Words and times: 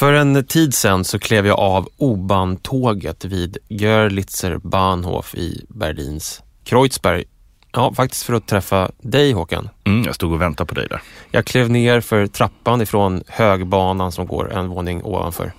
För 0.00 0.12
en 0.12 0.44
tid 0.44 0.74
sedan 0.74 1.04
så 1.04 1.18
klev 1.18 1.46
jag 1.46 1.58
av 1.58 1.88
O-Bahn-tåget 1.96 3.24
vid 3.24 3.58
Görlitzer 3.68 4.56
Bahnhof 4.56 5.34
i 5.34 5.66
Berlins 5.68 6.42
Kreuzberg. 6.64 7.24
Ja, 7.72 7.94
faktiskt 7.94 8.22
för 8.22 8.34
att 8.34 8.46
träffa 8.46 8.90
dig 9.02 9.32
Håkan. 9.32 9.68
Mm, 9.84 10.04
jag 10.04 10.14
stod 10.14 10.32
och 10.32 10.40
väntade 10.40 10.68
på 10.68 10.74
dig 10.74 10.86
där. 10.90 11.02
Jag 11.30 11.44
klev 11.44 11.70
ner 11.70 12.00
för 12.00 12.26
trappan 12.26 12.82
ifrån 12.82 13.22
högbanan 13.26 14.12
som 14.12 14.26
går 14.26 14.52
en 14.52 14.68
våning 14.68 15.04
ovanför 15.04 15.52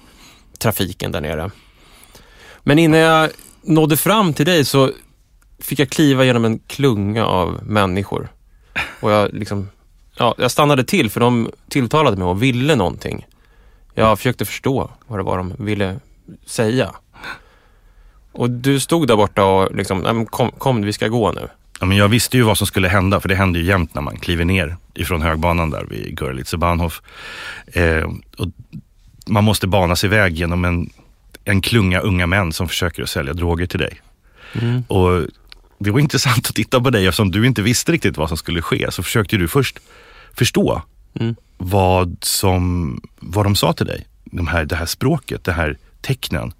trafiken 0.58 1.12
där 1.12 1.21
nere. 1.21 1.52
Men 2.64 2.80
innan 2.80 3.00
jag 3.00 3.30
nådde 3.62 3.98
fram 3.98 4.34
till 4.34 4.46
dig 4.46 4.66
så 4.66 4.92
fick 5.60 5.80
jag 5.80 5.89
kliva 5.89 6.23
genom 6.23 6.46
en 6.46 6.60
klunga 6.60 7.26
av 7.26 7.60
människor. 7.64 8.32
Och 9.00 9.12
jag, 9.12 9.34
liksom, 9.34 9.70
ja, 10.18 10.36
jag 10.38 10.52
stannade 10.52 10.84
till 10.84 11.10
för 11.10 11.20
de 11.20 11.52
tilltalade 11.70 12.18
mig 12.18 12.28
och 12.28 12.44
ville 12.44 12.76
någonting. 12.76 13.26
Jag 13.94 14.18
försökte 14.18 14.46
förstå 14.46 14.92
vad 15.08 15.20
det 15.20 15.23
var 15.23 15.38
de 15.38 15.54
ville 15.58 15.99
säga. 16.45 16.91
Och 18.32 18.49
du 18.49 18.80
stod 18.80 19.08
där 19.08 19.16
borta 19.16 19.44
och 19.44 19.76
liksom, 19.76 20.26
kom, 20.26 20.52
kom 20.52 20.82
vi 20.82 20.94
ska 20.94 21.08
gå 21.08 21.32
nu. 21.32 21.48
Ja, 21.80 21.86
men 21.86 21.98
jag 21.98 22.08
visste 22.08 22.38
ju 22.38 22.44
vad 22.44 22.58
som 22.58 22.68
skulle 22.68 22.88
hända, 22.88 23.20
för 23.20 23.30
det 23.30 23.35
händer 23.35 23.59
ju 23.59 23.66
jämt 23.66 23.96
när 23.96 24.02
man 24.02 24.18
kliver 24.18 24.46
ner 24.46 24.77
ifrån 24.94 25.22
högbanan 25.22 25.70
där 25.70 25.85
vid 25.90 26.20
Görlitzer 26.22 26.58
Bahnhof. 26.58 27.02
Eh, 27.68 28.09
och 28.38 28.48
man 29.27 29.44
måste 29.44 29.68
bana 29.68 29.96
sig 29.96 30.08
iväg 30.08 30.34
genom 30.34 30.66
en, 30.66 30.90
en 31.46 31.62
klunga 31.62 31.99
unga 31.99 32.27
män 32.27 32.54
som 32.54 32.68
försöker 32.68 33.04
att 33.04 33.10
sälja 33.10 33.34
droger 33.34 33.66
till 33.66 33.80
dig. 33.80 34.02
Mm. 34.62 34.84
Och 34.88 35.27
det 35.80 35.91
var 35.91 35.99
intressant 35.99 36.48
att 36.48 36.55
titta 36.55 36.82
på 36.82 36.90
dig 36.90 37.08
eftersom 37.08 37.32
du 37.32 37.48
inte 37.48 37.62
visste 37.62 37.91
riktigt 37.91 38.18
vad 38.18 38.27
som 38.27 38.38
skulle 38.38 38.62
ske. 38.62 38.91
Så 38.91 39.04
försökte 39.04 39.38
du 39.38 39.48
först 39.48 39.80
förstå 40.34 40.82
Mm. 41.20 41.35
vad, 41.57 42.17
som, 42.21 43.01
vad 43.20 43.45
de 43.45 43.55
sa 43.55 43.73
till 43.73 43.85
dig. 43.85 44.07
De 44.23 44.47
här, 44.47 44.65
det 44.65 44.75
här 44.75 44.85
språket, 44.85 45.43
det 45.43 45.51
här 45.51 45.77
tecknen. 46.01 46.53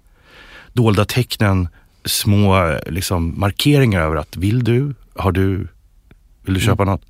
Dolda 0.72 1.04
tecknen, 1.04 1.68
små 2.04 2.78
liksom, 2.86 3.40
markeringar 3.40 4.00
över 4.00 4.16
att 4.16 4.36
vill 4.36 4.64
du, 4.64 4.94
har 5.16 5.32
du, 5.32 5.68
vill 6.42 6.54
du 6.54 6.60
köpa 6.60 6.84
något? 6.84 7.02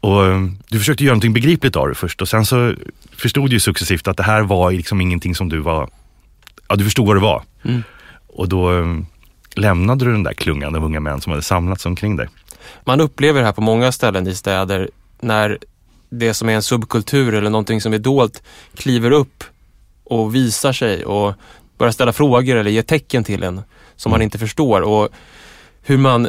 Och 0.00 0.26
eh, 0.26 0.48
du 0.68 0.78
försökte 0.78 1.04
göra 1.04 1.14
någonting 1.14 1.32
begripligt 1.32 1.76
av 1.76 1.88
det 1.88 1.94
först 1.94 2.22
och 2.22 2.28
sen 2.28 2.46
så 2.46 2.74
förstod 3.16 3.50
du 3.50 3.60
successivt 3.60 4.08
att 4.08 4.16
det 4.16 4.22
här 4.22 4.42
var 4.42 4.72
liksom 4.72 5.00
ingenting 5.00 5.34
som 5.34 5.48
du 5.48 5.58
var, 5.58 5.90
ja 6.68 6.76
du 6.76 6.84
förstod 6.84 7.06
vad 7.06 7.16
det 7.16 7.20
var. 7.20 7.42
Mm. 7.62 7.82
Och 8.26 8.48
då 8.48 8.78
eh, 8.78 8.86
lämnade 9.54 10.04
du 10.04 10.12
den 10.12 10.22
där 10.22 10.34
klungan 10.34 10.74
av 10.74 10.84
unga 10.84 11.00
män 11.00 11.20
som 11.20 11.30
hade 11.30 11.42
samlats 11.42 11.86
omkring 11.86 12.16
dig. 12.16 12.28
Man 12.84 13.00
upplever 13.00 13.40
det 13.40 13.46
här 13.46 13.52
på 13.52 13.60
många 13.60 13.92
ställen 13.92 14.26
i 14.26 14.34
städer 14.34 14.90
när 15.20 15.58
det 16.18 16.34
som 16.34 16.48
är 16.48 16.52
en 16.52 16.62
subkultur 16.62 17.34
eller 17.34 17.50
någonting 17.50 17.80
som 17.80 17.92
är 17.94 17.98
dolt 17.98 18.42
kliver 18.76 19.10
upp 19.10 19.44
och 20.04 20.34
visar 20.34 20.72
sig 20.72 21.04
och 21.04 21.34
börjar 21.78 21.92
ställa 21.92 22.12
frågor 22.12 22.56
eller 22.56 22.70
ge 22.70 22.82
tecken 22.82 23.24
till 23.24 23.42
en 23.42 23.62
som 23.96 24.10
man 24.10 24.16
Mm. 24.20 24.24
inte 24.24 24.38
förstår. 24.38 24.80
Och 24.82 25.08
hur 25.82 25.98
man 25.98 26.28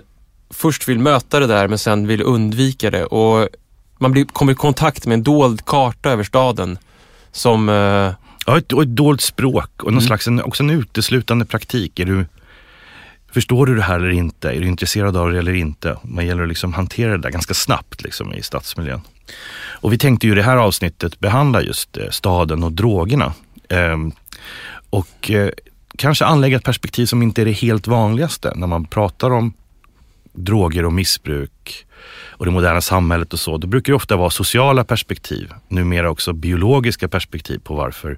först 0.50 0.88
vill 0.88 1.00
möta 1.00 1.40
det 1.40 1.48
där 1.48 1.68
men 1.68 1.78
sen 1.78 2.08
vill 2.08 2.22
undvika 2.22 2.92
det. 2.92 3.06
Och 3.06 3.48
man 3.98 4.12
blir, 4.12 4.26
kommer 4.26 4.52
i 4.52 4.56
kontakt 4.56 5.06
med 5.06 5.14
en 5.14 5.24
dold 5.24 5.66
karta 5.66 6.10
över 6.10 6.24
staden 6.24 6.78
som 7.32 7.70
eh, 7.70 8.12
Ja, 8.48 8.58
ett, 8.58 8.74
och 8.74 8.82
ett 8.82 8.96
dolt 8.96 9.22
språk 9.22 9.70
och 9.78 9.84
någon 9.92 9.94
Mm. 9.94 10.08
slags 10.08 10.28
en, 10.28 10.42
också 10.44 10.64
en 10.64 10.70
uteslutande 10.70 11.46
praktik. 11.46 12.00
Är 12.00 12.06
du, 12.06 12.26
förstår 13.36 13.66
du 13.66 13.76
det 13.76 13.82
här 13.82 13.96
eller 13.96 14.10
inte? 14.10 14.50
Är 14.50 14.62
du 14.62 14.68
intresserad 14.68 15.18
av 15.18 15.32
det 15.32 15.40
eller 15.40 15.54
inte? 15.54 15.98
Man 16.04 16.26
gäller 16.26 16.46
liksom 16.46 16.46
att 16.46 16.50
liksom 16.50 16.74
hantera 16.74 17.12
det 17.12 17.18
där 17.18 17.30
ganska 17.30 17.54
snabbt 17.54 18.04
liksom, 18.04 18.34
i 18.34 18.42
stadsmiljön. 18.42 19.02
Och 19.82 19.94
vi 19.94 19.98
tänkte 19.98 20.28
ju 20.28 20.34
i 20.34 20.36
det 20.36 20.44
här 20.44 20.58
avsnittet 20.58 21.20
behandla 21.20 21.62
just 21.62 21.98
eh, 21.98 22.10
staden 22.10 22.64
och 22.64 22.72
drogerna. 22.72 23.34
Ehm, 23.70 24.12
och 24.90 25.32
eh, 25.32 25.50
kanske 25.98 26.26
anlägga 26.26 26.58
ett 26.58 26.64
perspektiv 26.64 27.06
som 27.06 27.22
inte 27.22 27.42
är 27.42 27.46
det 27.46 27.52
helt 27.52 27.88
vanligaste 27.88 28.54
när 28.56 28.68
man 28.68 28.86
pratar 28.86 29.32
om 29.32 29.54
droger 30.34 30.86
och 30.86 30.94
missbruk 30.94 31.86
och 32.30 32.46
det 32.46 32.52
moderna 32.52 32.82
samhället 32.82 33.34
och 33.34 33.40
så. 33.40 33.58
Då 33.58 33.68
brukar 33.68 33.94
det 33.94 33.98
ofta 33.98 34.16
vara 34.16 34.30
sociala 34.30 34.84
perspektiv, 34.84 35.54
numera 35.68 36.10
också 36.10 36.34
biologiska 36.34 37.08
perspektiv 37.08 37.60
på 37.60 37.76
varför 37.76 38.18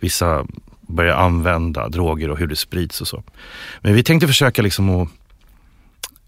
vissa 0.00 0.46
börjar 0.90 1.16
använda 1.16 1.88
droger 1.88 2.30
och 2.30 2.38
hur 2.38 2.46
det 2.46 2.56
sprids 2.56 3.00
och 3.00 3.08
så. 3.08 3.22
Men 3.80 3.94
vi 3.94 4.02
tänkte 4.02 4.26
försöka 4.26 4.62
liksom 4.62 4.90
att 4.90 5.08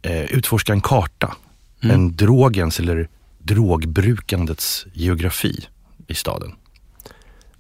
eh, 0.03 0.25
utforska 0.25 0.73
en 0.73 0.81
karta. 0.81 1.35
Mm. 1.83 1.95
En 1.95 2.17
drogens 2.17 2.81
eller 2.81 3.09
drogbrukandets 3.39 4.87
geografi 4.93 5.67
i 6.07 6.15
staden. 6.15 6.53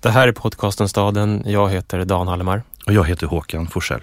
det 0.00 0.10
här 0.10 0.28
är 0.28 0.32
podcasten 0.32 0.88
Staden. 0.88 1.42
Jag 1.46 1.70
heter 1.70 2.04
Dan 2.04 2.28
Hallemar. 2.28 2.62
Och 2.86 2.92
jag 2.92 3.04
heter 3.04 3.26
Håkan 3.26 3.66
Forsell. 3.66 4.00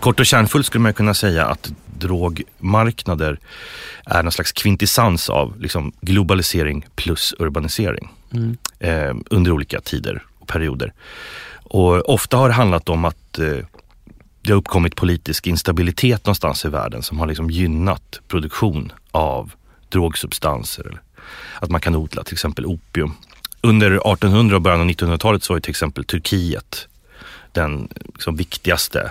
Kort 0.00 0.20
och 0.20 0.26
kärnfullt 0.26 0.66
skulle 0.66 0.82
man 0.82 0.94
kunna 0.94 1.14
säga 1.14 1.46
att 1.46 1.72
drogmarknader 1.98 3.38
är 4.06 4.22
någon 4.22 4.32
slags 4.32 4.52
kvintessens 4.52 5.30
av 5.30 5.60
liksom, 5.60 5.92
globalisering 6.00 6.86
plus 6.94 7.34
urbanisering 7.38 8.08
Mm. 8.32 8.56
eh, 8.78 9.14
under 9.30 9.50
olika 9.52 9.80
tider 9.80 10.22
och 10.38 10.48
perioder. 10.48 10.92
Och 11.64 12.08
ofta 12.14 12.36
har 12.36 12.48
det 12.48 12.54
handlat 12.54 12.88
om 12.88 13.04
att 13.04 13.38
eh, 13.38 13.56
det 14.42 14.52
har 14.52 14.56
uppkommit 14.58 14.96
politisk 14.96 15.46
instabilitet 15.46 16.26
någonstans 16.26 16.64
i 16.64 16.68
världen 16.68 17.02
som 17.02 17.18
har 17.18 17.26
liksom 17.26 17.50
gynnat 17.50 18.20
produktion 18.28 18.92
av 19.10 19.52
drogsubstanser. 19.88 20.86
Eller 20.86 21.00
att 21.60 21.70
man 21.70 21.80
kan 21.80 21.96
odla 21.96 22.24
till 22.24 22.34
exempel 22.34 22.66
opium. 22.66 23.12
Under 23.60 23.90
1800 23.90 24.56
och 24.56 24.62
början 24.62 24.80
av 24.80 24.86
1900-talet 24.86 25.42
så 25.42 25.52
var 25.52 25.56
ju 25.56 25.60
till 25.60 25.70
exempel 25.70 26.04
Turkiet 26.04 26.88
den 27.52 27.88
liksom, 28.14 28.36
viktigaste 28.36 29.10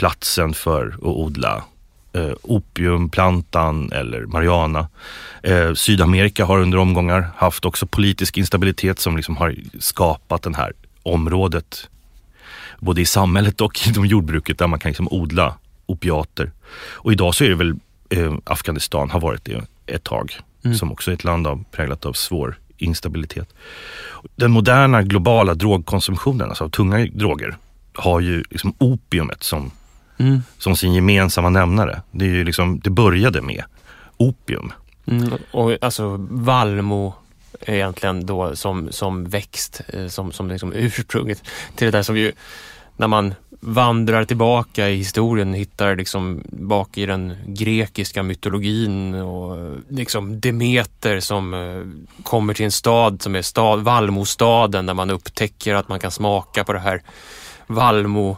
platsen 0.00 0.54
för 0.54 0.86
att 0.86 1.02
odla 1.02 1.64
eh, 2.12 2.32
opiumplantan 2.42 3.92
eller 3.92 4.26
marijuana. 4.26 4.88
Eh, 5.42 5.74
Sydamerika 5.74 6.44
har 6.44 6.60
under 6.60 6.78
omgångar 6.78 7.30
haft 7.36 7.64
också 7.64 7.86
politisk 7.86 8.36
instabilitet 8.38 8.98
som 8.98 9.16
liksom 9.16 9.36
har 9.36 9.54
skapat 9.78 10.42
det 10.42 10.56
här 10.56 10.72
området 11.02 11.88
både 12.78 13.00
i 13.00 13.06
samhället 13.06 13.60
och 13.60 13.88
inom 13.88 14.06
jordbruket 14.06 14.58
där 14.58 14.66
man 14.66 14.78
kan 14.78 14.90
liksom 14.90 15.08
odla 15.10 15.54
opiater. 15.86 16.52
Och 16.92 17.12
idag 17.12 17.34
så 17.34 17.44
är 17.44 17.48
det 17.48 17.54
väl 17.54 17.74
eh, 18.10 18.34
Afghanistan 18.44 19.10
har 19.10 19.20
varit 19.20 19.44
det 19.44 19.64
ett 19.86 20.04
tag 20.04 20.40
Mm. 20.64 20.76
som 20.76 20.92
också 20.92 21.10
är 21.10 21.14
ett 21.14 21.24
land 21.24 21.46
av, 21.46 21.64
präglat 21.70 22.06
av 22.06 22.12
svår 22.12 22.58
instabilitet. 22.76 23.54
Den 24.36 24.50
moderna 24.50 25.02
globala 25.02 25.54
drogkonsumtionen, 25.54 26.48
alltså 26.48 26.64
av 26.64 26.68
tunga 26.68 27.06
droger, 27.06 27.56
har 27.94 28.20
ju 28.20 28.44
liksom 28.50 28.74
opiumet 28.78 29.42
som 29.42 29.70
Mm. 30.20 30.42
som 30.58 30.76
sin 30.76 30.94
gemensamma 30.94 31.48
nämnare. 31.48 32.02
Det, 32.10 32.24
är 32.24 32.28
ju 32.28 32.44
liksom, 32.44 32.80
det 32.80 32.90
började 32.90 33.42
med 33.42 33.64
opium. 34.16 34.72
Mm, 35.06 35.32
och 35.50 35.76
alltså 35.80 36.16
vallmo 36.30 37.14
är 37.60 37.74
egentligen 37.74 38.26
då 38.26 38.56
som, 38.56 38.92
som 38.92 39.24
växt, 39.24 39.80
eh, 39.88 40.06
som, 40.06 40.32
som 40.32 40.48
liksom 40.48 40.72
ursprunget 40.72 41.42
till 41.76 41.84
det 41.84 41.90
där 41.90 42.02
som 42.02 42.16
ju, 42.16 42.32
när 42.96 43.08
man 43.08 43.34
vandrar 43.60 44.24
tillbaka 44.24 44.88
i 44.88 44.96
historien, 44.96 45.54
hittar 45.54 45.96
liksom 45.96 46.42
bak 46.46 46.98
i 46.98 47.06
den 47.06 47.36
grekiska 47.46 48.22
mytologin 48.22 49.14
och 49.14 49.58
eh, 49.58 49.72
liksom 49.88 50.40
Demeter 50.40 51.20
som 51.20 51.54
eh, 51.54 52.22
kommer 52.22 52.54
till 52.54 52.64
en 52.64 52.72
stad 52.72 53.22
som 53.22 53.34
är 53.34 53.42
stad, 53.42 53.80
vallmostaden 53.80 54.86
där 54.86 54.94
man 54.94 55.10
upptäcker 55.10 55.74
att 55.74 55.88
man 55.88 56.00
kan 56.00 56.10
smaka 56.10 56.64
på 56.64 56.72
det 56.72 56.78
här 56.78 57.02
vallmo 57.66 58.36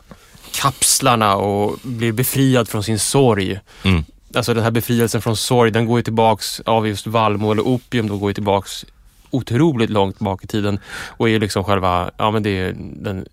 kapslarna 0.53 1.37
och 1.37 1.79
blir 1.83 2.13
befriad 2.13 2.69
från 2.69 2.83
sin 2.83 2.99
sorg. 2.99 3.61
Mm. 3.83 4.05
Alltså 4.35 4.55
den 4.55 4.65
här 4.65 4.71
befrielsen 4.71 5.23
från 5.23 5.37
sorg, 5.37 5.71
den 5.71 5.87
går 5.87 5.99
ju 5.99 6.03
tillbaks 6.03 6.61
av 6.61 6.89
just 6.89 7.07
vallmo 7.07 7.53
eller 7.53 7.63
opium, 7.63 8.09
då 8.09 8.19
går 8.19 8.31
ju 8.31 8.35
tillbaks 8.35 8.85
otroligt 9.31 9.91
långt 9.91 10.19
bak 10.19 10.45
i 10.45 10.47
tiden 10.47 10.79
och 11.17 11.29
är 11.29 11.41
liksom 11.41 11.65
själva, 11.65 12.11
ja 12.17 12.31
men 12.31 12.43
det 12.43 12.51
är 12.51 12.75
den 12.79 13.27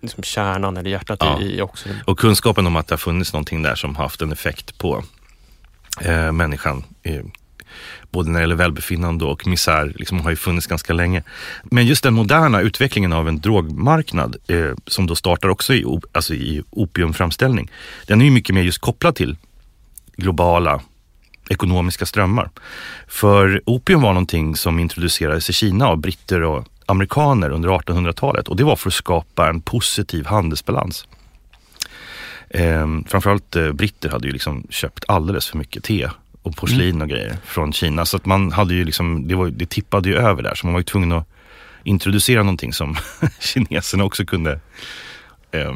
liksom 0.00 0.22
kärnan 0.22 0.76
eller 0.76 0.90
hjärtat 0.90 1.18
Ja. 1.20 1.40
i, 1.40 1.60
också. 1.60 1.88
Och 2.04 2.18
kunskapen 2.18 2.66
om 2.66 2.76
att 2.76 2.86
det 2.86 2.92
har 2.92 2.98
funnits 2.98 3.32
någonting 3.32 3.62
där 3.62 3.74
som 3.74 3.96
haft 3.96 4.22
en 4.22 4.32
effekt 4.32 4.78
på 4.78 5.04
eh, 6.00 6.32
människan 6.32 6.84
eh, 7.02 7.22
både 8.14 8.30
när 8.30 8.38
det 8.38 8.42
gäller 8.42 8.54
välbefinnande 8.54 9.24
och 9.24 9.46
misär, 9.46 9.92
liksom 9.96 10.20
har 10.20 10.30
ju 10.30 10.36
funnits 10.36 10.66
ganska 10.66 10.92
länge. 10.92 11.22
Men 11.64 11.86
just 11.86 12.02
den 12.02 12.14
moderna 12.14 12.60
utvecklingen 12.60 13.12
av 13.12 13.28
en 13.28 13.40
drogmarknad 13.40 14.36
eh, 14.46 14.70
som 14.86 15.06
då 15.06 15.14
startar 15.14 15.48
också 15.48 15.74
i, 15.74 15.84
alltså 16.12 16.34
i 16.34 16.62
opiumframställning, 16.70 17.70
den 18.06 18.20
är 18.20 18.24
ju 18.24 18.30
mycket 18.30 18.54
mer 18.54 18.62
just 18.62 18.78
kopplad 18.78 19.14
till 19.14 19.36
globala 20.16 20.80
ekonomiska 21.48 22.06
strömmar. 22.06 22.50
För 23.08 23.62
opium 23.66 24.02
var 24.02 24.12
någonting 24.12 24.56
som 24.56 24.78
introducerades 24.78 25.50
i 25.50 25.52
Kina 25.52 25.86
av 25.86 25.96
britter 25.96 26.42
och 26.42 26.64
amerikaner 26.86 27.50
under 27.50 27.68
1800-talet 27.68 28.48
och 28.48 28.56
det 28.56 28.64
var 28.64 28.76
för 28.76 28.88
att 28.88 28.94
skapa 28.94 29.48
en 29.48 29.60
positiv 29.60 30.26
handelsbalans. 30.26 31.06
Eh, 32.50 32.86
framförallt 33.06 33.56
eh, 33.56 33.72
britter 33.72 34.08
hade 34.08 34.26
ju 34.26 34.32
liksom 34.32 34.66
köpt 34.70 35.04
alldeles 35.08 35.46
för 35.46 35.58
mycket 35.58 35.84
te 35.84 36.08
och 36.44 36.56
porslin 36.56 37.02
och 37.02 37.08
grejer 37.08 37.36
från 37.44 37.72
Kina. 37.72 38.04
Så 38.04 38.16
att 38.16 38.26
man 38.26 38.52
hade 38.52 38.74
ju 38.74 38.84
liksom, 38.84 39.28
det, 39.28 39.34
var, 39.34 39.48
det 39.48 39.66
tippade 39.66 40.08
ju 40.08 40.16
över 40.16 40.42
där 40.42 40.54
så 40.54 40.66
man 40.66 40.72
var 40.72 40.80
ju 40.80 40.84
tvungen 40.84 41.12
att 41.12 41.28
introducera 41.84 42.42
någonting 42.42 42.72
som 42.72 42.96
kineserna 43.40 44.04
också 44.04 44.24
kunde 44.24 44.60
eh, 45.50 45.74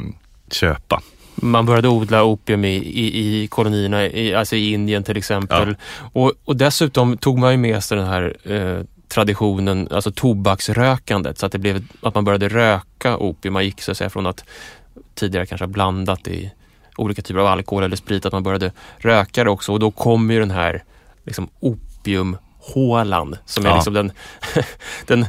köpa. 0.51 1.03
Man 1.35 1.67
började 1.67 1.89
odla 1.89 2.25
opium 2.25 2.65
i, 2.65 2.77
i, 2.77 3.43
i 3.43 3.47
kolonierna, 3.47 4.07
i, 4.07 4.35
alltså 4.35 4.57
i 4.57 4.73
Indien 4.73 5.05
till 5.05 5.17
exempel. 5.17 5.69
Ja. 5.69 6.11
Och, 6.13 6.33
och 6.45 6.57
dessutom 6.57 7.17
tog 7.17 7.39
man 7.39 7.53
ju 7.53 7.59
med 7.59 7.85
sig 7.85 7.99
den 7.99 8.07
här 8.07 8.37
eh, 8.45 8.85
traditionen, 9.09 9.89
alltså 9.91 10.13
tobaksrökandet, 10.13 11.39
så 11.39 11.47
att 11.47 11.53
det 11.53 11.59
blev 11.59 11.85
att 12.01 12.15
man 12.15 12.25
började 12.25 12.49
röka 12.49 13.17
opium. 13.17 13.53
Man 13.53 13.65
gick 13.65 13.81
så 13.83 13.91
att 13.91 13.97
säga 13.97 14.11
från 14.11 14.27
att 14.27 14.45
tidigare 15.15 15.47
kanske 15.47 15.65
ha 15.65 15.73
blandat 15.73 16.29
i 16.29 16.53
olika 16.99 17.23
typer 17.23 17.41
av 17.41 17.47
alkohol 17.47 17.85
eller 17.85 17.97
sprit, 17.97 18.27
att 18.27 18.33
man 18.33 18.43
började 18.43 18.73
röka 18.99 19.45
det 19.45 19.51
också 19.51 19.73
och 19.73 19.81
då 19.81 19.91
kommer 19.91 20.35
ju 20.35 20.41
den 20.41 20.51
här 20.51 20.85
liksom, 21.25 21.49
opiumhålan 21.61 23.37
som 23.45 23.67
är 23.67 23.69
ja. 23.69 23.75
liksom 23.75 23.95
den, 23.95 24.13
den 25.07 25.27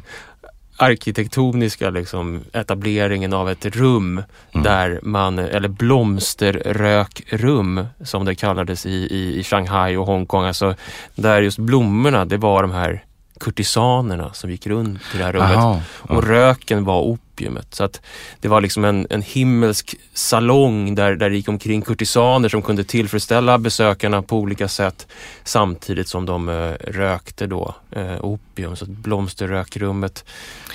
arkitektoniska 0.78 1.90
liksom, 1.90 2.44
etableringen 2.54 3.34
av 3.34 3.50
ett 3.50 3.66
rum 3.66 4.24
mm. 4.52 4.64
där 4.64 5.00
man, 5.04 5.40
eller 5.40 5.70
blomsterrökrum 5.70 7.86
som 8.04 8.26
det 8.26 8.36
kallades 8.36 8.86
i, 8.86 8.90
i, 8.90 9.40
i 9.40 9.44
Shanghai 9.44 9.96
och 9.96 10.06
Hongkong, 10.06 10.46
alltså 10.46 10.76
där 11.16 11.42
just 11.42 11.58
blommorna, 11.58 12.26
det 12.26 12.38
var 12.38 12.62
de 12.62 12.72
här 12.72 13.04
kurtisanerna 13.40 14.34
som 14.34 14.52
gick 14.52 14.68
runt 14.68 15.02
i 15.16 15.18
det 15.18 15.24
här 15.24 15.34
rummet. 15.34 15.58
Aha, 15.58 15.82
och 15.98 16.24
röken 16.24 16.84
var 16.84 17.02
opiumet. 17.40 17.76
Så 17.76 17.84
att 17.84 18.02
det 18.40 18.48
var 18.48 18.62
liksom 18.62 18.86
en, 18.86 19.08
en 19.10 19.22
himmelsk 19.22 19.96
salong 20.14 20.96
där, 20.96 21.16
där 21.16 21.30
det 21.30 21.36
gick 21.36 21.50
omkring 21.50 21.82
kurtisaner 21.82 22.50
som 22.50 22.62
kunde 22.62 22.84
tillfredsställa 22.84 23.58
besökarna 23.58 24.22
på 24.22 24.38
olika 24.38 24.68
sätt 24.68 25.08
samtidigt 25.44 26.08
som 26.08 26.26
de 26.26 26.50
eh, 26.50 26.72
rökte 26.88 27.48
då 27.48 27.76
eh, 27.92 28.26
opium. 28.26 28.76
Så 28.76 28.86
blomsterrökrummet. 28.86 30.26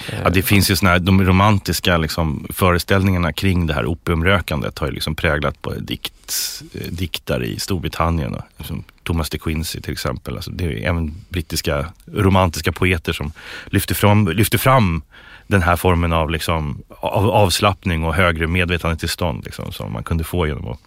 Eh, 0.08 0.18
ja, 0.24 0.30
det 0.30 0.42
finns 0.42 0.70
ju 0.70 0.76
såna 0.76 0.90
här, 0.90 0.98
de 0.98 1.24
romantiska 1.24 1.96
liksom, 1.96 2.46
föreställningarna 2.50 3.32
kring 3.32 3.66
det 3.66 3.74
här 3.74 3.86
opiumrökandet 3.86 4.78
har 4.78 4.86
ju 4.86 4.92
liksom 4.92 5.14
präglat 5.14 5.62
på 5.62 5.70
dikt, 5.74 6.62
eh, 6.74 6.86
diktare 6.90 7.46
i 7.46 7.58
Storbritannien. 7.58 8.36
Liksom, 8.56 8.84
Thomas 9.02 9.30
de 9.30 9.38
Quincey 9.38 9.80
till 9.80 9.92
exempel. 9.92 10.36
Alltså, 10.36 10.50
det 10.50 10.64
är 10.64 10.88
även 10.88 11.14
brittiska 11.28 11.92
romantiska 12.06 12.72
poeter 12.72 13.12
som 13.12 13.32
lyfter 13.66 13.94
fram, 13.94 14.28
lyfter 14.28 14.58
fram 14.58 15.02
den 15.46 15.62
här 15.62 15.76
formen 15.76 16.12
av, 16.12 16.30
liksom, 16.30 16.82
av 16.88 17.30
avslappning 17.30 18.04
och 18.04 18.14
högre 18.14 18.46
medvetandetillstånd 18.46 19.44
liksom, 19.44 19.72
som 19.72 19.92
man 19.92 20.04
kunde 20.04 20.24
få 20.24 20.46
genom 20.46 20.68
att 20.68 20.80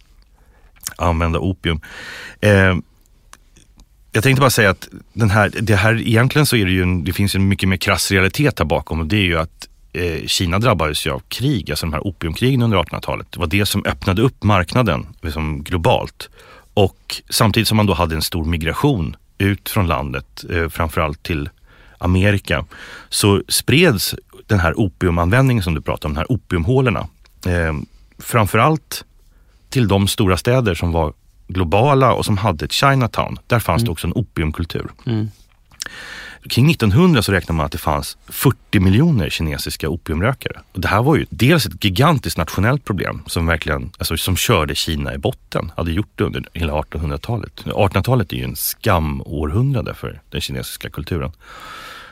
använda 0.95 1.39
opium. 1.39 1.81
Eh, 2.41 2.75
jag 4.11 4.23
tänkte 4.23 4.39
bara 4.39 4.49
säga 4.49 4.69
att 4.69 4.87
den 5.13 5.29
här, 5.29 5.51
det 5.61 5.75
här 5.75 6.01
egentligen 6.07 6.45
så 6.45 6.55
är 6.55 6.65
det 6.65 6.71
ju 6.71 6.81
en, 6.81 7.03
det 7.03 7.13
finns 7.13 7.35
en 7.35 7.47
mycket 7.47 7.69
mer 7.69 7.77
krass 7.77 8.11
realitet 8.11 8.59
här 8.59 8.65
bakom 8.65 8.99
och 8.99 9.07
det 9.07 9.17
är 9.17 9.25
ju 9.25 9.37
att 9.37 9.67
eh, 9.93 10.25
Kina 10.25 10.59
drabbades 10.59 11.07
ju 11.07 11.11
av 11.11 11.21
krig, 11.27 11.71
alltså 11.71 11.85
de 11.85 11.93
här 11.93 12.07
opiumkrigen 12.07 12.61
under 12.61 12.77
1800-talet. 12.77 13.27
Det 13.31 13.39
var 13.39 13.47
det 13.47 13.65
som 13.65 13.85
öppnade 13.85 14.21
upp 14.21 14.43
marknaden 14.43 15.07
liksom, 15.21 15.63
globalt. 15.63 16.29
Och 16.73 17.21
samtidigt 17.29 17.67
som 17.67 17.77
man 17.77 17.85
då 17.85 17.93
hade 17.93 18.15
en 18.15 18.21
stor 18.21 18.45
migration 18.45 19.15
ut 19.37 19.69
från 19.69 19.87
landet, 19.87 20.45
eh, 20.49 20.69
framförallt 20.69 21.23
till 21.23 21.49
Amerika, 21.97 22.65
så 23.09 23.41
spreds 23.47 24.15
den 24.47 24.59
här 24.59 24.79
opiumanvändningen 24.79 25.63
som 25.63 25.75
du 25.75 25.81
pratar 25.81 26.09
om, 26.09 26.13
de 26.13 26.19
här 26.19 26.31
opiumhålorna. 26.31 27.07
Eh, 27.45 27.73
framförallt 28.19 29.05
till 29.69 29.87
de 29.87 30.07
stora 30.07 30.37
städer 30.37 30.75
som 30.75 30.91
var 30.91 31.13
globala 31.47 32.13
och 32.13 32.25
som 32.25 32.37
hade 32.37 32.65
ett 32.65 32.71
Chinatown. 32.71 33.39
Där 33.47 33.59
fanns 33.59 33.81
mm. 33.81 33.85
det 33.85 33.91
också 33.91 34.07
en 34.07 34.13
opiumkultur. 34.13 34.87
Mm. 35.05 35.27
Kring 36.49 36.71
1900 36.71 37.21
så 37.21 37.31
räknar 37.31 37.55
man 37.55 37.65
att 37.65 37.71
det 37.71 37.77
fanns 37.77 38.17
40 38.27 38.79
miljoner 38.79 39.29
kinesiska 39.29 39.89
opiumrökare. 39.89 40.59
Och 40.71 40.81
det 40.81 40.87
här 40.87 41.03
var 41.03 41.15
ju 41.15 41.25
dels 41.29 41.65
ett 41.65 41.83
gigantiskt 41.83 42.37
nationellt 42.37 42.85
problem 42.85 43.23
som 43.25 43.45
verkligen, 43.45 43.91
alltså 43.97 44.17
som 44.17 44.35
körde 44.35 44.75
Kina 44.75 45.13
i 45.13 45.17
botten, 45.17 45.71
hade 45.75 45.91
gjort 45.91 46.11
det 46.15 46.23
under 46.23 46.49
hela 46.53 46.73
1800-talet. 46.73 47.63
1800-talet 47.65 48.33
är 48.33 48.37
ju 48.37 48.43
en 48.43 48.55
skamårhundrade 48.55 49.93
för 49.93 50.21
den 50.29 50.41
kinesiska 50.41 50.89
kulturen. 50.89 51.31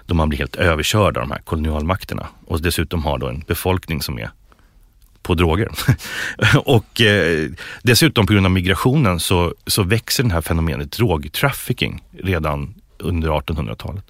Då 0.05 0.15
man 0.15 0.29
blir 0.29 0.39
helt 0.39 0.55
överkörd 0.55 1.17
av 1.17 1.23
de 1.23 1.31
här 1.31 1.41
kolonialmakterna 1.41 2.27
och 2.45 2.61
dessutom 2.61 3.03
har 3.05 3.17
då 3.17 3.27
en 3.27 3.43
befolkning 3.47 4.01
som 4.01 4.19
är 4.19 4.29
på 5.21 5.33
droger. 5.33 5.69
och 6.65 7.01
eh, 7.01 7.49
dessutom 7.83 8.27
på 8.27 8.33
grund 8.33 8.45
av 8.45 8.51
migrationen 8.51 9.19
så, 9.19 9.55
så 9.67 9.83
växer 9.83 10.23
det 10.23 10.33
här 10.33 10.41
fenomenet 10.41 10.91
drogtrafficking 10.91 12.03
redan 12.23 12.73
under 12.99 13.29
1800-talet. 13.29 14.03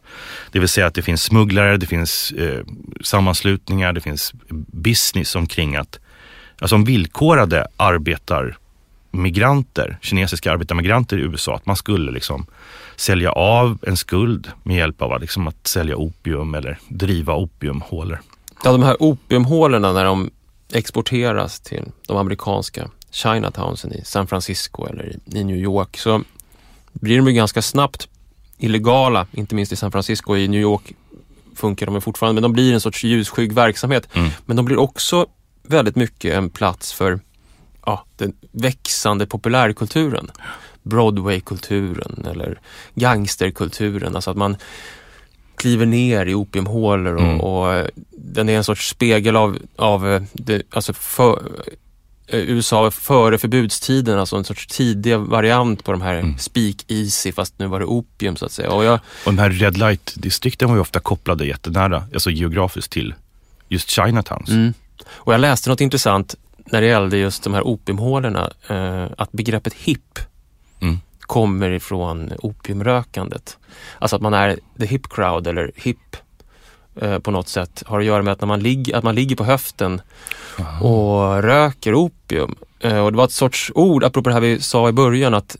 Det 0.52 0.60
vill 0.60 0.70
säga 0.70 0.88
att 0.88 0.94
det 0.94 1.02
finns 1.02 1.24
smugglare, 1.24 1.78
det 1.78 1.86
finns 1.86 2.32
eh, 2.32 2.64
sammanslutningar, 3.02 3.94
det 3.94 4.02
finns 4.02 4.34
business 4.68 5.36
omkring 5.36 5.76
att, 5.76 6.00
alltså 6.60 6.76
om 6.76 6.84
villkorade 6.84 7.68
arbetarmigranter, 9.16 9.98
kinesiska 10.02 10.52
arbetarmigranter 10.52 11.18
i 11.18 11.22
USA, 11.22 11.56
att 11.56 11.66
man 11.66 11.76
skulle 11.76 12.12
liksom 12.12 12.46
sälja 12.96 13.32
av 13.32 13.78
en 13.88 13.98
skuld 13.98 14.52
med 14.64 14.78
hjälp 14.78 15.02
av 15.02 15.22
liksom 15.22 15.48
att 15.48 15.68
sälja 15.68 15.96
opium 15.96 16.56
eller 16.56 16.78
driva 16.88 17.34
opiumhålor. 17.34 18.22
Ja, 18.64 18.72
de 18.72 18.84
här 18.84 18.98
opiumhålorna 19.00 19.94
när 19.94 20.06
de 20.06 20.30
exporteras 20.74 21.60
till 21.60 21.84
de 22.08 22.18
amerikanska 22.18 22.90
Chinatownsen 23.12 23.94
i 23.94 24.02
San 24.06 24.28
Francisco 24.28 24.88
eller 24.88 25.16
i 25.26 25.44
New 25.44 25.58
York 25.58 25.98
så 25.98 26.24
blir 26.94 27.18
de 27.18 27.28
ju 27.28 27.34
ganska 27.34 27.62
snabbt 27.62 28.08
illegala, 28.58 29.28
inte 29.32 29.56
minst 29.56 29.72
i 29.72 29.76
San 29.76 29.92
Francisco 29.92 30.32
och 30.32 30.40
i 30.40 30.48
New 30.48 30.62
York 30.62 30.94
funkar 31.56 31.86
de 31.86 32.02
fortfarande, 32.02 32.34
men 32.34 32.44
de 32.44 32.54
blir 32.54 32.74
en 32.74 32.82
sorts 32.82 33.04
ljusskygg 33.04 33.54
verksamhet. 33.54 34.08
Mm. 34.14 34.30
Men 34.46 34.56
de 34.56 34.66
blir 34.66 34.80
också 34.80 35.26
väldigt 35.64 35.96
mycket 35.96 36.34
en 36.34 36.50
plats 36.50 36.94
för 36.94 37.20
ja, 37.86 38.06
den 38.18 38.34
växande 38.52 39.25
populärkulturen. 39.25 40.32
Broadwaykulturen 40.84 42.25
eller 42.32 42.60
gangsterkulturen, 42.96 44.15
alltså 44.15 44.32
att 44.32 44.38
man 44.38 44.58
kliver 45.56 45.86
ner 45.86 46.25
i 46.25 46.34
opiumhålor 46.34 47.15
och, 47.15 47.22
mm. 47.22 47.42
och 47.42 47.89
den 48.12 48.50
är 48.50 48.58
en 48.58 48.63
sorts 48.63 48.89
spegel 48.89 49.36
av, 49.36 49.58
av 49.75 50.25
det, 50.34 50.62
alltså 50.70 50.94
för, 50.94 51.39
Eh, 52.27 52.39
USA 52.39 52.92
före 52.92 53.38
förbudstiden, 53.38 54.20
alltså 54.20 54.36
en 54.36 54.44
sorts 54.44 54.68
tidig 54.68 55.18
variant 55.18 55.84
på 55.84 55.92
de 55.92 56.01
här 56.01 56.15
mm. 56.15 56.38
Speak 56.38 56.75
Easy 56.88 57.32
fast 57.32 57.60
nu 57.60 57.68
var 57.68 57.80
det 57.80 57.86
opium 57.86 58.36
så 58.36 58.46
att 58.46 58.51
säga. 58.51 58.72
Och, 58.72 58.84
jag, 58.84 58.94
och 58.94 59.34
de 59.34 59.38
här 59.38 59.50
Red 59.50 59.77
Light-distrikten 59.77 60.70
var 60.70 60.75
ju 60.75 60.82
ofta 60.82 61.00
kopplade 61.00 61.46
jättenära, 61.46 62.04
alltså 62.13 62.30
geografiskt 62.30 62.92
till 62.92 63.13
just 63.70 63.89
Chinatowns. 63.89 64.50
Mm. 64.50 64.74
Och 65.08 65.34
jag 65.34 65.42
läste 65.42 65.70
något 65.70 65.82
intressant 65.82 66.36
när 66.72 66.81
det 66.81 66.88
gällde 66.88 67.17
just 67.17 67.43
de 67.43 67.53
här 67.53 67.67
opiumhålorna, 67.67 68.51
eh, 68.69 69.05
att 69.17 69.31
begreppet 69.31 69.74
hipp 69.74 70.19
mm. 70.79 70.98
kommer 71.19 71.69
ifrån 71.69 72.34
opiumrökandet. 72.39 73.57
Alltså 74.00 74.15
att 74.15 74.22
man 74.22 74.34
är 74.34 74.60
the 74.79 74.86
hip 74.86 75.10
crowd 75.10 75.48
eller 75.48 75.72
hip 75.75 76.17
eh, 77.01 77.19
på 77.19 77.31
något 77.31 77.48
sätt 77.48 77.84
har 77.86 78.00
att 78.00 78.05
göra 78.05 78.24
med 78.24 78.34
att, 78.34 78.41
när 78.41 78.48
man, 78.48 78.60
ligger, 78.60 78.95
att 78.95 79.03
man 79.03 79.15
ligger 79.15 79.36
på 79.36 79.43
höften 79.43 80.01
och 80.81 81.43
röker 81.43 81.93
opium. 81.93 82.55
Eh, 82.79 83.05
och 83.05 83.12
det 83.12 83.17
var 83.17 83.25
ett 83.25 83.31
sorts 83.31 83.72
ord, 83.75 84.03
apropå 84.03 84.29
det 84.29 84.34
här 84.34 84.41
vi 84.41 84.62
sa 84.62 84.89
i 84.89 84.91
början, 84.91 85.34
att 85.34 85.57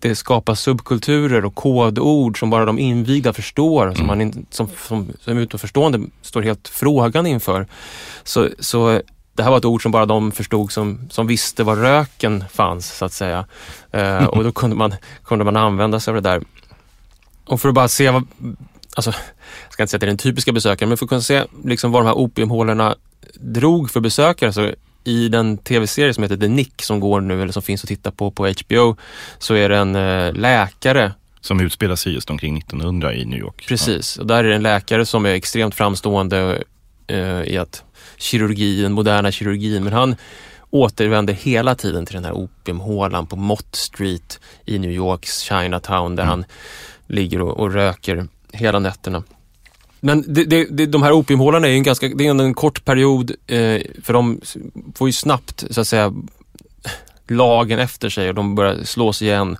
det 0.00 0.14
skapas 0.14 0.60
subkulturer 0.60 1.44
och 1.44 1.54
kodord 1.54 2.38
som 2.38 2.50
bara 2.50 2.64
de 2.64 2.78
invigda 2.78 3.32
förstår, 3.32 3.82
mm. 3.82 3.96
som, 3.96 4.06
man 4.06 4.20
in, 4.20 4.46
som, 4.50 4.68
som, 4.88 5.12
som 5.20 5.38
utanförstående 5.38 6.00
står 6.22 6.42
helt 6.42 6.68
frågan 6.68 7.26
inför. 7.26 7.66
Så, 8.24 8.48
så 8.58 9.02
det 9.38 9.44
här 9.44 9.50
var 9.50 9.58
ett 9.58 9.64
ord 9.64 9.82
som 9.82 9.92
bara 9.92 10.06
de 10.06 10.32
förstod 10.32 10.72
som, 10.72 11.08
som 11.10 11.26
visste 11.26 11.64
var 11.64 11.76
röken 11.76 12.44
fanns, 12.52 12.96
så 12.96 13.04
att 13.04 13.12
säga. 13.12 13.44
Eh, 13.90 14.24
och 14.24 14.44
då 14.44 14.52
kunde 14.52 14.76
man, 14.76 14.94
kunde 15.24 15.44
man 15.44 15.56
använda 15.56 16.00
sig 16.00 16.10
av 16.12 16.22
det 16.22 16.30
där. 16.30 16.42
Och 17.44 17.60
för 17.60 17.68
att 17.68 17.74
bara 17.74 17.88
se 17.88 18.10
vad, 18.10 18.26
alltså, 18.94 19.10
jag 19.64 19.72
ska 19.72 19.82
inte 19.82 19.90
säga 19.90 19.96
att 19.96 20.00
det 20.00 20.06
är 20.06 20.08
den 20.08 20.18
typiska 20.18 20.52
besökaren, 20.52 20.88
men 20.88 20.98
för 20.98 21.04
att 21.04 21.08
kunna 21.08 21.20
se 21.20 21.44
liksom 21.64 21.92
vad 21.92 22.02
de 22.02 22.06
här 22.06 22.14
opiumhålorna 22.14 22.96
drog 23.34 23.90
för 23.90 24.00
besökare. 24.00 24.52
Så 24.52 24.72
I 25.04 25.28
den 25.28 25.58
tv-serie 25.58 26.14
som 26.14 26.22
heter 26.22 26.36
The 26.36 26.48
Nick 26.48 26.82
som 26.82 27.00
går 27.00 27.20
nu 27.20 27.42
eller 27.42 27.52
som 27.52 27.62
finns 27.62 27.84
att 27.84 27.88
titta 27.88 28.10
på 28.10 28.30
på 28.30 28.46
HBO 28.46 28.96
så 29.38 29.54
är 29.54 29.68
det 29.68 29.76
en 29.76 29.96
eh, 29.96 30.32
läkare 30.32 31.12
Som 31.40 31.60
utspelar 31.60 31.96
sig 31.96 32.14
just 32.14 32.30
omkring 32.30 32.58
1900 32.58 33.14
i 33.14 33.24
New 33.24 33.38
York. 33.38 33.64
Precis, 33.68 34.16
och 34.16 34.26
där 34.26 34.44
är 34.44 34.48
det 34.48 34.54
en 34.54 34.62
läkare 34.62 35.06
som 35.06 35.26
är 35.26 35.30
extremt 35.30 35.74
framstående 35.74 36.62
eh, 37.06 37.42
i 37.42 37.58
att 37.58 37.84
kirurgi, 38.18 38.82
den 38.82 38.92
moderna 38.92 39.32
kirurgin, 39.32 39.84
men 39.84 39.92
han 39.92 40.16
återvänder 40.70 41.34
hela 41.34 41.74
tiden 41.74 42.06
till 42.06 42.14
den 42.14 42.24
här 42.24 42.32
opiumhålan 42.32 43.26
på 43.26 43.36
Mott 43.36 43.76
Street 43.76 44.40
i 44.64 44.78
New 44.78 44.90
Yorks 44.90 45.40
Chinatown 45.40 46.16
där 46.16 46.22
mm. 46.22 46.30
han 46.30 46.44
ligger 47.06 47.42
och, 47.42 47.60
och, 47.60 47.72
röker 47.72 48.28
hela 48.52 48.78
nätterna. 48.78 49.22
Men 50.00 50.24
det, 50.34 50.44
det, 50.44 50.66
det, 50.70 50.86
de 50.86 51.02
här 51.02 51.12
opiumhålorna 51.12 51.66
är 51.66 51.70
ju 51.70 51.76
en 51.76 51.82
ganska, 51.82 52.08
det 52.08 52.26
är 52.26 52.30
en 52.30 52.54
kort 52.54 52.84
period 52.84 53.30
eh, 53.30 53.80
för 54.02 54.12
de 54.12 54.40
får 54.94 55.08
ju 55.08 55.12
snabbt 55.12 55.64
så 55.70 55.80
att 55.80 55.88
säga 55.88 56.14
lagen 57.28 57.78
efter 57.78 58.08
sig 58.08 58.28
och 58.28 58.34
de 58.34 58.54
börjar 58.54 58.84
slås 58.84 59.22
igen. 59.22 59.56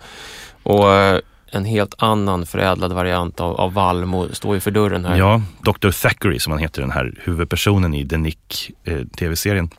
Och 0.63 0.93
eh, 0.93 1.21
en 1.51 1.65
helt 1.65 1.95
annan 1.99 2.47
förädlad 2.47 2.93
variant 2.93 3.41
av, 3.41 3.57
av 3.57 3.73
Valmo 3.73 4.29
står 4.33 4.55
ju 4.55 4.61
för 4.61 4.71
dörren 4.71 5.05
här. 5.05 5.17
Ja, 5.17 5.43
Dr. 5.63 5.91
Thackeray 5.91 6.39
som 6.39 6.51
han 6.51 6.61
heter, 6.61 6.83
den 6.83 6.91
här 6.91 7.15
huvudpersonen 7.25 7.95
i 7.95 8.09
The 8.09 8.17
Nick 8.17 8.71
eh, 8.85 9.05
tv-serien, 9.19 9.71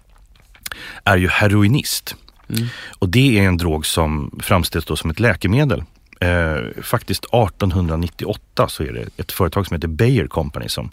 är 1.03 1.17
ju 1.17 1.27
heroinist. 1.27 2.15
Mm. 2.49 2.67
Och 2.99 3.09
det 3.09 3.39
är 3.39 3.43
en 3.43 3.57
drog 3.57 3.85
som 3.85 4.39
framställs 4.43 4.85
då 4.85 4.95
som 4.95 5.09
ett 5.09 5.19
läkemedel. 5.19 5.83
Eh, 6.19 6.81
faktiskt 6.81 7.23
1898 7.23 8.67
så 8.67 8.83
är 8.83 8.93
det 8.93 9.21
ett 9.21 9.31
företag 9.31 9.67
som 9.67 9.75
heter 9.75 9.87
Bayer 9.87 10.27
Company 10.27 10.69
som 10.69 10.91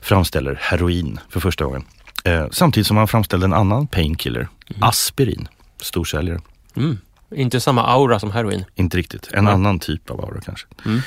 framställer 0.00 0.58
heroin 0.60 1.20
för 1.28 1.40
första 1.40 1.64
gången. 1.64 1.84
Eh, 2.24 2.46
samtidigt 2.50 2.86
som 2.86 2.94
man 2.94 3.08
framställde 3.08 3.44
en 3.44 3.52
annan 3.52 3.86
painkiller, 3.86 4.40
mm. 4.40 4.82
aspirin, 4.82 5.48
storsäljare. 5.80 6.40
Mm. 6.76 6.98
Inte 7.34 7.60
samma 7.60 7.82
aura 7.82 8.20
som 8.20 8.30
heroin? 8.30 8.64
Inte 8.74 8.96
riktigt, 8.96 9.28
en 9.32 9.44
ja. 9.44 9.50
annan 9.50 9.78
typ 9.78 10.10
av 10.10 10.20
aura 10.20 10.40
kanske. 10.40 10.66
Mm. 10.84 11.00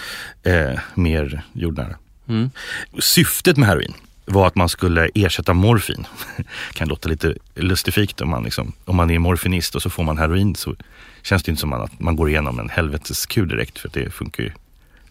Eh, 0.43 0.79
mer 0.93 1.41
jordnära. 1.53 1.95
Mm. 2.27 2.51
Syftet 2.99 3.57
med 3.57 3.69
heroin 3.69 3.93
var 4.25 4.47
att 4.47 4.55
man 4.55 4.69
skulle 4.69 5.09
ersätta 5.15 5.53
morfin. 5.53 6.07
kan 6.73 6.87
låta 6.87 7.09
lite 7.09 7.35
lustifikt 7.55 8.21
om 8.21 8.29
man, 8.29 8.43
liksom, 8.43 8.73
om 8.85 8.95
man 8.95 9.09
är 9.09 9.19
morfinist 9.19 9.75
och 9.75 9.81
så 9.81 9.89
får 9.89 10.03
man 10.03 10.17
heroin 10.17 10.55
så 10.55 10.75
känns 11.21 11.43
det 11.43 11.49
inte 11.49 11.61
som 11.61 11.73
att 11.73 11.99
man 11.99 12.15
går 12.15 12.29
igenom 12.29 12.59
en 12.59 12.69
helveteskur 12.69 13.45
direkt 13.45 13.79
för 13.79 13.89
det 13.93 14.13
funkar 14.13 14.43
ju 14.43 14.51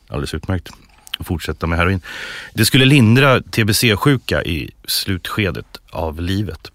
alldeles 0.09 0.35
utmärkt 0.35 0.71
att 1.19 1.27
fortsätta 1.27 1.67
med 1.67 1.79
heroin. 1.79 2.01
Det 2.55 2.65
skulle 2.65 2.85
lindra 2.85 3.41
tbc-sjuka 3.41 4.43
i 4.43 4.71
slutskedet 4.85 5.79
av 5.91 6.21
livet. 6.21 6.71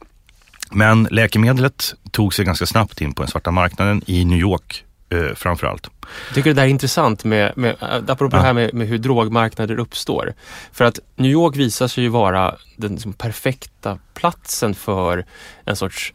Men 0.71 1.07
läkemedlet 1.11 1.95
tog 2.11 2.33
sig 2.33 2.45
ganska 2.45 2.65
snabbt 2.65 3.01
in 3.01 3.13
på 3.13 3.21
den 3.21 3.31
svarta 3.31 3.51
marknaden 3.51 4.01
i 4.05 4.25
New 4.25 4.39
York 4.39 4.83
eh, 5.09 5.35
framförallt. 5.35 5.89
Jag 6.27 6.35
tycker 6.35 6.49
det 6.49 6.53
där 6.53 6.63
är 6.63 6.67
intressant, 6.67 7.23
med, 7.23 7.57
med, 7.57 7.75
apropå 8.07 8.37
ja. 8.37 8.39
det 8.39 8.45
här 8.45 8.53
med, 8.53 8.73
med, 8.73 8.87
hur 8.87 8.97
drogmarknader 8.97 9.79
uppstår. 9.79 10.33
För 10.71 10.85
att 10.85 10.99
New 11.15 11.31
York 11.31 11.55
visar 11.55 11.87
sig 11.87 12.03
ju 12.03 12.09
vara 12.09 12.55
den 12.75 12.91
liksom, 12.93 13.13
perfekta 13.13 13.99
platsen 14.13 14.75
för 14.75 15.25
en 15.65 15.75
sorts 15.75 16.13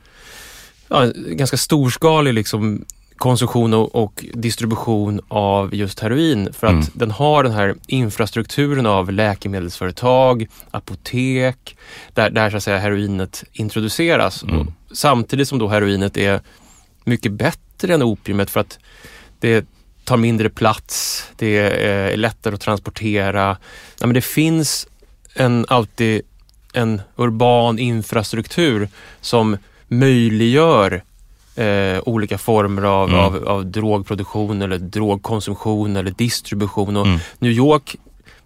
ja, 0.88 1.12
ganska 1.14 1.56
storskalig 1.56 2.34
liksom, 2.34 2.84
konsumtion 3.22 3.74
och, 3.74 3.94
och, 3.94 4.24
distribution 4.34 5.20
av 5.28 5.74
just 5.74 6.00
heroin 6.00 6.52
för 6.52 6.66
att 6.66 6.72
mm. 6.72 6.86
den 6.92 7.10
har 7.10 7.42
den 7.42 7.52
här 7.52 7.74
infrastrukturen 7.86 8.86
av 8.86 9.12
läkemedelsföretag, 9.12 10.46
apotek, 10.70 11.76
där, 12.14 12.30
där 12.30 12.50
så 12.50 12.56
att 12.56 12.62
säga 12.62 12.78
heroinet 12.78 13.44
introduceras. 13.52 14.42
Mm. 14.42 14.72
samtidigt 14.92 15.48
som 15.48 15.58
då 15.58 15.68
heroinet 15.68 16.16
är 16.16 16.40
mycket 17.04 17.32
bättre 17.32 17.94
än 17.94 18.02
opiumet 18.02 18.50
för 18.50 18.60
att 18.60 18.78
det 19.40 19.66
tar 20.04 20.16
mindre 20.16 20.50
plats, 20.50 21.24
det 21.36 21.58
är 21.58 22.16
lättare 22.16 22.54
att 22.54 22.60
transportera. 22.60 23.56
Ja, 24.00 24.06
men 24.06 24.14
det 24.14 24.24
finns 24.24 24.86
en, 25.34 25.66
alltid 25.68 26.22
en 26.72 27.00
urban 27.16 27.78
infrastruktur 27.78 28.88
som 29.20 29.56
möjliggör 29.88 31.02
eh, 31.56 32.00
olika 32.06 32.38
former 32.38 32.82
av, 32.82 33.08
mm. 33.08 33.20
av, 33.20 33.48
av, 33.48 33.66
drogproduktion 33.66 34.62
eller 34.62 34.78
drogkonsumtion 34.78 35.96
eller 35.96 36.10
distribution. 36.10 36.96
Och 36.96 37.06
mm. 37.06 37.20
New 37.38 37.52
York 37.52 37.96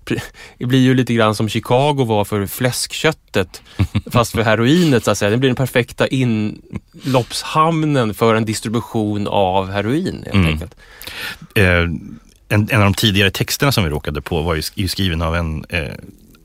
blir 0.58 0.78
ju 0.78 0.94
lite 0.94 1.14
grann 1.14 1.34
som 1.34 1.48
Chicago 1.48 2.04
var 2.04 2.24
för 2.24 2.46
fläskköttet 2.46 3.62
fast 4.10 4.32
för 4.32 4.42
heroinet 4.42 5.04
så 5.04 5.10
att 5.10 5.18
säga. 5.18 5.30
Det 5.30 5.36
blir 5.36 5.48
den 5.48 5.56
perfekta 5.56 6.06
inloppshamnen 6.06 8.14
för 8.14 8.34
en 8.34 8.44
distribution 8.44 9.28
av 9.28 9.70
heroin 9.70 10.22
helt 10.24 10.34
mm. 10.34 10.46
enkelt. 10.46 10.74
Eh, 11.54 11.84
en, 12.48 12.68
en, 12.70 12.78
av 12.78 12.84
de 12.84 12.94
tidigare 12.94 13.30
texterna 13.30 13.72
som 13.72 13.84
vi 13.84 13.90
råkade 13.90 14.20
på 14.20 14.42
var 14.42 14.62
ju 14.74 14.88
skriven 14.88 15.22
av 15.22 15.36
en, 15.36 15.64
eh, 15.68 15.92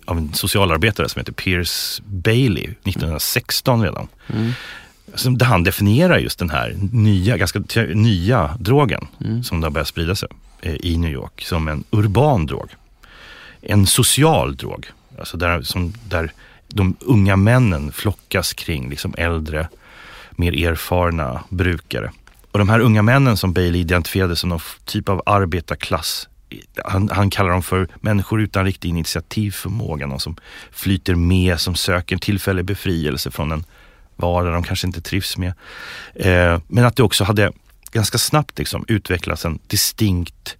av 0.05 0.17
en 0.17 0.33
socialarbetare 0.33 1.09
som 1.09 1.19
heter 1.19 1.33
Pierce 1.33 2.01
Bailey 2.05 2.63
1916 2.63 3.83
redan. 3.83 4.07
Mm 4.27 4.53
där 5.37 5.45
han 5.45 5.63
definierar 5.63 6.17
just 6.17 6.39
den 6.39 6.49
här 6.49 6.75
nya, 6.91 7.37
ganska 7.37 7.61
nya 7.93 8.55
drogen 8.59 9.07
mm. 9.25 9.43
som 9.43 9.63
har 9.63 9.69
börjat 9.69 9.87
sprida 9.87 10.15
sig 10.15 10.29
eh, 10.61 10.75
i 10.75 10.97
New 10.97 11.11
York 11.11 11.41
som 11.41 11.67
en 11.67 11.83
urban 11.91 12.45
drog. 12.45 12.69
En 13.61 13.87
social 13.87 14.55
drog, 14.55 14.91
alltså 15.19 15.37
där, 15.37 15.61
som, 15.61 15.93
där 16.09 16.31
de 16.67 16.95
unga 16.99 17.35
männen 17.35 17.91
flockas 17.91 18.53
kring 18.53 18.89
liksom 18.89 19.13
äldre, 19.17 19.69
mer 20.31 20.67
erfarna 20.67 21.43
brukare. 21.49 22.11
Och 22.51 22.59
de 22.59 22.69
här 22.69 22.79
unga 22.79 23.01
männen 23.01 23.37
som 23.37 23.53
Bailey 23.53 23.81
identifierade 23.81 24.35
som 24.35 24.49
någon 24.49 24.59
typ 24.85 25.09
av 25.09 25.21
arbetarklass 25.25 26.27
han, 26.85 27.09
han, 27.09 27.29
kallar 27.29 27.49
dem 27.49 27.63
för 27.63 27.87
människor 28.01 28.41
utan 28.41 28.65
riktig 28.65 28.89
initiativförmåga, 28.89 30.07
någon 30.07 30.19
som 30.19 30.35
flyter 30.71 31.15
med, 31.15 31.59
som 31.59 31.75
söker 31.75 32.17
tillfällig 32.17 32.65
befrielse 32.65 33.31
från 33.31 33.51
en 33.51 33.63
vardag 34.21 34.53
de 34.53 34.63
kanske 34.63 34.87
inte 34.87 35.01
trivs 35.01 35.37
med. 35.37 35.53
Eh, 36.15 36.61
men 36.67 36.85
att 36.85 36.95
det 36.95 37.03
också 37.03 37.23
hade 37.23 37.51
ganska 37.91 38.17
snabbt 38.17 38.57
liksom 38.57 38.85
utvecklats 38.87 39.45
en 39.45 39.59
distinkt 39.67 40.57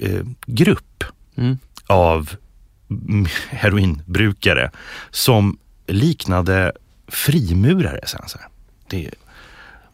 eh, 0.00 0.22
grupp 0.46 1.04
mm. 1.36 1.58
av 1.86 2.30
heroinbrukare 3.50 4.70
som 5.10 5.58
liknade 5.86 6.72
frimurare. 7.08 8.00
Så 8.06 8.18
här. 8.38 8.48
Det, 8.88 9.10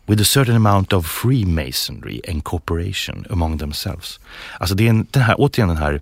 with 0.07 0.21
a 0.21 0.25
certain 0.25 0.57
amount 0.57 0.93
of 0.93 1.07
freemasonry 1.07 2.21
and 2.29 2.45
cooperation 2.45 3.27
among 3.31 3.59
themselves. 3.59 4.21
Alltså 4.59 4.75
det 4.75 4.87
är 4.87 4.91
en, 4.91 5.07
den 5.11 5.23
här, 5.23 5.35
återigen 5.39 5.69
den 5.69 5.77
här 5.77 6.01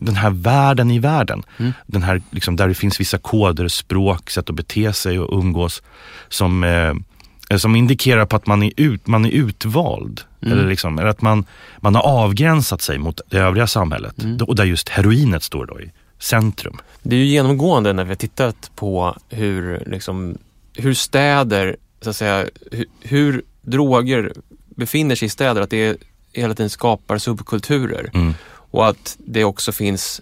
den 0.00 0.16
här 0.16 0.30
världen 0.30 0.90
i 0.90 0.98
världen. 0.98 1.42
Mm. 1.58 1.72
Den 1.86 2.02
här, 2.02 2.22
liksom, 2.30 2.56
där 2.56 2.68
det 2.68 2.74
finns 2.74 3.00
vissa 3.00 3.18
koder, 3.18 3.68
språk, 3.68 4.30
sätt 4.30 4.50
att 4.50 4.56
bete 4.56 4.92
sig 4.92 5.18
och 5.18 5.38
umgås 5.38 5.82
som, 6.28 6.64
eh, 6.64 7.56
som 7.56 7.76
indikerar 7.76 8.26
på 8.26 8.36
att 8.36 8.46
man 8.46 8.62
är, 8.62 8.72
ut, 8.76 9.06
man 9.06 9.24
är 9.24 9.30
utvald. 9.30 10.20
Mm. 10.42 10.52
Eller, 10.52 10.68
liksom, 10.68 10.98
eller 10.98 11.08
att 11.08 11.22
man, 11.22 11.44
man 11.78 11.94
har 11.94 12.02
avgränsat 12.02 12.82
sig 12.82 12.98
mot 12.98 13.20
det 13.28 13.38
övriga 13.38 13.66
samhället. 13.66 14.22
Mm. 14.22 14.36
Och 14.36 14.56
där 14.56 14.64
just 14.64 14.88
heroinet 14.88 15.42
står 15.42 15.66
då 15.66 15.80
i 15.80 15.92
centrum. 16.18 16.78
Det 17.02 17.16
är 17.16 17.18
ju 17.20 17.26
genomgående 17.26 17.92
när 17.92 18.04
vi 18.04 18.08
har 18.08 18.16
tittat 18.16 18.70
på 18.76 19.16
hur, 19.28 19.82
liksom, 19.86 20.38
hur 20.76 20.94
städer, 20.94 21.76
så 22.00 22.10
att 22.10 22.16
säga, 22.16 22.46
hur, 22.72 22.86
hur 23.00 23.42
droger 23.62 24.32
befinner 24.76 25.14
sig 25.14 25.26
i 25.26 25.28
städer, 25.28 25.60
att 25.60 25.70
det 25.70 25.96
hela 26.32 26.54
tiden 26.54 26.70
skapar 26.70 27.18
subkulturer. 27.18 28.10
Mm. 28.14 28.34
Och 28.70 28.88
att 28.88 29.16
det 29.18 29.44
också 29.44 29.72
finns 29.72 30.20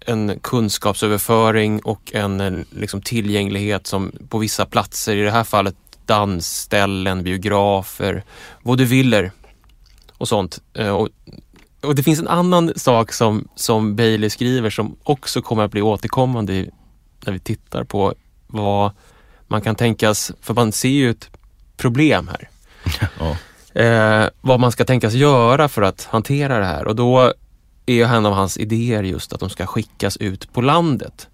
en 0.00 0.38
kunskapsöverföring 0.40 1.80
och 1.80 2.14
en 2.14 2.66
liksom, 2.70 3.02
tillgänglighet 3.02 3.86
som 3.86 4.12
på 4.28 4.38
vissa 4.38 4.66
platser, 4.66 5.16
i 5.16 5.22
det 5.22 5.30
här 5.30 5.44
fallet 5.44 5.76
dansställen, 6.06 7.22
biografer, 7.22 8.24
vaudeviller 8.62 9.32
och 10.18 10.28
sånt. 10.28 10.58
Eh, 10.74 10.88
och, 10.88 11.08
och, 11.80 11.94
det 11.94 12.02
finns 12.02 12.18
en 12.18 12.28
annan 12.28 12.72
sak 12.76 13.12
som, 13.12 13.48
som 13.54 13.96
Bailey 13.96 14.30
skriver 14.30 14.70
som 14.70 14.96
också 15.02 15.42
kommer 15.42 15.64
att 15.64 15.70
bli 15.70 15.82
återkommande 15.82 16.66
när 17.24 17.32
vi 17.32 17.38
tittar 17.38 17.84
på 17.84 18.14
vad 18.46 18.92
man 19.48 19.60
kan 19.60 19.74
tänkas, 19.74 20.32
för 20.40 20.54
man 20.54 20.72
ser 20.72 20.88
ju 20.88 21.10
ett 21.10 21.30
problem 21.76 22.28
här. 22.28 22.48
Ja. 23.18 23.36
Eh, 23.80 24.28
vad 24.40 24.60
man 24.60 24.72
ska 24.72 24.84
tänkas 24.84 25.12
göra 25.12 25.68
för 25.68 25.82
att 25.82 26.04
hantera 26.04 26.58
det 26.58 26.64
här 26.64 26.86
och 26.86 26.96
då 26.96 27.32
är 27.92 28.06
en 28.06 28.26
av 28.26 28.32
hans 28.32 28.58
idéer 28.58 29.02
just 29.02 29.32
att 29.32 29.40
de 29.40 29.50
ska 29.50 29.66
skickas 29.66 30.16
ut 30.16 30.52
på 30.52 30.60
landet 30.60 31.28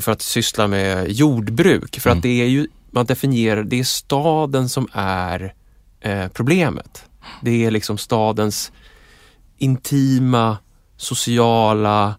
för 0.00 0.12
att 0.12 0.22
syssla 0.22 0.66
med 0.66 1.10
jordbruk. 1.10 2.00
För 2.00 2.10
mm. 2.10 2.18
att 2.18 2.22
det 2.22 2.42
är 2.42 2.46
ju, 2.46 2.66
man 2.90 3.06
definierar, 3.06 3.64
det 3.64 3.80
är 3.80 3.84
staden 3.84 4.68
som 4.68 4.88
är 4.92 5.54
eh, 6.00 6.28
problemet. 6.28 7.04
Det 7.42 7.64
är 7.64 7.70
liksom 7.70 7.98
stadens 7.98 8.72
intima, 9.58 10.58
sociala 10.96 12.14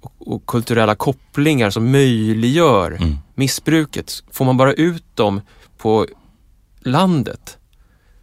och, 0.00 0.32
och 0.34 0.46
kulturella 0.46 0.94
kopplingar 0.94 1.70
som 1.70 1.90
möjliggör 1.90 2.90
mm. 2.90 3.18
missbruket. 3.34 4.22
Får 4.30 4.44
man 4.44 4.56
bara 4.56 4.72
ut 4.72 5.16
dem 5.16 5.40
på 5.78 6.06
landet 6.80 7.58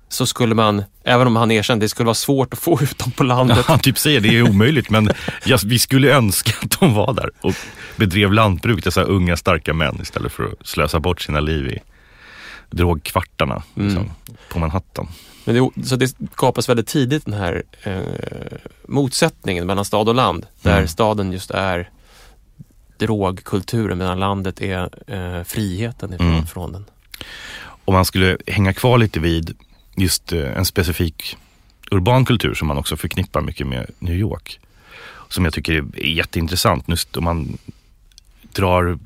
så 0.10 0.26
skulle 0.26 0.56
man, 0.56 0.84
även 1.10 1.28
om 1.28 1.36
han 1.36 1.52
erkände, 1.52 1.86
det 1.86 1.90
skulle 1.90 2.06
vara 2.06 2.14
svårt 2.16 2.54
att 2.54 2.60
få 2.60 2.80
ut 2.82 2.98
dem 2.98 3.12
på 3.12 3.24
landet. 3.24 3.58
Ja, 3.58 3.64
han 3.68 3.80
typ 3.80 3.98
säger 3.98 4.22
det 4.22 4.38
är 4.38 4.50
omöjligt 4.50 4.90
men 4.90 5.10
ja, 5.46 5.58
vi 5.66 5.80
skulle 5.80 6.14
önska 6.14 6.52
att 6.62 6.80
de 6.80 6.94
var 6.94 7.14
där 7.14 7.30
och 7.42 7.54
bedrev 7.96 8.34
lantbruk, 8.34 8.84
dessa 8.84 9.04
unga 9.04 9.38
starka 9.38 9.74
män 9.74 10.00
istället 10.02 10.32
för 10.32 10.44
att 10.44 10.68
slösa 10.68 11.00
bort 11.00 11.22
sina 11.22 11.40
liv 11.40 11.68
i 11.68 11.80
drogkvartarna 12.72 13.64
liksom, 13.76 14.12
på 14.50 14.60
Manhattan. 14.60 15.08
Men 15.46 15.56
det, 15.76 15.88
så 15.88 15.96
det 15.96 16.16
skapas 16.34 16.70
väldigt 16.70 16.88
tidigt 16.88 17.26
den 17.26 17.34
här 17.34 17.64
eh, 17.84 18.00
motsättningen 18.88 19.68
mellan 19.68 19.86
stad 19.86 20.10
och 20.10 20.16
land. 20.16 20.46
Där 20.62 20.76
Mm. 20.78 20.88
staden 20.88 21.32
just 21.32 21.52
är 21.52 21.90
drogkulturen 22.98 23.98
medan 23.98 24.20
landet 24.20 24.62
är 24.62 24.90
eh, 25.08 25.44
friheten 25.44 26.14
ifrån 26.14 26.28
Mm. 26.34 26.46
från 26.48 26.72
den. 26.72 26.86
Om 27.86 27.94
man 27.94 28.06
skulle 28.06 28.38
hänga 28.48 28.74
kvar 28.74 28.98
lite 28.98 29.20
vid 29.20 29.58
just 30.02 30.34
eh, 30.34 30.58
en 30.58 30.66
specifik 30.66 31.38
urban 31.92 32.26
kultur 32.26 32.54
som 32.54 32.68
man 32.68 32.78
också 32.78 32.98
förknippar 32.98 33.42
mycket 33.42 33.68
med 33.68 33.92
New 34.00 34.16
York. 34.16 34.60
Som 35.30 35.44
jag 35.44 35.54
tycker 35.54 35.74
är 35.74 36.06
jätteintressant. 36.06 36.84
Just 36.88 37.18
om 37.18 37.24
man 37.24 37.58
drar 38.54 39.00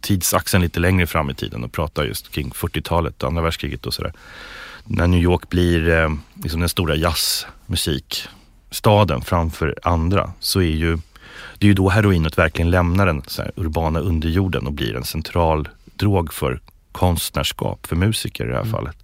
tidsaxeln 0.00 0.62
lite 0.62 0.80
längre 0.80 1.06
fram 1.06 1.30
i 1.30 1.34
tiden 1.34 1.64
och 1.64 1.72
pratar 1.72 2.04
just 2.04 2.30
kring 2.30 2.50
40-talet, 2.50 3.24
andra 3.24 3.42
världskriget 3.42 3.86
och 3.86 3.94
sådär. 3.94 4.12
När 4.84 5.06
New 5.06 5.20
York 5.20 5.48
blir 5.48 5.88
eh, 5.88 6.14
liksom 6.34 6.60
den 6.60 6.68
stora 6.68 6.96
jazzmusikstaden 6.96 9.22
framför 9.22 9.74
andra 9.82 10.32
så 10.40 10.60
är 10.60 10.76
ju 10.76 10.98
det 11.58 11.66
är 11.66 11.68
ju 11.68 11.74
då 11.74 11.88
heroinet 11.88 12.38
verkligen 12.38 12.70
lämnar 12.70 13.06
den 13.06 13.22
här, 13.38 13.52
urbana 13.56 14.00
underjorden 14.00 14.66
och 14.66 14.72
blir 14.72 14.96
en 14.96 15.04
central 15.04 15.68
drog 15.84 16.34
för 16.34 16.60
konstnärskap, 16.92 17.86
för 17.86 17.96
musiker 17.96 18.44
i 18.44 18.48
det 18.48 18.56
här 18.56 18.64
fallet. 18.64 18.96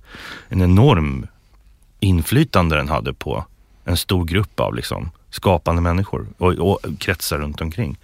En 0.49 0.63
enorm 0.63 1.27
inflytande 2.01 2.77
den 2.77 2.89
hade 2.89 3.13
på 3.13 3.45
en 3.85 3.97
stor 3.97 4.25
grupp 4.25 4.61
av 4.61 4.75
liksom, 4.75 5.11
skapande 5.31 5.83
människor 5.83 6.27
och, 6.39 6.53
och 6.53 6.81
kretsar 6.99 7.39
runt 7.39 7.61
omkring. 7.61 7.99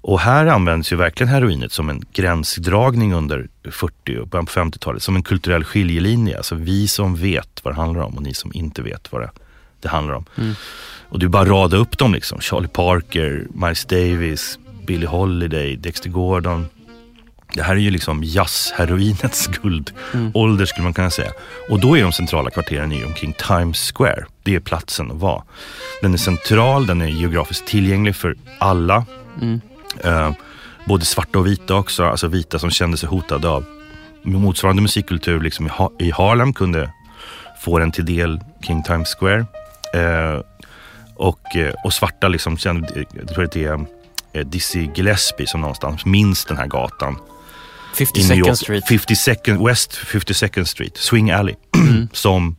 Och 0.00 0.20
här 0.20 0.46
används 0.46 0.92
ju 0.92 0.96
verkligen 0.96 1.28
heroinet 1.28 1.72
som 1.72 1.90
en 1.90 2.02
gränsdragning 2.12 3.14
under 3.14 3.48
40 3.70 4.18
och 4.18 4.28
början 4.28 4.46
på 4.46 4.52
50-talet, 4.52 5.02
som 5.02 5.16
en 5.16 5.22
kulturell 5.22 5.64
skiljelinje. 5.64 6.36
Alltså 6.36 6.54
vi 6.54 6.88
som 6.88 7.16
vet 7.16 7.60
vad 7.62 7.74
det 7.74 7.80
handlar 7.80 8.02
om 8.02 8.16
och 8.16 8.22
ni 8.22 8.34
som 8.34 8.52
inte 8.54 8.82
vet 8.82 9.12
vad 9.12 9.22
det, 9.22 9.30
det 9.80 9.88
handlar 9.88 10.14
om. 10.14 10.24
Och 11.08 11.18
du 11.18 11.28
bara 11.28 11.44
rada 11.44 11.76
upp 11.76 11.98
dem 11.98 12.12
liksom. 12.12 12.40
Charlie 12.40 12.68
Parker, 12.68 13.46
Miles 13.54 13.84
Davis, 13.84 14.58
Billie 14.86 15.06
Holiday, 15.06 15.76
Dexter 15.76 16.10
Gordon. 16.10 16.66
Det 17.54 17.62
här 17.62 17.72
är 17.72 17.80
ju 17.80 17.90
liksom 17.90 18.24
jazzheroinets 18.24 19.46
guldålder 19.62 20.66
skulle 20.66 20.84
man 20.84 20.94
kunna 20.94 21.10
säga. 21.10 21.30
Och 21.70 21.80
då 21.80 21.98
är 21.98 22.02
de 22.02 22.12
centrala 22.12 22.50
kvarteren 22.50 22.92
ju 22.92 23.04
omkring 23.04 23.32
Times 23.32 23.92
Square. 23.94 24.24
Det 24.42 24.54
är 24.54 24.60
platsen 24.60 25.10
att 25.10 25.16
vara. 25.16 25.42
Den 26.02 26.12
är 26.14 26.18
central, 26.18 26.86
den 26.86 27.00
är 27.02 27.06
geografiskt 27.06 27.66
tillgänglig 27.66 28.16
för 28.16 28.36
alla. 28.58 29.04
Eh, 30.04 30.30
både 30.84 31.04
svarta 31.04 31.38
och 31.38 31.46
vita 31.46 31.74
också, 31.74 32.04
alltså 32.04 32.28
vita 32.28 32.58
som 32.58 32.70
kände 32.70 32.96
sig 32.96 33.08
hotade 33.08 33.48
av 33.48 33.64
motsvarande 34.22 34.82
musikkultur 34.82 35.40
liksom 35.40 35.66
i, 35.66 35.68
ha- 35.68 35.92
i 35.98 36.10
Harlem 36.10 36.52
kunde 36.52 36.90
få 37.64 37.78
den 37.78 37.92
till 37.92 38.04
del 38.06 38.40
kring 38.62 38.82
Times 38.82 39.14
Square. 39.20 39.46
Eh, 39.94 40.40
och, 41.14 41.56
eh, 41.56 41.74
och 41.84 41.92
svarta 41.92 42.28
liksom 42.28 42.58
kände, 42.58 43.04
jag 43.12 43.28
tror 43.28 43.44
att 43.44 43.52
det 43.52 43.64
är 43.64 43.84
eh, 44.32 44.46
Dizzy 44.46 44.88
Gillespie 44.94 45.46
som 45.46 45.60
någonstans 45.60 46.04
minns 46.04 46.44
den 46.44 46.56
här 46.56 46.66
gatan. 46.66 47.16
50 47.96 48.20
i 48.20 48.22
New 48.22 48.28
Second 48.28 48.46
York. 48.46 48.58
Street. 48.58 48.84
52nd, 48.84 49.66
West 49.66 49.98
52nd 50.06 50.64
Street, 50.64 50.96
Swing 50.96 51.30
Alley. 51.30 51.54
som 52.12 52.56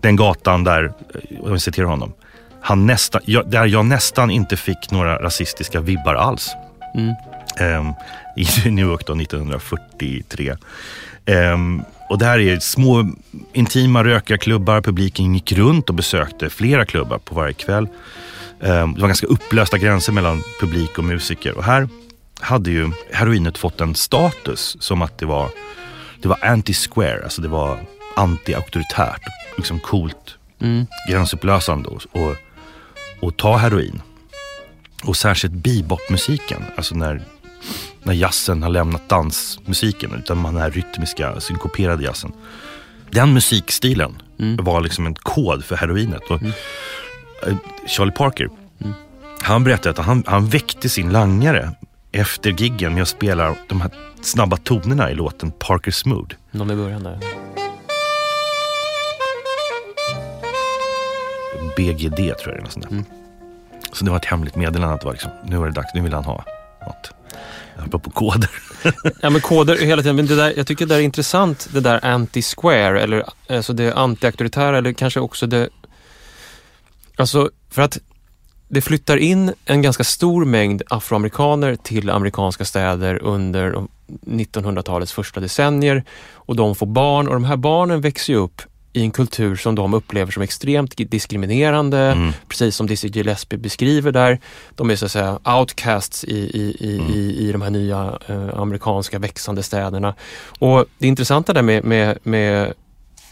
den 0.00 0.16
gatan 0.16 0.64
där, 0.64 0.84
eh, 0.84 1.40
om 1.40 1.50
jag 1.50 1.60
citerar 1.60 1.86
honom, 1.86 2.12
han 2.60 2.86
nästan, 2.86 3.20
jag, 3.24 3.50
där 3.50 3.66
jag 3.66 3.86
nästan 3.86 4.30
inte 4.30 4.56
fick 4.56 4.90
några 4.90 5.16
rasistiska 5.16 5.80
vibbar 5.80 6.14
alls. 6.14 6.50
Mm. 6.94 7.14
Ehm, 7.60 7.92
I 8.36 8.70
New 8.70 8.86
York 8.86 9.06
då 9.06 9.12
1943. 9.12 10.56
Ehm, 11.26 11.82
och 12.08 12.18
det 12.18 12.24
här 12.24 12.38
är 12.38 12.58
små 12.58 13.10
intima 13.52 14.04
rökarklubbar. 14.04 14.80
Publiken 14.80 15.34
gick 15.34 15.52
runt 15.52 15.88
och 15.88 15.94
besökte 15.94 16.50
flera 16.50 16.84
klubbar 16.84 17.18
på 17.18 17.34
varje 17.34 17.54
kväll. 17.54 17.88
Ehm, 18.62 18.94
det 18.94 19.00
var 19.00 19.08
ganska 19.08 19.26
upplösta 19.26 19.78
gränser 19.78 20.12
mellan 20.12 20.42
publik 20.60 20.98
och 20.98 21.04
musiker. 21.04 21.56
Och 21.56 21.64
här 21.64 21.88
hade 22.40 22.70
ju 22.70 22.90
heroinet 23.12 23.58
fått 23.58 23.80
en 23.80 23.94
status 23.94 24.76
som 24.80 25.02
att 25.02 25.18
det 25.18 25.26
var, 25.26 25.48
det 26.22 26.28
var 26.28 26.36
anti-square, 26.36 27.24
alltså 27.24 27.42
det 27.42 27.48
var 27.48 27.78
anti-auktoritärt. 28.16 29.22
Liksom 29.56 29.80
coolt, 29.80 30.34
Mm. 30.60 30.86
gränsupplösande 31.10 31.88
och, 31.88 32.02
och, 32.12 32.34
och 33.20 33.36
ta 33.36 33.56
heroin. 33.56 34.02
Och 35.04 35.16
särskilt 35.16 35.52
bebopmusiken, 35.54 36.64
alltså 36.76 36.94
när, 36.94 37.22
när 38.02 38.12
jazzen 38.14 38.62
har 38.62 38.70
lämnat 38.70 39.08
dansmusiken 39.08 40.12
utan 40.14 40.38
man 40.38 40.56
är 40.56 40.70
rytmiska, 40.70 41.40
synkoperade 41.40 42.04
jazzen. 42.04 42.32
Den 43.10 43.32
musikstilen 43.32 44.22
Mm. 44.40 44.64
var 44.64 44.80
liksom 44.80 45.06
en 45.06 45.14
kod 45.14 45.64
för 45.64 45.76
heroinet. 45.76 46.22
Och, 46.30 46.42
eh, 46.42 47.56
Charlie 47.86 48.12
Parker, 48.12 48.48
han 49.42 49.64
berättade 49.64 50.00
att 50.00 50.06
han, 50.06 50.24
han 50.26 50.48
väckte 50.48 50.88
sin 50.88 51.10
langare 51.12 51.70
efter 52.12 52.50
giggen 52.50 52.94
med 52.94 53.02
att 53.02 53.08
spela 53.08 53.56
de 53.68 53.80
här 53.80 53.90
snabba 54.22 54.56
tonerna 54.56 55.10
i 55.10 55.14
låten 55.14 55.52
Parker's 55.52 56.08
Mood. 56.08 56.34
Någon 56.50 56.70
i 56.70 56.76
början 56.76 57.02
där. 57.02 57.18
BGD 61.76 62.16
tror 62.16 62.28
jag 62.44 62.54
det 62.54 62.58
är. 62.58 62.62
Något 62.62 62.72
sånt 62.72 62.84
där. 62.84 62.92
Mm. 62.92 63.04
Så 63.92 64.04
det 64.04 64.10
var 64.10 64.18
ett 64.18 64.24
hemligt 64.24 64.56
meddelande 64.56 64.94
att 64.94 65.00
det 65.00 65.06
var 65.06 65.12
liksom, 65.12 65.30
nu 65.44 65.56
var 65.56 65.66
det 65.66 65.72
dags, 65.72 65.94
nu 65.94 66.00
vill 66.00 66.12
han 66.12 66.24
ha 66.24 66.44
något. 66.86 67.10
Apropå 67.76 68.10
koder. 68.10 68.50
Ja 69.22 69.30
men 69.30 69.40
koder 69.40 69.76
hela 69.76 70.02
tiden, 70.02 70.16
men 70.16 70.26
det 70.26 70.36
där, 70.36 70.54
jag 70.56 70.66
tycker 70.66 70.86
det 70.86 70.94
där 70.94 71.00
är 71.00 71.04
intressant, 71.04 71.68
det 71.72 71.80
där 71.80 72.00
anti-square 72.00 72.98
eller 72.98 73.24
alltså 73.48 73.72
det 73.72 73.94
anti-auktoritära 73.94 74.78
eller 74.78 74.92
kanske 74.92 75.20
också 75.20 75.46
det... 75.46 75.68
Alltså 77.16 77.50
för 77.70 77.82
att 77.82 77.98
det 78.68 78.80
flyttar 78.80 79.16
in 79.16 79.52
en 79.64 79.82
ganska 79.82 80.04
stor 80.04 80.44
mängd 80.44 80.82
afroamerikaner 80.90 81.76
till 81.76 82.10
amerikanska 82.10 82.64
städer 82.64 83.22
under 83.22 83.70
de 83.70 83.88
1900-talets 84.26 85.12
första 85.12 85.40
decennier 85.40 86.04
och 86.34 86.56
de 86.56 86.74
får 86.74 86.86
barn 86.86 87.28
och 87.28 87.34
de 87.34 87.44
här 87.44 87.56
barnen 87.56 88.00
växer 88.00 88.34
upp 88.34 88.62
i 88.92 89.02
en 89.02 89.10
kultur 89.10 89.56
som 89.56 89.74
de 89.74 89.94
upplever 89.94 90.32
som 90.32 90.42
extremt 90.42 91.10
diskriminerande, 91.10 91.98
Mm. 91.98 92.32
precis 92.48 92.76
som 92.76 92.86
Dizzy 92.86 93.08
Gillespie 93.08 93.58
beskriver 93.58 94.12
där. 94.12 94.38
De 94.74 94.90
är 94.90 94.96
så 94.96 95.04
att 95.04 95.12
säga 95.12 95.38
outcasts 95.58 96.24
i, 96.24 96.36
i, 96.38 96.76
i, 96.80 97.02
i, 97.14 97.48
i 97.48 97.52
de 97.52 97.62
här 97.62 97.70
nya 97.70 98.18
eh, 98.26 98.58
amerikanska 98.58 99.18
växande 99.18 99.62
städerna. 99.62 100.14
Och 100.58 100.84
det 100.98 101.06
intressanta 101.06 101.52
där 101.52 101.62
med, 101.62 101.84
med, 101.84 102.18
med 102.22 102.72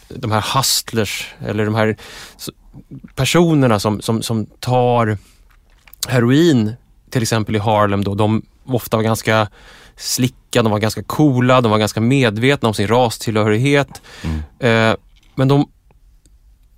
de 0.09 0.31
här 0.31 0.45
hustlers, 0.57 1.35
eller 1.45 1.65
de 1.65 1.75
här 1.75 1.97
personerna 3.15 3.79
som, 3.79 4.01
som, 4.01 4.21
som 4.21 4.45
tar 4.45 5.17
heroin, 6.07 6.73
till 7.09 7.21
exempel 7.21 7.55
i 7.55 7.59
Harlem 7.59 8.03
då, 8.03 8.15
de 8.15 8.41
ofta 8.65 8.97
var 8.97 9.03
ganska 9.03 9.47
slicka, 9.95 10.63
de 10.63 10.71
var 10.71 10.79
ganska 10.79 11.03
coola, 11.03 11.61
de 11.61 11.71
var 11.71 11.77
ganska 11.77 12.01
medvetna 12.01 12.67
om 12.67 12.73
sin 12.73 12.87
rastillhörighet. 12.87 14.01
Mm. 14.23 14.39
Eh, 14.91 14.95
men 15.35 15.47
de, 15.47 15.69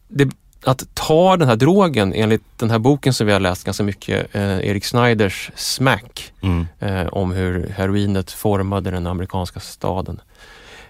det, 0.07 0.29
att 0.63 0.83
ta 0.93 1.37
den 1.37 1.47
här 1.47 1.55
drogen 1.55 2.13
enligt 2.13 2.43
den 2.57 2.69
här 2.71 2.79
boken 2.79 3.13
som 3.13 3.27
vi 3.27 3.33
har 3.33 3.39
läst 3.39 3.63
ganska 3.63 3.83
mycket, 3.83 4.35
eh, 4.35 4.59
Erik 4.59 4.85
Snyders 4.85 5.51
Smack, 5.55 6.31
Mm. 6.41 6.67
eh, 6.79 7.07
om 7.07 7.31
hur 7.31 7.67
heroinet 7.77 8.31
formade 8.31 8.91
den 8.91 9.07
amerikanska 9.07 9.59
staden. 9.59 10.21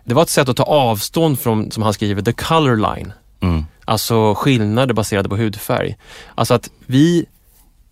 Det 0.04 0.14
var 0.14 0.22
ett 0.22 0.30
sätt 0.30 0.50
att 0.50 0.58
ta 0.58 0.64
avstånd 0.64 1.40
från, 1.40 1.72
som 1.72 1.84
han 1.84 1.94
skriver, 1.94 2.22
the 2.22 2.34
color 2.34 2.76
line. 2.96 3.14
Mm. 3.40 3.66
Alltså 3.86 4.36
skillnader 4.36 4.94
baserade 4.94 5.30
på 5.30 5.38
hudfärg. 5.38 5.98
Alltså 6.36 6.54
att 6.54 6.70
vi 6.86 7.26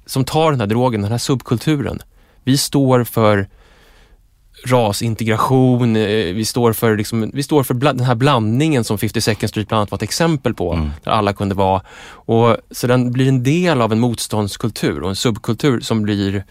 som 0.06 0.26
tar 0.26 0.52
den 0.52 0.60
här 0.60 0.68
drogen, 0.68 1.02
den 1.02 1.12
här 1.12 1.18
subkulturen, 1.18 2.02
vi 2.44 2.58
står 2.58 3.04
för 3.04 3.48
rasintegration, 4.66 5.96
eh, 5.96 6.34
vi 6.34 6.46
står 6.46 6.74
för, 6.74 6.98
liksom, 6.98 7.32
vi 7.34 7.44
står 7.44 7.64
för 7.64 7.74
den 7.74 8.00
här 8.00 8.16
blandningen 8.16 8.84
som 8.84 8.98
50 8.98 9.22
Second 9.22 9.50
Street 9.50 9.68
bland 9.68 9.80
annat 9.80 9.92
var 9.92 9.98
ett 9.98 10.04
exempel 10.04 10.54
på, 10.54 10.74
Mm. 10.74 10.90
där 11.04 11.12
alla 11.12 11.34
kunde 11.34 11.56
vara. 11.56 11.82
Och, 12.10 12.58
så 12.72 12.88
den 12.88 13.12
blir 13.12 13.28
en 13.28 13.44
del 13.44 13.82
av 13.82 13.92
en 13.92 14.00
motståndskultur 14.00 15.04
och 15.04 15.10
en 15.10 15.16
subkultur 15.16 15.80
som 15.80 16.02
blir 16.02 16.44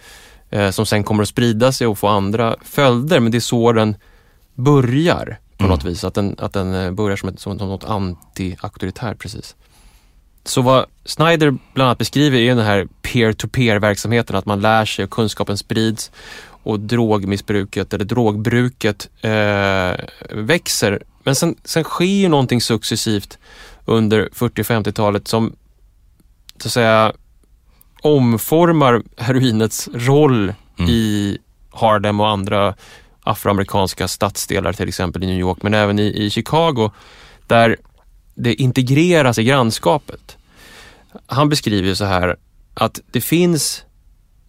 eh, 0.50 0.70
som 0.70 0.86
sen 0.86 1.04
kommer 1.04 1.22
att 1.22 1.28
sprida 1.28 1.72
sig 1.72 1.86
och 1.86 1.98
få 1.98 2.08
andra 2.08 2.56
följder. 2.64 3.20
Men 3.20 3.32
det 3.32 3.38
är 3.38 3.40
så 3.40 3.72
den 3.72 3.96
börjar 4.54 5.38
på 5.58 5.64
Mm. 5.64 5.74
något 5.76 5.84
vis. 5.84 6.04
Att 6.04 6.14
den, 6.14 6.34
att 6.38 6.52
den 6.52 6.74
eh, 6.74 6.90
börjar 6.90 7.16
som, 7.16 7.28
ett, 7.28 7.40
som, 7.40 7.56
något 7.56 7.84
anti-auktoritärt 7.84 9.14
precis. 9.18 9.56
Så 10.44 10.62
vad 10.62 10.86
Snyder 11.04 11.50
bland 11.50 11.86
annat 11.88 11.98
beskriver 11.98 12.38
är 12.38 12.54
den 12.54 12.64
här 12.64 12.88
peer-to-peer 13.02 13.78
verksamheten, 13.78 14.36
att 14.36 14.46
man 14.46 14.60
lär 14.60 14.84
sig 14.84 15.04
och 15.04 15.10
kunskapen 15.10 15.58
sprids 15.58 16.10
och 16.48 16.80
drogmissbruket 16.80 17.94
eller 17.94 18.04
drogbruket 18.04 19.08
eh, 19.20 20.04
växer 20.30 21.02
Men 21.22 21.34
sen, 21.34 21.54
sen 21.64 21.84
sker 21.84 22.04
ju 22.04 22.28
någonting 22.28 22.60
successivt 22.60 23.38
under 23.84 24.28
40 24.32 24.62
50-talet 24.62 25.28
som 25.28 25.56
så 26.58 26.68
att 26.68 26.72
säga 26.72 27.12
omformar 28.02 29.02
heroinets 29.16 29.88
roll 29.94 30.52
Mm. 30.78 30.90
i 30.90 31.38
Harlem 31.70 32.20
och 32.20 32.28
andra 32.28 32.74
afroamerikanska 33.26 34.08
stadsdelar, 34.08 34.72
till 34.72 34.88
exempel 34.88 35.24
i 35.24 35.26
New 35.26 35.38
York, 35.38 35.62
men 35.62 35.74
även 35.74 35.98
i, 35.98 36.24
i 36.24 36.30
Chicago, 36.30 36.90
där 37.46 37.76
det 38.34 38.54
integreras 38.54 39.38
i 39.38 39.44
grannskapet. 39.44 40.36
Han 41.26 41.48
beskriver 41.48 41.94
så 41.94 42.04
här 42.04 42.36
att 42.74 43.00
det 43.10 43.20
finns 43.20 43.84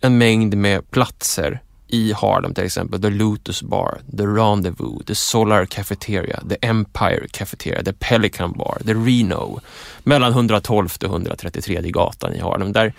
en 0.01 0.17
mängd 0.17 0.57
med 0.57 0.91
platser 0.91 1.61
i 1.87 2.13
Harlem 2.13 2.53
till 2.53 2.63
exempel, 2.63 3.01
The 3.01 3.09
Lotus 3.09 3.61
Bar, 3.61 4.01
The 4.17 4.23
Rendezvous, 4.23 5.05
The 5.05 5.15
Solar 5.15 5.65
Cafeteria, 5.65 6.43
The 6.49 6.57
Empire 6.61 7.27
Cafeteria, 7.31 7.83
The 7.83 7.93
Pelican 7.93 8.51
Bar, 8.51 8.77
The 8.85 8.93
Reno, 8.93 9.59
mellan 10.03 10.31
112 10.31 10.89
och 11.01 11.03
133 11.03 11.81
gatan 11.81 12.33
i 12.33 12.39
Harlem, 12.39 12.73
där 12.73 12.93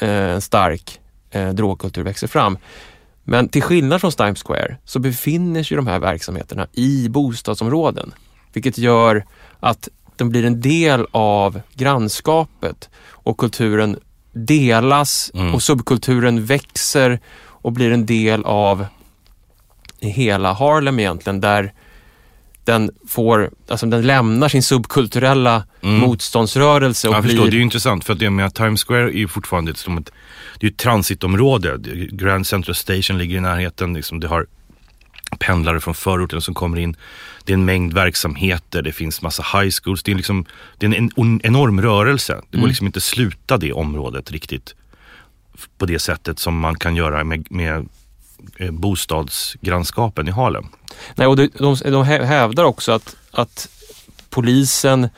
eh, 0.00 0.08
en 0.08 0.40
stark 0.40 1.00
eh, 1.30 1.48
drogkultur 1.48 2.02
växer 2.02 2.26
fram. 2.26 2.58
Men 3.24 3.48
till 3.48 3.62
skillnad 3.62 4.00
från 4.00 4.12
Times 4.12 4.42
Square 4.42 4.76
så 4.84 4.98
befinner 4.98 5.62
sig 5.62 5.76
de 5.76 5.86
här 5.86 5.98
verksamheterna 5.98 6.66
i 6.72 7.08
bostadsområden, 7.08 8.14
vilket 8.52 8.78
gör 8.78 9.24
att 9.60 9.88
de 10.16 10.30
blir 10.30 10.44
en 10.44 10.60
del 10.60 11.06
av 11.10 11.60
grannskapet 11.74 12.88
och 13.10 13.38
kulturen 13.38 13.98
delas 14.32 15.30
Mm. 15.34 15.54
och 15.54 15.62
subkulturen 15.62 16.44
växer 16.46 17.20
och 17.46 17.72
blir 17.72 17.90
en 17.90 18.06
del 18.06 18.44
av 18.44 18.86
hela 20.00 20.52
Harlem 20.52 20.98
egentligen 21.00 21.40
där 21.40 21.72
den 22.64 22.90
får, 23.08 23.50
alltså 23.68 23.86
den 23.86 24.02
lämnar 24.06 24.48
sin 24.48 24.62
subkulturella 24.62 25.64
Mm. 25.82 26.00
motståndsrörelse 26.00 27.08
och 27.08 27.14
Jag 27.14 27.22
blir... 27.22 27.32
förstår, 27.32 27.50
det 27.50 27.56
är 27.56 27.60
intressant 27.60 28.04
för 28.04 28.12
att 28.12 28.18
det 28.18 28.30
med 28.30 28.54
Times 28.54 28.84
Square 28.84 29.04
är 29.10 29.18
ju 29.18 29.28
fortfarande 29.28 29.70
ett, 29.70 29.76
som 29.76 29.98
ett, 29.98 30.10
det 30.60 30.66
är 30.66 30.70
ett 30.70 30.76
transitområde. 30.76 31.78
Grand 32.12 32.46
Central 32.46 32.74
Station 32.74 33.18
ligger 33.18 33.36
i 33.36 33.40
närheten. 33.40 33.94
Liksom, 33.94 34.20
det 34.20 34.28
har 34.28 34.46
pendlare 35.38 35.80
från 35.80 35.94
förorten 35.94 36.40
som 36.40 36.54
kommer 36.54 36.78
in. 36.78 36.96
Det 37.44 37.52
är 37.52 37.54
en 37.54 37.64
mängd 37.64 37.92
verksamheter, 37.94 38.82
det 38.82 38.92
finns 38.92 39.22
massa 39.22 39.42
high 39.58 39.70
schools. 39.82 40.02
Det 40.02 40.12
är, 40.12 40.16
liksom, 40.16 40.44
det 40.78 40.86
är 40.86 40.94
en, 40.94 41.10
en 41.16 41.40
enorm 41.44 41.80
rörelse. 41.82 42.32
Det 42.50 42.56
går 42.56 42.58
Mm. 42.58 42.68
liksom 42.68 42.86
inte 42.86 43.00
sluta 43.00 43.56
det 43.58 43.72
området 43.72 44.30
riktigt 44.30 44.74
på 45.78 45.86
det 45.86 45.98
sättet 45.98 46.38
som 46.38 46.58
man 46.58 46.74
kan 46.78 46.96
göra 46.96 47.24
med, 47.24 47.46
med 47.50 47.88
eh, 48.58 48.70
bostadsgrannskapen 48.70 50.28
i 50.28 50.30
Harlem. 50.30 50.64
Nej, 51.14 51.26
och 51.26 51.36
de, 51.36 51.48
de, 51.58 51.74
de 51.84 52.04
hä- 52.04 52.24
hävdar 52.24 52.64
också 52.64 52.92
att, 52.92 53.16
att 53.30 53.68
polisen 54.30 55.08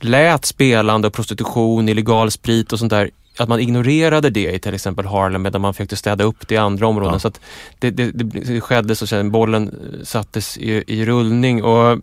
lät 0.00 0.44
spelande 0.44 1.08
och 1.08 1.14
prostitution, 1.14 1.88
illegal 1.88 2.30
sprit 2.30 2.72
och 2.72 2.78
sånt 2.78 2.90
där, 2.90 3.10
att 3.40 3.48
man 3.48 3.60
ignorerade 3.60 4.30
det 4.30 4.52
i 4.54 4.58
till 4.58 4.74
exempel 4.74 5.06
Harlem 5.06 5.42
medan 5.42 5.60
man 5.60 5.74
försökte 5.74 5.96
städa 5.96 6.24
upp 6.24 6.48
det 6.48 6.54
i 6.54 6.58
andra 6.58 6.86
områden. 6.86 7.12
Ja. 7.12 7.18
Så 7.18 7.28
att 7.28 7.40
det, 7.78 7.90
det, 7.90 8.10
det 8.12 8.60
skedde 8.60 8.96
så 8.96 9.04
att 9.04 9.08
säga, 9.08 9.24
bollen 9.24 9.68
eh, 9.68 10.04
sattes 10.04 10.58
i, 10.58 10.84
i 10.86 11.04
rullning 11.06 11.62
och, 11.64 11.98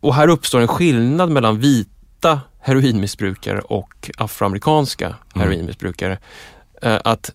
och 0.00 0.14
här 0.14 0.28
uppstår 0.28 0.60
en 0.60 0.68
skillnad 0.68 1.30
mellan 1.30 1.58
vita 1.58 2.40
heroinmissbrukare 2.60 3.60
och 3.60 4.10
afroamerikanska 4.18 5.06
Mm. 5.06 5.48
heroinmissbrukare. 5.48 6.18
Eh, 6.82 6.98
Att 7.04 7.30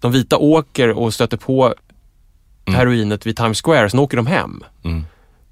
de 0.00 0.12
vita 0.12 0.36
åker 0.38 0.88
och 0.90 1.14
stöter 1.14 1.36
på 1.36 1.74
Mm. 2.66 2.78
heroinet 2.78 3.26
vid 3.26 3.36
Times 3.36 3.62
Square, 3.62 3.90
sen 3.90 4.00
åker 4.00 4.16
de 4.16 4.26
hem. 4.26 4.64
Mm. 4.84 5.04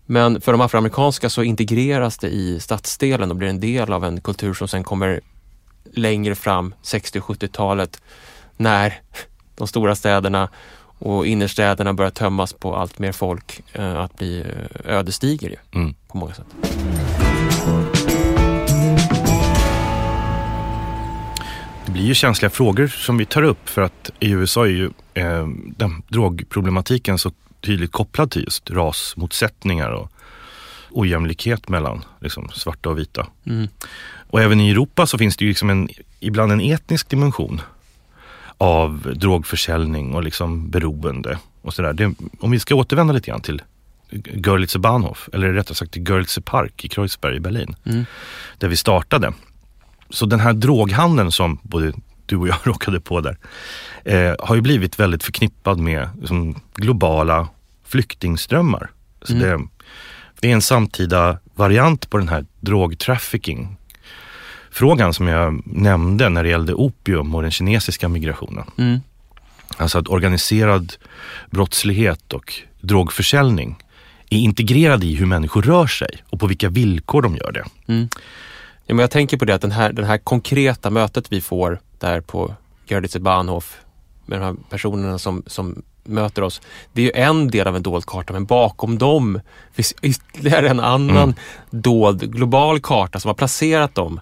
Men 0.07 0.41
för 0.41 0.53
de 0.53 0.61
afroamerikanska 0.61 1.31
så 1.31 1.43
integreras 1.43 2.19
det 2.19 2.29
i 2.29 2.61
stadsdelen 2.61 3.31
och 3.31 3.37
blir 3.37 3.49
en 3.49 3.61
del 3.61 3.93
av 3.93 4.05
en 4.05 4.21
kultur 4.21 4.55
som 4.55 4.69
sen 4.69 4.85
kommer 4.85 5.21
längre 5.97 6.35
fram, 6.35 6.75
60 6.83 7.19
och 7.21 7.25
70-talet, 7.25 8.03
när 8.57 8.95
de 9.57 9.69
stora 9.69 9.95
städerna 9.97 10.49
och 10.99 11.27
innerstäderna 11.27 11.93
börjar 11.95 12.11
tömmas 12.11 12.53
på 12.53 12.77
allt 12.77 12.99
mer 12.99 13.13
folk, 13.13 13.63
eh, 13.73 13.99
att 14.01 14.17
bli 14.19 14.41
eh, 14.41 14.95
ödesdiger 14.97 15.49
ju, 15.51 15.57
Mm. 15.81 15.95
på 16.09 16.17
många 16.19 16.35
sätt. 16.35 16.47
Det 21.87 21.93
blir 21.93 22.03
ju 22.03 22.15
känsliga 22.15 22.51
frågor 22.51 22.87
som 22.87 23.19
vi 23.19 23.25
tar 23.27 23.43
upp 23.43 23.69
för 23.69 23.83
att 23.83 24.11
i 24.21 24.31
USA 24.31 24.65
är 24.65 24.71
ju 24.71 24.91
eh, 25.15 25.47
den 25.77 26.03
drogproblematiken 26.09 27.19
så 27.19 27.31
tydligt 27.61 27.93
kopplad 27.93 28.31
till 28.31 28.43
just 28.45 28.71
rasmotsättningar 28.71 29.91
och 29.91 30.11
ojämlikhet 30.91 31.69
mellan 31.69 32.05
liksom, 32.21 32.49
svarta 32.55 32.89
och 32.89 32.99
vita. 32.99 33.27
Mm. 33.47 33.69
Och 34.31 34.41
även 34.41 34.61
i 34.61 34.71
Europa 34.71 35.07
så 35.07 35.19
finns 35.19 35.37
det 35.37 35.45
ju 35.45 35.49
liksom 35.49 35.71
en, 35.71 35.89
ibland 36.21 36.53
en 36.53 36.61
etnisk 36.61 37.09
dimension 37.09 37.61
av 38.59 39.13
drogförsäljning 39.17 40.15
och 40.15 40.23
liksom 40.23 40.71
beroende 40.71 41.39
och 41.63 41.75
sådär. 41.75 42.15
Om 42.41 42.51
vi 42.51 42.59
ska 42.61 42.75
återvända 42.75 43.13
lite 43.13 43.31
grann 43.31 43.41
till 43.41 43.63
Görlitzer 44.35 44.79
Bahnhof, 44.79 45.29
eller 45.33 45.53
rättare 45.53 45.75
sagt 45.75 45.93
till 45.93 46.09
Görlitzer 46.09 46.43
Park 46.43 46.85
i 46.85 46.89
Kreuzberg 46.89 47.37
i 47.37 47.41
Berlin 47.41 47.77
Mm. 47.87 48.05
där 48.59 48.69
vi 48.69 48.77
startade. 48.77 49.33
Så 50.11 50.27
den 50.27 50.41
här 50.41 50.53
droghandeln 50.53 51.33
som 51.33 51.59
både 51.63 51.93
du 52.27 52.37
och 52.37 52.49
jag 52.49 52.57
råkade 52.67 53.01
på 53.01 53.21
där 53.21 53.37
eh, 54.05 54.35
har 54.39 54.55
ju 54.55 54.61
blivit 54.61 54.99
väldigt 55.01 55.23
förknippad 55.25 55.79
med 55.79 56.09
liksom, 56.21 56.61
globala 56.75 57.49
flyktingströmmar. 57.85 58.91
Så 59.23 59.33
Mm. 59.35 59.43
det, 59.61 59.69
det 60.47 60.51
är 60.51 60.55
en 60.55 60.63
samtida 60.63 61.39
variant 61.55 62.11
på 62.11 62.19
den 62.19 62.29
här 62.29 62.45
drogtrafficking 62.61 63.77
frågan 64.71 65.15
som 65.15 65.29
jag 65.29 65.63
nämnde 65.67 66.29
när 66.29 66.43
det 66.43 66.49
gällde 66.49 66.75
opium 66.75 67.35
och 67.35 67.43
den 67.43 67.51
kinesiska 67.51 68.09
migrationen. 68.09 68.65
Mm. 68.79 69.01
Alltså 69.77 69.99
att 69.99 70.09
organiserad 70.09 70.93
brottslighet 71.51 72.33
och 72.33 72.55
drogförsäljning 72.81 73.77
är 74.31 74.39
integrerad 74.39 75.05
i 75.05 75.15
hur 75.15 75.27
människor 75.27 75.63
rör 75.63 75.87
sig 75.87 76.11
och 76.31 76.41
på 76.41 76.47
vilka 76.47 76.69
villkor 76.69 77.23
de 77.23 77.37
gör 77.37 77.53
det. 77.53 77.65
Mm. 77.93 78.09
Ja, 78.87 78.95
men 78.95 78.99
jag 78.99 79.11
tänker 79.11 79.37
på 79.37 79.45
det 79.45 79.55
att 79.55 79.63
den 79.63 79.73
här, 79.73 79.93
den 79.93 80.05
här 80.05 80.19
konkreta 80.19 80.91
mötet 80.91 81.33
vi 81.33 81.41
får 81.41 81.81
där 81.99 82.21
på 82.21 82.55
Görlitzer 82.87 83.21
Bahnhof 83.21 83.77
med 84.27 84.41
de 84.41 84.45
här 84.45 84.57
personerna 84.71 85.19
som, 85.19 85.43
som 85.47 85.83
möter 86.09 86.43
oss. 86.43 86.61
Det 86.93 87.01
är 87.03 87.05
ju 87.05 87.23
en 87.25 87.49
del 87.51 87.67
av 87.67 87.77
en 87.77 87.83
dold 87.83 88.07
karta 88.07 88.33
men 88.33 88.45
bakom 88.45 88.99
dem 88.99 89.41
finns 89.73 89.95
ytterligare 90.03 90.69
en 90.69 90.81
annan 90.81 91.17
Mm. 91.17 91.35
dold 91.71 92.33
global 92.33 92.81
karta 92.81 93.21
som 93.21 93.29
har 93.29 93.35
placerat 93.35 93.95
dem 93.95 94.21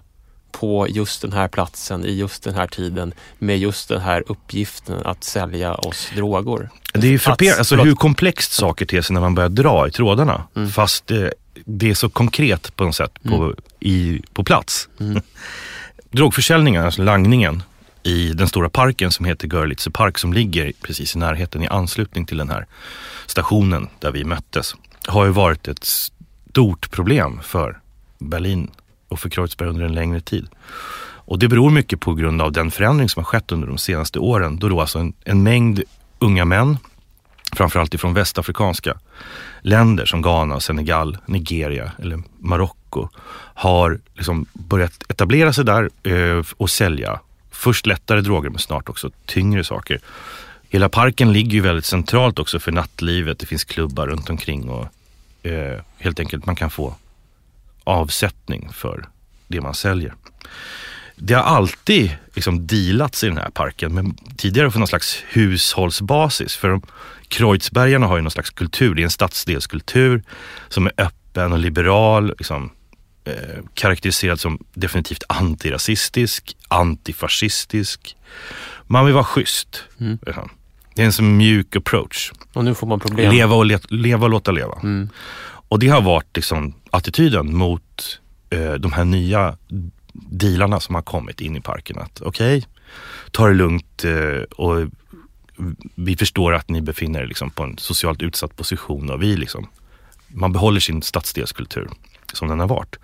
på 0.51 0.87
just 0.89 1.21
den 1.21 1.33
här 1.33 1.47
platsen 1.47 2.05
i 2.05 2.11
just 2.11 2.43
den 2.43 2.55
här 2.55 2.67
tiden 2.67 3.13
med 3.39 3.57
just 3.59 3.89
den 3.89 4.01
här 4.01 4.23
uppgiften 4.27 5.01
att 5.05 5.23
sälja 5.23 5.73
oss 5.75 6.09
droger. 6.15 6.69
Det 6.93 7.07
är 7.07 7.11
ju 7.11 7.19
frapperande, 7.19 7.57
alltså 7.57 7.75
förlåt. 7.75 7.87
hur 7.87 7.95
komplext 7.95 8.51
saker 8.51 8.85
ter 8.85 9.01
sig 9.01 9.13
när 9.13 9.21
man 9.21 9.35
börjar 9.35 9.49
dra 9.49 9.87
i 9.87 9.91
trådarna. 9.91 10.43
Mm. 10.55 10.69
Fast 10.69 11.07
det, 11.07 11.33
det 11.65 11.89
är 11.89 11.93
så 11.93 12.09
konkret 12.09 12.75
på 12.75 12.83
något 12.83 12.95
sätt 12.95 13.11
på, 13.23 13.53
i, 13.79 14.21
på 14.33 14.43
plats. 14.43 14.89
Mm. 14.99 15.21
Drogförsäljningen, 16.11 16.85
alltså 16.85 17.01
langningen 17.03 17.63
i 18.05 18.33
den 18.33 18.47
stora 18.47 18.69
parken 18.69 19.11
som 19.11 19.25
heter 19.25 19.47
Görlitzer 19.47 19.91
park 19.91 20.17
som 20.17 20.33
ligger 20.33 20.71
precis 20.81 21.15
i 21.15 21.19
närheten 21.19 21.63
i 21.63 21.67
anslutning 21.67 22.25
till 22.25 22.37
den 22.37 22.49
här 22.49 22.65
stationen 23.25 23.87
där 23.99 24.11
vi 24.11 24.23
möttes. 24.23 24.75
Har 25.07 25.25
ju 25.25 25.31
varit 25.31 25.67
ett 25.67 25.83
stort 25.83 26.91
problem 26.91 27.39
för 27.43 27.79
Berlin 28.19 28.71
och 29.07 29.19
för 29.19 29.29
Kreuzberg 29.29 29.69
under 29.69 29.85
en 29.85 29.93
längre 29.93 30.21
tid. 30.21 30.47
Och 31.27 31.39
det 31.39 31.47
beror 31.47 31.69
mycket 31.69 31.99
på 31.99 32.13
grund 32.13 32.41
av 32.41 32.51
den 32.51 32.71
förändring 32.71 33.09
som 33.09 33.23
har 33.23 33.25
skett 33.25 33.51
under 33.51 33.67
de 33.67 33.77
senaste 33.77 34.19
åren. 34.19 34.59
Då 34.59 34.69
då 34.69 34.81
alltså 34.81 34.99
en, 34.99 35.13
en 35.23 35.43
mängd 35.43 35.83
unga 36.19 36.45
män, 36.45 36.77
framförallt 37.53 37.93
ifrån 37.93 38.13
västafrikanska 38.13 38.97
länder 39.61 40.05
som 40.05 40.21
Ghana, 40.21 40.59
Senegal, 40.59 41.17
Nigeria 41.25 41.91
eller 41.99 42.23
Marocko 42.39 43.09
har 43.53 43.99
liksom 44.13 44.45
börjat 44.53 45.03
etablera 45.09 45.53
sig 45.53 45.65
där 45.65 45.89
eh, 46.03 46.43
och 46.57 46.69
sälja 46.69 47.19
först 47.55 47.85
lättare 47.85 48.21
droger 48.21 48.49
men 48.49 48.59
snart 48.59 48.89
också 48.89 49.11
tyngre 49.25 49.63
saker. 49.63 49.99
Hela 50.69 50.89
parken 50.89 51.33
ligger 51.33 51.51
ju 51.51 51.61
väldigt 51.61 51.85
centralt 51.85 52.39
också 52.39 52.59
för 52.59 52.71
nattlivet. 52.71 53.39
Det 53.39 53.45
finns 53.45 53.63
klubbar 53.63 54.07
runt 54.07 54.29
omkring 54.29 54.69
och 54.69 54.87
eh, 55.45 55.81
helt 55.97 56.19
enkelt 56.19 56.45
man 56.45 56.55
kan 56.55 56.69
få 56.69 56.95
avsättning 57.83 58.69
för 58.73 59.05
det 59.47 59.61
man 59.61 59.73
säljer. 59.73 60.13
Det 61.15 61.33
har 61.33 61.41
alltid 61.41 62.17
liksom 62.33 62.67
dealats 62.67 63.23
i 63.23 63.27
den 63.27 63.37
här 63.37 63.49
parken, 63.49 63.93
men 63.93 64.17
tidigare 64.37 64.71
på 64.71 64.79
någon 64.79 64.87
slags 64.87 65.23
hushållsbasis. 65.27 66.55
För 66.55 66.69
de, 66.69 66.81
Kreuzbergarna 67.27 68.07
har 68.07 68.15
ju 68.15 68.21
någon 68.21 68.31
slags 68.31 68.49
kultur, 68.49 68.95
det 68.95 69.01
är 69.01 69.03
en 69.03 69.09
stadsdelskultur 69.09 70.23
som 70.69 70.85
är 70.85 70.93
öppen 70.97 71.53
och 71.53 71.59
liberal, 71.59 72.27
liksom, 72.37 72.69
eh, 73.25 73.63
karaktäriserad 73.73 74.39
som 74.39 74.59
definitivt 74.73 75.23
antirasistisk, 75.29 76.57
antifascistisk. 76.67 78.15
Man 78.87 79.05
vill 79.05 79.13
vara 79.13 79.23
schysst. 79.23 79.83
Mm. 79.99 80.17
Det 80.95 81.01
är 81.01 81.05
en 81.05 81.13
sån 81.13 81.37
mjuk 81.37 81.75
approach. 81.75 82.31
Och 82.53 82.65
nu 82.65 82.75
får 82.75 82.87
man 82.87 82.99
problem. 82.99 83.31
Leva 83.31 83.55
och, 83.55 83.65
let, 83.65 83.91
leva 83.91 84.25
och 84.25 84.29
låta 84.29 84.51
leva. 84.51 84.79
Mm. 84.83 85.09
Och 85.67 85.79
det 85.79 85.87
har 85.87 86.01
varit 86.01 86.35
liksom 86.35 86.73
attityden 86.89 87.55
mot 87.55 88.19
eh, 88.49 88.73
de 88.73 88.93
här 88.93 89.05
nya 89.05 89.57
dealarna 90.13 90.79
som 90.79 90.95
har 90.95 91.01
kommit 91.01 91.41
in 91.41 91.55
i 91.55 91.61
parken. 91.61 91.99
Att 91.99 92.21
okej, 92.21 92.57
okay, 92.57 92.69
ta 93.31 93.47
det 93.47 93.53
lugnt 93.53 94.03
eh, 94.03 94.41
och 94.41 94.87
vi 95.95 96.17
förstår 96.17 96.53
att 96.53 96.69
ni 96.69 96.81
befinner 96.81 97.21
er 97.21 97.27
liksom 97.27 97.49
på 97.49 97.63
en 97.63 97.77
socialt 97.77 98.21
utsatt 98.21 98.55
position 98.55 99.09
och 99.09 99.21
vi 99.21 99.35
liksom, 99.35 99.67
man 100.27 100.53
behåller 100.53 100.79
sin 100.79 101.01
stadsdelskultur 101.01 101.89
som 102.33 102.47
den 102.47 102.59
har 102.59 102.67
varit. 102.67 102.95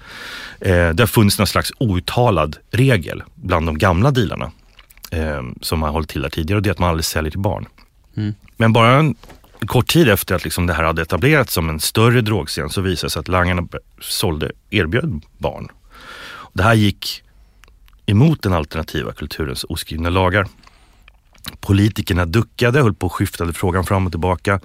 Eh, 0.59 0.89
det 0.89 0.99
har 0.99 1.07
funnits 1.07 1.37
någon 1.37 1.47
slags 1.47 1.71
outtalad 1.77 2.57
regel 2.71 3.23
bland 3.35 3.65
de 3.65 3.77
gamla 3.77 4.11
dealarna 4.11 4.51
eh, 5.11 5.41
som 5.61 5.81
har 5.81 5.89
hållit 5.89 6.09
till 6.09 6.21
där 6.21 6.29
tidigare 6.29 6.57
och 6.57 6.63
det 6.63 6.69
är 6.69 6.71
att 6.71 6.79
man 6.79 6.89
aldrig 6.89 7.05
säljer 7.05 7.31
till 7.31 7.39
barn. 7.39 7.67
Mm. 8.17 8.33
Men 8.57 8.73
bara 8.73 8.91
en 8.99 9.15
kort 9.67 9.87
tid 9.87 10.09
efter 10.09 10.35
att 10.35 10.43
liksom 10.43 10.67
det 10.67 10.73
här 10.73 10.83
hade 10.83 11.01
etablerats 11.01 11.53
som 11.53 11.69
en 11.69 11.79
större 11.79 12.21
drogscen 12.21 12.69
så 12.69 12.81
visade 12.81 13.07
det 13.07 13.11
sig 13.11 13.19
att 13.19 13.27
langarna 13.27 13.67
sålde, 14.01 14.51
erbjöd 14.69 15.21
barn. 15.37 15.67
Det 16.53 16.63
här 16.63 16.73
gick 16.73 17.23
emot 18.05 18.41
den 18.41 18.53
alternativa 18.53 19.11
kulturens 19.11 19.65
oskrivna 19.69 20.09
lagar. 20.09 20.47
Politikerna 21.59 22.25
duckade, 22.25 22.81
höll 22.81 22.93
på 22.93 23.05
och 23.05 23.13
skiftade 23.13 23.53
frågan 23.53 23.83
fram 23.83 24.05
och 24.05 24.11
tillbaka. 24.11 24.59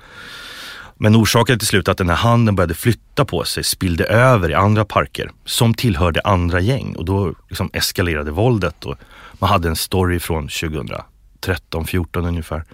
Men 0.99 1.17
orsakade 1.17 1.59
till 1.59 1.69
slut 1.69 1.89
att 1.89 1.99
den 1.99 2.09
här 2.09 2.17
handeln 2.17 2.57
började 2.57 2.75
flytta 2.75 3.25
på 3.25 3.45
sig, 3.45 3.65
spillde 3.65 4.05
över 4.05 4.51
i 4.51 4.55
andra 4.55 4.85
parker 4.85 5.31
som 5.45 5.75
tillhörde 5.75 6.21
andra 6.25 6.61
gäng 6.61 6.97
och 6.97 7.05
då 7.05 7.35
liksom 7.49 7.71
eskalerade 7.73 8.31
våldet. 8.31 8.85
Och 8.85 8.97
man 9.33 9.51
hade 9.51 9.69
en 9.69 9.77
story 9.77 10.19
från 10.21 10.49
2013, 10.49 11.87
14 11.87 12.25
ungefär 12.25 12.65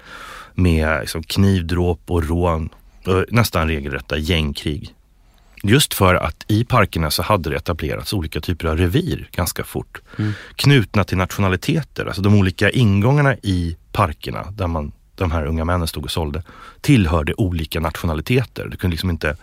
med 0.55 1.01
liksom 1.01 1.23
knivdråp 1.23 2.01
och 2.07 2.29
rån 2.29 2.69
och 3.07 3.25
nästan 3.29 3.69
regelrätta 3.69 4.19
gängkrig. 4.19 4.95
Just 5.63 5.95
för 5.95 6.15
att 6.15 6.45
i 6.49 6.65
parkerna 6.65 7.11
så 7.11 7.23
hade 7.23 7.51
det 7.51 7.57
etablerats 7.57 8.13
olika 8.13 8.41
typer 8.41 8.69
av 8.69 8.77
revir 8.77 9.29
ganska 9.33 9.65
fort. 9.65 10.01
Mm. 10.19 10.33
Knutna 10.57 11.05
till 11.05 11.19
nationaliteter, 11.19 12.07
alltså 12.07 12.23
de 12.23 12.35
olika 12.35 12.71
ingångarna 12.71 13.37
i 13.37 13.77
parkerna 13.93 14.51
där 14.51 14.67
man, 14.67 14.93
de 15.23 15.33
här 15.33 15.47
unga 15.47 15.65
männen 15.65 15.87
stod 15.87 16.05
och 16.05 16.11
sålde, 16.11 16.43
tillhörde 16.81 17.35
olika 17.35 17.81
nationaliteter. 17.81 18.69
Du 18.71 18.77
kunde 18.77 18.95
liksom 18.95 19.11
inte, 19.11 19.37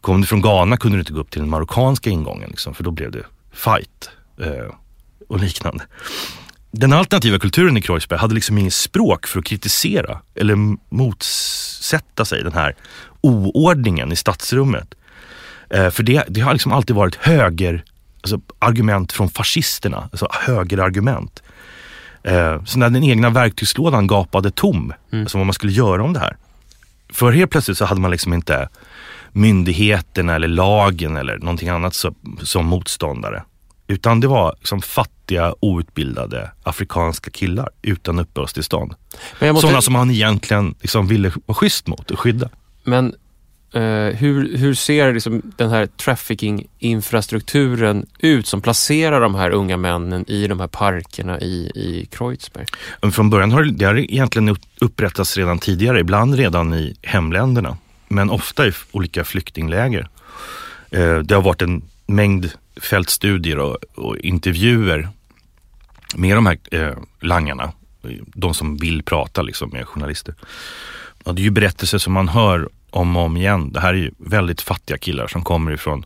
kom 0.00 0.20
du 0.20 0.26
från 0.26 0.42
Ghana 0.42 0.76
kunde 0.76 0.96
du 0.96 1.00
inte 1.00 1.12
gå 1.12 1.20
upp 1.20 1.30
till 1.30 1.40
den 1.40 1.50
marockanska 1.50 2.10
ingången 2.10 2.50
liksom, 2.50 2.74
för 2.74 2.84
då 2.84 2.90
blev 2.90 3.10
det 3.10 3.24
fight 3.52 4.10
eh, 4.40 4.74
och 5.28 5.40
liknande. 5.40 5.84
Den 6.70 6.92
alternativa 6.92 7.38
kulturen 7.38 7.76
i 7.76 7.82
Kreuzberg 7.82 8.18
hade 8.18 8.34
liksom 8.34 8.58
inget 8.58 8.74
språk 8.74 9.26
för 9.26 9.38
att 9.38 9.44
kritisera 9.44 10.20
eller 10.34 10.56
motsätta 10.94 12.24
sig 12.24 12.42
den 12.42 12.52
här 12.52 12.76
oordningen 13.20 14.12
i 14.12 14.16
stadsrummet. 14.16 14.94
Eh, 15.70 15.90
för 15.90 16.02
det, 16.02 16.24
det 16.28 16.40
har 16.40 16.52
liksom 16.52 16.72
alltid 16.72 16.96
varit 16.96 17.14
höger, 17.14 17.84
alltså 18.22 18.40
argument 18.58 19.12
från 19.12 19.28
fascisterna, 19.28 20.08
alltså 20.12 20.28
högerargument. 20.30 21.42
Eh, 22.22 22.64
så 22.64 22.78
när 22.78 22.90
den 22.90 23.04
egna 23.04 23.30
verktygslådan 23.30 24.06
gapade 24.06 24.50
tom, 24.50 24.92
mm. 25.12 25.24
alltså 25.24 25.38
vad 25.38 25.46
man 25.46 25.54
skulle 25.54 25.72
göra 25.72 26.02
om 26.02 26.12
det 26.12 26.20
här. 26.20 26.36
För 27.12 27.32
helt 27.32 27.50
plötsligt 27.50 27.78
så 27.78 27.84
hade 27.84 28.00
man 28.00 28.10
liksom 28.10 28.32
inte 28.32 28.68
myndigheterna 29.32 30.34
eller 30.34 30.48
lagen 30.48 31.16
eller 31.16 31.38
någonting 31.38 31.68
annat 31.68 31.94
som, 31.94 32.14
som 32.42 32.66
motståndare. 32.66 33.42
Utan 33.86 34.20
det 34.20 34.28
var 34.28 34.54
liksom 34.58 34.82
fattiga, 34.82 35.54
outbildade 35.60 36.50
afrikanska 36.62 37.30
killar 37.30 37.70
utan 37.82 38.18
uppehållstillstånd. 38.18 38.94
Måste... 39.40 39.60
Sådana 39.60 39.82
som 39.82 39.94
han 39.94 40.10
egentligen 40.10 40.74
liksom 40.80 41.06
ville 41.06 41.32
vara 41.46 41.54
schysst 41.54 41.86
mot 41.86 42.10
och 42.10 42.18
skydda. 42.18 42.48
Men 42.84 43.14
Uh, 43.76 44.14
hur, 44.14 44.56
hur 44.56 44.74
ser 44.74 45.14
liksom 45.14 45.42
den 45.56 45.70
här 45.70 45.86
trafficking-infrastrukturen 45.86 48.06
ut 48.18 48.46
som 48.46 48.60
placerar 48.60 49.20
de 49.20 49.34
här 49.34 49.50
unga 49.50 49.76
männen 49.76 50.30
i 50.30 50.46
de 50.46 50.60
här 50.60 50.66
parkerna 50.66 51.40
i, 51.40 51.70
i 51.74 52.08
Kreuzberg? 52.10 52.66
Från 53.12 53.30
början 53.30 53.52
har 53.52 53.64
det 53.64 53.84
har 53.84 53.98
egentligen 53.98 54.56
upprättats 54.80 55.36
redan 55.36 55.58
tidigare, 55.58 56.00
ibland 56.00 56.34
redan 56.34 56.74
i 56.74 56.96
hemländerna, 57.02 57.76
men 58.08 58.30
ofta 58.30 58.66
i 58.66 58.72
olika 58.92 59.24
flyktingläger. 59.24 60.08
Uh, 60.96 61.18
det 61.18 61.34
har 61.34 61.42
varit 61.42 61.62
en 61.62 61.82
mängd 62.06 62.50
fältstudier 62.80 63.58
och, 63.58 63.76
och 63.94 64.16
intervjuer 64.16 65.08
med 66.14 66.36
de 66.36 66.46
här 66.46 66.58
uh, 66.74 66.96
langarna, 67.20 67.72
de 68.34 68.54
som 68.54 68.76
vill 68.76 69.02
prata 69.02 69.42
liksom 69.42 69.70
med 69.70 69.86
journalister. 69.86 70.34
Och 71.24 71.34
det 71.34 71.42
är 71.42 71.44
ju 71.44 71.50
berättelser 71.50 71.98
som 71.98 72.12
man 72.12 72.28
hör 72.28 72.68
om 72.90 73.16
och 73.16 73.22
om 73.22 73.36
igen. 73.36 73.72
Det 73.72 73.80
här 73.80 73.94
är 73.94 73.98
ju 73.98 74.10
väldigt 74.18 74.60
fattiga 74.60 74.98
killar 74.98 75.26
som 75.26 75.44
kommer 75.44 75.72
ifrån 75.72 76.04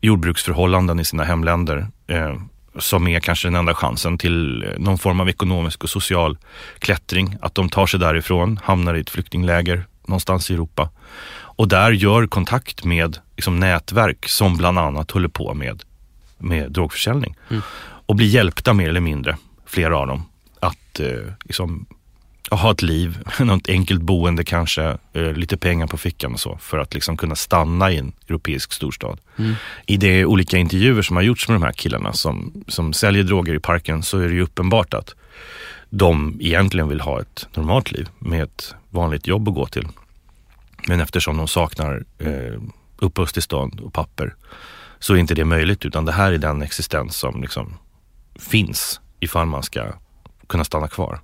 jordbruksförhållanden 0.00 1.00
i 1.00 1.04
sina 1.04 1.24
hemländer. 1.24 1.86
Eh, 2.06 2.36
som 2.78 3.08
är 3.08 3.20
kanske 3.20 3.48
den 3.48 3.54
enda 3.54 3.74
chansen 3.74 4.18
till 4.18 4.66
någon 4.78 4.98
form 4.98 5.20
av 5.20 5.28
ekonomisk 5.28 5.84
och 5.84 5.90
social 5.90 6.38
klättring. 6.78 7.36
Att 7.40 7.54
de 7.54 7.68
tar 7.68 7.86
sig 7.86 8.00
därifrån, 8.00 8.60
hamnar 8.62 8.94
i 8.94 9.00
ett 9.00 9.10
flyktingläger 9.10 9.84
någonstans 10.06 10.50
i 10.50 10.54
Europa 10.54 10.88
och 11.62 11.68
där 11.68 11.90
gör 11.90 12.26
kontakt 12.26 12.84
med 12.84 13.18
liksom, 13.36 13.60
nätverk 13.60 14.28
som 14.28 14.56
bland 14.56 14.78
annat 14.78 15.10
håller 15.10 15.28
på 15.28 15.54
med, 15.54 15.82
med 16.38 16.72
drogförsäljning. 16.72 17.36
Mm. 17.50 17.62
Och 18.06 18.16
blir 18.16 18.26
hjälpta 18.26 18.72
mer 18.72 18.88
eller 18.88 19.00
mindre, 19.00 19.36
flera 19.66 19.98
av 19.98 20.06
dem, 20.06 20.24
att 20.60 21.00
eh, 21.00 21.32
liksom, 21.44 21.86
ha 22.56 22.70
ett 22.70 22.82
liv, 22.82 23.18
något 23.40 23.68
enkelt 23.68 24.02
boende 24.02 24.44
kanske, 24.44 24.98
eh, 25.12 25.32
lite 25.32 25.56
pengar 25.56 25.86
på 25.86 25.96
fickan 25.96 26.32
och 26.32 26.40
så 26.40 26.58
för 26.60 26.78
att 26.78 26.94
liksom 26.94 27.16
kunna 27.16 27.36
stanna 27.36 27.92
i 27.92 27.98
en 27.98 28.12
europeisk 28.28 28.72
storstad. 28.72 29.18
Mm. 29.36 29.54
I 29.86 29.96
de 29.96 30.24
olika 30.24 30.58
intervjuer 30.58 31.02
som 31.02 31.16
har 31.16 31.22
gjorts 31.22 31.48
med 31.48 31.54
de 31.54 31.62
här 31.62 31.72
killarna 31.72 32.12
som, 32.12 32.64
som 32.68 32.92
säljer 32.92 33.22
droger 33.22 33.54
i 33.54 33.60
parken 33.60 34.02
så 34.02 34.18
är 34.18 34.28
det 34.28 34.34
ju 34.34 34.42
uppenbart 34.42 34.94
att 34.94 35.14
de 35.90 36.38
egentligen 36.40 36.88
vill 36.88 37.00
ha 37.00 37.20
ett 37.20 37.48
normalt 37.54 37.92
liv 37.92 38.08
med 38.18 38.42
ett 38.42 38.74
vanligt 38.90 39.26
jobb 39.26 39.48
att 39.48 39.54
gå 39.54 39.66
till. 39.66 39.88
Men 40.88 41.00
eftersom 41.00 41.36
de 41.36 41.48
saknar 41.48 42.04
eh, 42.18 42.60
uppehållstillstånd 42.98 43.80
och 43.80 43.92
papper 43.92 44.34
så 44.98 45.14
är 45.14 45.18
inte 45.18 45.34
det 45.34 45.44
möjligt 45.44 45.84
utan 45.84 46.04
det 46.04 46.12
här 46.12 46.32
är 46.32 46.38
den 46.38 46.62
existens 46.62 47.16
som 47.16 47.42
liksom 47.42 47.74
finns 48.38 49.00
ifall 49.20 49.46
man 49.46 49.62
ska 49.62 49.92
kunna 50.46 50.64
stanna 50.64 50.88
kvar 50.88 51.20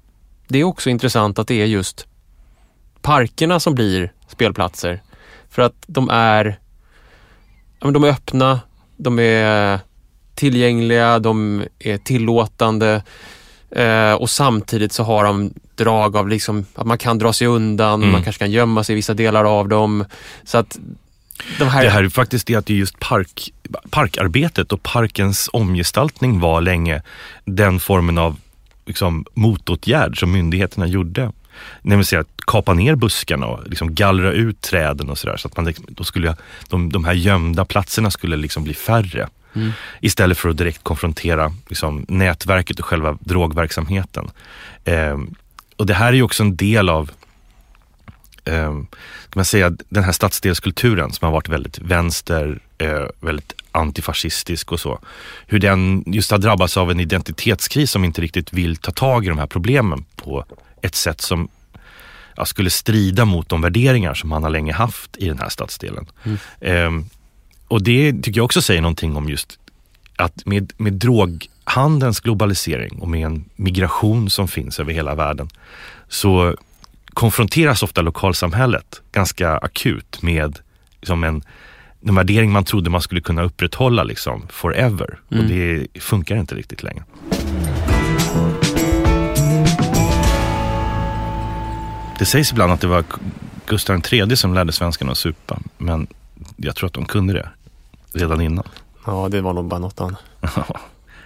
det 0.49 0.59
är 0.59 0.65
också 0.65 0.91
intressant 0.91 1.39
att 1.39 1.49
det 1.49 1.63
är 1.63 1.67
just 1.67 2.07
parkerna 3.03 3.61
som 3.61 3.75
blir 3.75 4.13
spelplatser. 4.29 5.03
För 5.51 5.63
att 5.63 5.75
de 5.87 6.09
är, 6.11 6.59
de 7.79 8.05
är 8.05 8.09
öppna, 8.09 8.61
de 8.97 9.19
är 9.19 9.81
tillgängliga, 10.35 11.19
de 11.19 11.65
är 11.79 11.99
tillåtande 11.99 13.03
eh, 13.71 14.13
och 14.13 14.31
samtidigt 14.31 14.93
så 14.93 15.03
har 15.03 15.25
de 15.25 15.53
drag 15.75 16.17
av 16.17 16.29
liksom 16.29 16.67
att 16.75 16.87
man 16.87 16.99
kan 16.99 17.19
dra 17.19 17.33
sig 17.33 17.47
undan, 17.47 18.03
mm. 18.03 18.13
man 18.13 18.23
kanske 18.23 18.39
kan 18.39 18.51
gömma 18.51 18.85
sig 18.85 18.93
i 18.93 18.97
vissa 18.97 19.15
delar 19.15 19.45
av 19.45 19.69
dem. 19.69 20.05
Så 20.45 20.59
att 20.59 20.79
de 21.59 21.69
här... 21.69 21.85
Det 21.85 21.91
här 21.91 22.05
är 22.05 22.09
faktiskt 22.09 22.47
det 22.47 22.55
att 22.55 22.67
det 22.67 22.75
just 22.75 22.99
park, 22.99 23.53
parkarbetet 23.91 24.73
och 24.73 24.83
parkens 24.83 25.51
omgestaltning 25.53 26.41
var 26.41 26.61
länge 26.61 27.03
den 27.45 27.81
formen 27.81 28.19
av 28.19 28.37
liksom, 28.89 29.25
motåtgärd 29.35 30.21
som 30.21 30.33
myndigheterna 30.33 30.87
gjorde. 30.87 31.33
Nämligen 31.83 32.21
att 32.21 32.47
kapa 32.47 32.75
ner 32.75 32.95
buskarna 32.95 33.47
och 33.47 33.69
liksom 33.69 33.95
gallra 33.95 34.33
ut 34.33 34.61
träden 34.61 35.11
och 35.11 35.19
sådär. 35.19 35.37
Så 35.37 35.49
att 35.49 35.57
man, 35.57 35.67
liksom, 35.67 35.87
då 35.89 36.05
skulle, 36.05 36.37
de, 36.69 36.93
de 36.93 37.05
här 37.05 37.13
gömda 37.13 37.65
platserna 37.65 38.11
skulle 38.11 38.37
liksom 38.37 38.65
bli 38.65 38.75
färre. 38.75 39.29
Mm. 39.55 39.73
Istället 40.01 40.39
för 40.39 40.49
att 40.49 40.57
direkt 40.57 40.85
konfrontera 40.85 41.53
liksom, 41.69 42.07
nätverket 42.09 42.79
och 42.79 42.85
själva 42.85 43.19
drogverksamheten. 43.21 44.31
Eh, 44.85 45.19
och 45.77 45.87
det 45.87 45.95
här 45.95 46.09
är 46.09 46.17
ju 46.17 46.23
också 46.23 46.43
en 46.43 46.57
del 46.57 46.89
av 46.89 47.11
eh, 48.45 48.73
man 49.35 49.45
säga, 49.45 49.73
den 49.89 50.05
här 50.05 50.13
stadsdelskulturen 50.13 51.13
som 51.13 51.27
har 51.27 51.33
varit 51.33 51.49
väldigt 51.49 51.79
vänster, 51.79 52.61
eh, 52.79 53.07
väldigt 53.21 53.53
antifascistisk 53.73 54.73
och 54.73 54.81
så. 54.81 55.01
Hur 55.47 55.59
den 55.59 56.05
just 56.07 56.31
har 56.31 56.39
drabbats 56.39 56.77
av 56.77 56.91
en 56.91 57.01
identitetskris 57.01 57.91
som 57.91 58.05
inte 58.05 58.21
riktigt 58.21 58.53
vill 58.53 58.77
ta 58.77 58.91
tag 58.91 59.25
i 59.25 59.29
de 59.29 59.39
här 59.39 59.47
problemen 59.47 60.05
på 60.17 60.45
ett 60.83 60.95
sätt 60.95 61.21
som 61.21 61.49
ja, 62.37 62.45
skulle 62.45 62.71
strida 62.71 63.25
mot 63.25 63.49
de 63.49 63.61
värderingar 63.61 64.15
som 64.15 64.29
man 64.29 64.43
har 64.43 64.51
länge 64.51 64.73
haft 64.73 65.17
i 65.17 65.29
den 65.29 65.39
här 65.39 65.49
stadsdelen. 65.49 66.07
Mm. 66.23 66.39
Eh, 66.61 67.05
och 67.69 67.83
det 67.83 68.13
tycker 68.13 68.39
jag 68.39 68.45
också 68.45 68.63
säger 68.63 68.81
någonting 68.81 69.17
om 69.17 69.29
just 69.29 69.59
att 70.17 70.47
med, 70.47 70.73
med 70.77 70.93
droghandelns 70.93 72.21
globalisering 72.21 72.99
och 72.99 73.09
med 73.09 73.27
en 73.27 73.45
migration 73.57 74.31
som 74.31 74.49
finns 74.49 74.81
över 74.81 74.93
hela 74.93 75.15
världen 75.15 75.49
så 76.09 76.57
konfronteras 77.19 77.83
ofta 77.83 78.03
lokalsamhället 78.03 79.03
ganska 79.13 79.57
akut 79.57 80.23
med 80.23 80.59
liksom 81.01 81.25
en, 81.25 81.43
en 82.01 82.15
värdering 82.15 82.53
man 82.53 82.65
trodde 82.65 82.91
man 82.91 83.03
skulle 83.03 83.21
kunna 83.21 83.43
upprätthålla 83.43 84.03
liksom 84.03 84.47
forever. 84.51 85.19
Mm. 85.31 85.45
Och 85.45 85.51
det 85.51 85.87
funkar 86.01 86.37
inte 86.37 86.55
riktigt 86.55 86.83
längre. 86.83 87.05
Det 92.19 92.25
sägs 92.25 92.53
ibland 92.53 92.73
att 92.73 92.81
det 92.81 92.87
var 92.87 93.05
Gustav 93.67 94.03
III 94.13 94.37
som 94.37 94.55
lärde 94.55 94.73
svenskarna 94.73 95.13
att 95.13 95.19
supa. 95.19 95.59
Men 95.79 96.07
jag 96.57 96.77
tror 96.77 96.87
att 96.87 96.93
de 96.93 97.05
kunde 97.05 97.33
det 97.33 97.49
redan 98.13 98.41
innan. 98.41 98.65
Ja, 99.07 99.29
det 99.31 99.41
var 99.41 99.53
nog 99.53 99.65
bara 99.65 99.81
något 99.81 99.99
han... 99.99 100.17
han, 100.41 100.65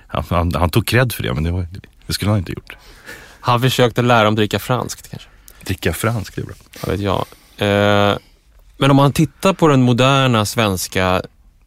han, 0.29 0.55
han 0.55 0.71
tog 0.71 0.87
cred 0.87 1.13
för 1.13 1.23
det, 1.23 1.35
men 1.35 1.45
det, 1.45 1.51
var, 1.51 1.67
det 2.07 2.13
skulle 2.13 2.31
han 2.31 2.39
inte 2.39 2.53
gjort. 2.53 2.77
Han 3.41 3.61
försökte 3.61 4.03
lära 4.03 4.25
dem 4.25 4.35
dricka 4.35 4.59
franskt 4.59 5.11
kanske. 5.11 5.29
Dricka 5.65 5.93
franskt, 5.93 6.37
det 6.37 6.43
är 6.43 6.47
bra. 6.47 6.55
Jag 6.81 6.93
vet 6.93 7.01
jag. 7.01 7.25
Eh, 7.57 8.17
men 8.83 8.91
om 8.91 8.97
man 8.97 9.13
tittar 9.13 9.53
på 9.53 9.69
den 9.69 9.83
moderna 9.83 10.45
svenska 10.45 11.23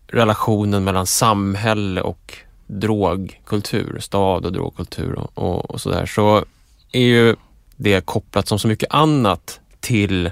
relationen 0.08 0.84
mellan 0.84 1.06
samhälle 1.06 2.02
och 2.02 2.34
drogkultur, 2.68 4.00
stad 4.00 4.46
och 4.46 4.54
drogkultur 4.54 5.14
och, 5.14 5.32
och, 5.34 5.72
och 5.72 5.82
sådär, 5.82 6.06
så 6.06 6.46
är 6.92 7.02
ju 7.02 7.36
det 7.76 8.06
kopplat 8.06 8.48
som 8.48 8.60
så 8.60 8.68
mycket 8.68 8.94
annat 8.94 9.60
till 9.80 10.32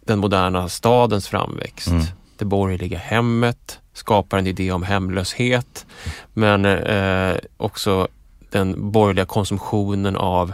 den 0.00 0.18
moderna 0.18 0.68
stadens 0.68 1.28
framväxt. 1.28 1.88
Mm. 1.88 2.04
Det 2.38 2.44
borgerliga 2.44 2.98
hemmet 2.98 3.80
skapar 3.92 4.38
en 4.38 4.46
idé 4.46 4.72
om 4.72 4.82
hemlöshet, 4.82 5.86
men 6.32 6.64
eh, 6.64 7.36
också 7.56 8.08
den 8.50 8.90
borgerliga 8.90 9.26
konsumtionen 9.26 10.16
av 10.16 10.52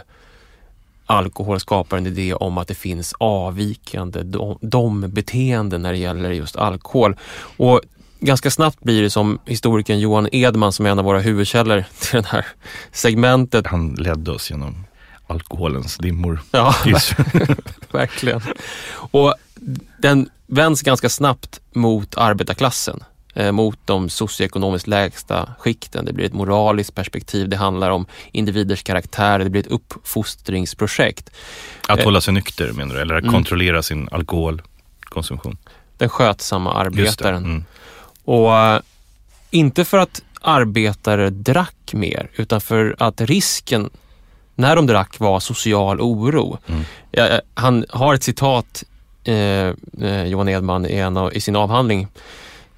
alkohol 1.11 1.59
skapar 1.59 1.97
en 1.97 2.07
idé 2.07 2.33
om 2.33 2.57
att 2.57 2.67
det 2.67 2.75
finns 2.75 3.13
avvikande 3.17 4.23
dom-beteenden 4.61 5.81
när 5.81 5.91
det 5.91 5.97
gäller 5.97 6.31
just 6.31 6.55
alkohol. 6.55 7.15
Och 7.57 7.81
ganska 8.19 8.51
snabbt 8.51 8.79
blir 8.79 9.01
det 9.01 9.09
som 9.09 9.39
historikern 9.45 9.99
Johan 9.99 10.29
Edman 10.31 10.73
som 10.73 10.85
är 10.85 10.89
en 10.89 10.99
av 10.99 11.05
våra 11.05 11.19
huvudkällor 11.19 11.83
till 11.99 12.21
det 12.21 12.27
här 12.27 12.45
segmentet. 12.91 13.67
Han 13.67 13.93
ledde 13.93 14.31
oss 14.31 14.49
genom 14.49 14.85
alkoholens 15.27 15.97
dimmor. 15.97 16.41
Ja, 16.51 16.75
verkligen. 17.91 18.41
Och 18.93 19.33
den 19.97 20.29
vänds 20.47 20.81
ganska 20.81 21.09
snabbt 21.09 21.59
mot 21.73 22.17
arbetarklassen, 22.17 23.03
mot 23.51 23.79
de 23.85 24.09
socioekonomiskt 24.09 24.87
lägsta 24.87 25.49
skikten. 25.59 26.05
Det 26.05 26.13
blir 26.13 26.25
ett 26.25 26.33
moraliskt 26.33 26.95
perspektiv, 26.95 27.49
det 27.49 27.57
handlar 27.57 27.89
om 27.91 28.05
individers 28.31 28.83
karaktär, 28.83 29.39
det 29.39 29.49
blir 29.49 29.61
ett 29.61 29.71
uppfostringsprojekt. 29.71 31.29
Att 31.87 31.99
eh, 31.99 32.05
hålla 32.05 32.21
sig 32.21 32.33
nykter 32.33 32.71
menar 32.71 32.95
du, 32.95 33.01
eller 33.01 33.15
att 33.15 33.23
mm. 33.23 33.33
kontrollera 33.33 33.83
sin 33.83 34.09
alkoholkonsumtion? 34.11 35.57
Den 35.97 36.09
skötsamma 36.09 36.73
arbetaren. 36.73 37.45
Mm. 37.45 37.65
Och 38.25 38.57
eh, 38.57 38.81
inte 39.49 39.85
för 39.85 39.97
att 39.97 40.21
arbetare 40.41 41.29
drack 41.29 41.93
mer, 41.93 42.29
utan 42.35 42.61
för 42.61 42.95
att 42.99 43.21
risken 43.21 43.89
när 44.55 44.75
de 44.75 44.87
drack 44.87 45.19
var 45.19 45.39
social 45.39 46.01
oro. 46.01 46.57
Mm. 46.67 46.81
Ja, 47.11 47.41
han 47.53 47.85
har 47.89 48.13
ett 48.13 48.23
citat, 48.23 48.83
eh, 49.23 49.35
eh, 49.35 50.23
Johan 50.25 50.49
Edman, 50.49 50.85
i, 50.85 50.95
en 50.95 51.17
av, 51.17 51.35
i 51.35 51.41
sin 51.41 51.55
avhandling 51.55 52.07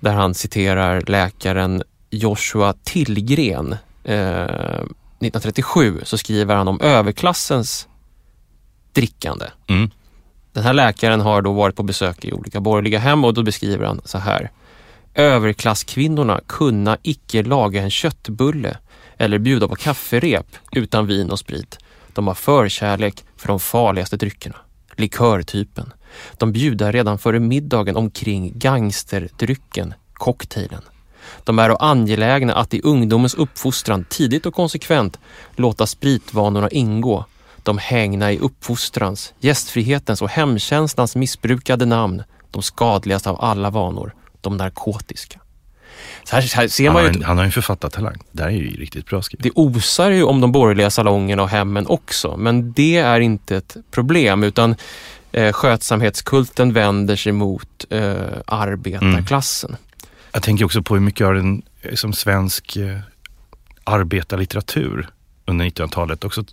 där 0.03 0.13
han 0.13 0.33
citerar 0.33 1.03
läkaren 1.07 1.83
Joshua 2.09 2.73
Tillgren. 2.83 3.75
Eh, 4.03 4.83
1937 4.83 6.01
så 6.03 6.17
skriver 6.17 6.55
han 6.55 6.67
om 6.67 6.81
överklassens 6.81 7.87
drickande. 8.93 9.45
Mm. 9.67 9.89
Den 10.53 10.63
här 10.63 10.73
läkaren 10.73 11.21
har 11.21 11.41
då 11.41 11.53
varit 11.53 11.75
på 11.75 11.83
besök 11.83 12.25
i 12.25 12.33
olika 12.33 12.59
borgerliga 12.59 12.99
hem 12.99 13.23
och 13.23 13.33
då 13.33 13.43
beskriver 13.43 13.85
han 13.85 14.01
så 14.05 14.17
här. 14.17 14.51
Överklasskvinnorna 15.13 16.41
kunna 16.47 16.97
icke 17.01 17.43
laga 17.43 17.81
en 17.81 17.91
köttbulle 17.91 18.77
eller 19.17 19.37
bjuda 19.37 19.67
på 19.67 19.75
kafferep 19.75 20.47
utan 20.71 21.07
vin 21.07 21.31
och 21.31 21.39
sprit. 21.39 21.77
De 22.13 22.27
har 22.27 22.33
förkärlek 22.33 23.23
för 23.37 23.47
de 23.47 23.59
farligaste 23.59 24.17
dryckerna, 24.17 24.55
likörtypen. 24.95 25.93
De 26.37 26.51
bjuder 26.51 26.91
redan 26.91 27.17
före 27.17 27.39
middagen 27.39 27.95
omkring 27.95 28.53
gangsterdrycken, 28.55 29.93
cocktailen. 30.13 30.81
De 31.43 31.59
är 31.59 31.83
angelägna 31.83 32.55
att 32.55 32.73
i 32.73 32.81
ungdomens 32.83 33.33
uppfostran 33.33 34.05
tidigt 34.09 34.45
och 34.45 34.53
konsekvent 34.53 35.19
låta 35.55 35.87
spritvanorna 35.87 36.69
ingå. 36.69 37.25
De 37.63 37.77
hängna 37.77 38.31
i 38.31 38.39
uppfostrans, 38.39 39.33
gästfrihetens 39.39 40.21
och 40.21 40.29
hemkänslands 40.29 41.15
missbrukade 41.15 41.85
namn, 41.85 42.23
de 42.51 42.61
skadligaste 42.61 43.29
av 43.29 43.41
alla 43.41 43.69
vanor, 43.69 44.13
de 44.41 44.57
narkotiska. 44.57 45.39
Så 46.23 46.35
här, 46.35 46.55
här 46.55 46.67
ser 46.67 46.85
han, 46.85 46.93
man 46.93 47.03
ju, 47.03 47.09
har 47.09 47.15
en, 47.15 47.23
han 47.23 47.37
har 47.37 47.45
en 47.45 47.51
författartalang. 47.51 48.17
Det 48.31 48.43
här 48.43 48.49
är 48.49 48.53
ju 48.53 48.69
riktigt 48.69 49.05
bra 49.05 49.21
skrivet. 49.21 49.43
Det 49.43 49.51
osar 49.55 50.11
ju 50.11 50.23
om 50.23 50.41
de 50.41 50.51
borgerliga 50.51 50.89
salongerna 50.89 51.43
och 51.43 51.49
hemmen 51.49 51.87
också, 51.87 52.37
men 52.37 52.73
det 52.73 52.97
är 52.97 53.19
inte 53.19 53.57
ett 53.57 53.77
problem 53.91 54.43
utan 54.43 54.75
eh, 55.33 55.53
skötsamhetskulten 55.53 56.73
vänder 56.73 57.15
sig 57.15 57.31
mot 57.31 57.85
eh, 57.89 58.15
arbetarklassen. 58.45 59.69
Mm. 59.69 59.81
Jag 60.31 60.43
tänker 60.43 60.65
också 60.65 60.81
på 60.81 60.93
hur 60.93 61.01
mycket 61.01 61.27
av 61.27 61.33
den 61.33 61.61
som 61.93 62.13
svensk 62.13 62.75
eh, 62.75 62.99
arbetarlitteratur 63.83 65.09
under 65.45 65.65
1900-talet 65.65 66.23
också 66.23 66.43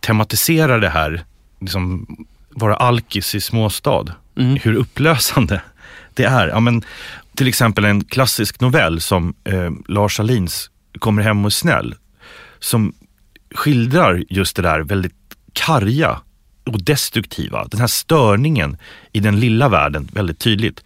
tematiserar 0.00 0.80
det 0.80 0.88
här, 0.88 1.24
liksom 1.60 2.06
vara 2.50 2.76
alkis 2.76 3.34
i 3.34 3.40
småstad. 3.40 4.04
Mm. 4.36 4.58
Hur 4.62 4.74
upplösande 4.74 5.60
det 6.14 6.24
är. 6.24 6.48
Ja, 6.48 6.60
men, 6.60 6.82
till 7.34 7.48
exempel 7.48 7.84
en 7.84 8.04
klassisk 8.04 8.60
novell 8.60 9.00
som 9.00 9.34
eh, 9.44 9.70
Lars 9.88 10.20
Alins 10.20 10.70
Kommer 10.98 11.22
hem 11.22 11.44
och 11.44 11.48
är 11.48 11.50
snäll. 11.50 11.94
Som 12.58 12.92
skildrar 13.54 14.24
just 14.28 14.56
det 14.56 14.62
där 14.62 14.80
väldigt 14.80 15.14
karga 15.52 16.20
och 16.66 16.82
destruktiva. 16.84 17.64
Den 17.64 17.80
här 17.80 17.86
störningen 17.86 18.76
i 19.12 19.20
den 19.20 19.40
lilla 19.40 19.68
världen 19.68 20.08
väldigt 20.12 20.38
tydligt. 20.38 20.84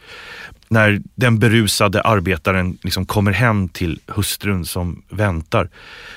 När 0.68 1.00
den 1.14 1.38
berusade 1.38 2.02
arbetaren 2.02 2.78
liksom 2.82 3.06
kommer 3.06 3.32
hem 3.32 3.68
till 3.68 4.00
hustrun 4.06 4.64
som 4.64 5.02
väntar. 5.08 5.70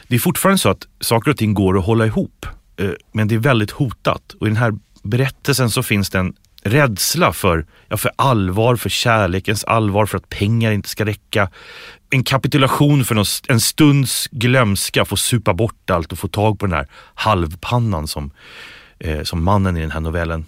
Det 0.08 0.15
är 0.15 0.19
fortfarande 0.19 0.58
så 0.58 0.69
att 0.69 0.88
saker 0.99 1.32
och 1.32 1.38
ting 1.38 1.54
går 1.54 1.78
att 1.78 1.86
hålla 1.86 2.06
ihop. 2.06 2.45
Eh, 2.78 2.89
men 3.12 3.28
det 3.28 3.36
är 3.36 3.39
väldigt 3.39 3.71
hotat. 3.71 4.36
Och 4.39 4.47
i 4.47 4.49
den 4.49 4.58
här 4.58 4.73
berättelsen 5.04 5.69
så 5.69 5.84
finns 5.84 6.10
det 6.10 6.19
en 6.19 6.34
rädsla 6.63 7.34
för, 7.34 7.65
ja, 7.88 7.97
för 7.97 8.12
allvar, 8.15 8.76
för 8.76 8.89
kärlekens 8.89 9.63
allvar, 9.63 10.06
för 10.06 10.17
att 10.17 10.30
pengar 10.30 10.71
inte 10.71 10.89
ska 10.89 11.06
räcka. 11.06 11.49
En 12.10 12.23
kapitulation 12.23 13.06
för 13.06 13.26
en 13.52 13.60
stunds 13.60 14.28
glömska, 14.32 15.06
få 15.06 15.17
supa 15.17 15.54
bort 15.54 15.89
allt 15.89 16.12
och 16.12 16.19
få 16.19 16.28
tag 16.28 16.60
på 16.60 16.65
den 16.65 16.76
här 16.76 16.88
halvpannan 17.13 18.08
som, 18.08 18.32
eh, 19.03 19.23
som 19.23 19.43
mannen 19.43 19.77
i 19.77 19.81
den 19.81 19.91
här 19.91 19.99
novellen 19.99 20.45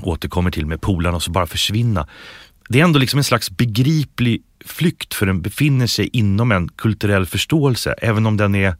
återkommer 0.00 0.50
till 0.50 0.66
med 0.66 0.80
polarna 0.80 1.16
och 1.16 1.22
så 1.22 1.30
bara 1.30 1.46
försvinna. 1.46 2.08
Det 2.68 2.80
är 2.80 2.84
ändå 2.84 2.98
liksom 2.98 3.18
en 3.18 3.24
slags 3.24 3.50
begriplig 3.50 4.42
flykt 4.64 5.14
för 5.14 5.26
den 5.26 5.42
befinner 5.42 5.86
sig 5.86 6.10
inom 6.12 6.52
en 6.52 6.68
kulturell 6.68 7.26
förståelse, 7.26 7.94
även 7.98 8.26
om 8.26 8.36
den 8.36 8.54
är 8.54 8.76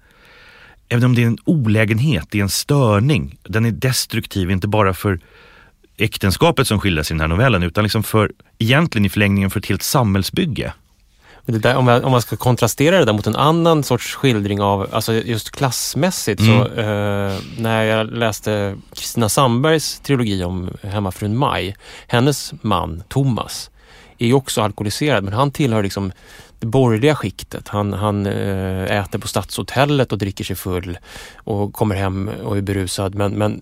Även 0.89 1.05
om 1.05 1.15
det 1.15 1.23
är 1.23 1.27
en 1.27 1.39
olägenhet, 1.45 2.27
det 2.31 2.39
är 2.39 2.43
en 2.43 2.49
störning. 2.49 3.39
Den 3.43 3.65
är 3.65 3.71
destruktiv, 3.71 4.51
inte 4.51 4.69
bara 4.69 4.95
för 4.95 5.21
äktenskapet 5.97 6.67
som 6.67 6.81
skildras 6.81 7.11
i 7.11 7.15
den 7.15 7.21
här 7.21 7.29
novellen 7.29 7.63
utan 7.63 7.85
liksom 7.85 8.03
för, 8.03 8.33
egentligen 8.59 9.05
i 9.05 9.09
förlängningen 9.09 9.51
för 9.51 9.61
ett 9.61 9.67
helt 9.67 9.83
samhällsbygge. 9.83 10.73
Där, 11.47 11.77
om, 11.77 11.85
man, 11.85 12.05
om, 12.05 12.11
man, 12.11 12.23
ska 12.23 12.37
kontrastera 12.37 12.99
det 12.99 13.05
där 13.05 13.13
mot 13.13 13.27
en 13.27 13.37
annan 13.37 13.83
sorts 13.83 14.15
skildring 14.15 14.61
av, 14.61 14.89
alltså 14.93 15.13
just 15.13 15.51
klassmässigt, 15.51 16.41
mm. 16.41 16.59
så 16.59 16.81
eh, 16.81 17.39
när 17.59 17.83
jag 17.83 18.07
läste 18.13 18.77
Kristina 18.95 19.29
Sandbergs 19.29 20.01
trilogi 20.01 20.45
om 20.45 20.71
hemmafrun 20.83 21.37
Maj, 21.37 21.77
hennes 22.07 22.53
man 22.63 23.03
Thomas 23.09 23.71
är 24.19 24.27
ju 24.27 24.35
också 24.35 24.63
alkoholiserad 24.63 25.25
men 25.25 25.33
han 25.33 25.51
tillhör 25.51 25.83
liksom 25.83 26.13
det 26.59 26.67
borgerliga 26.67 27.15
skiktet. 27.15 27.69
Han, 27.69 27.93
han 27.93 28.27
eh, 28.27 28.99
äter 28.99 29.19
på 29.19 29.29
stadshotellet 29.29 30.13
och 30.13 30.19
dricker 30.19 30.45
sig 30.45 30.57
full 30.57 30.99
och 31.37 31.73
kommer 31.73 31.95
hem 31.95 32.31
och 32.45 32.57
är 32.57 32.63
berusad 32.63 33.15
men, 33.15 33.33
men 33.33 33.61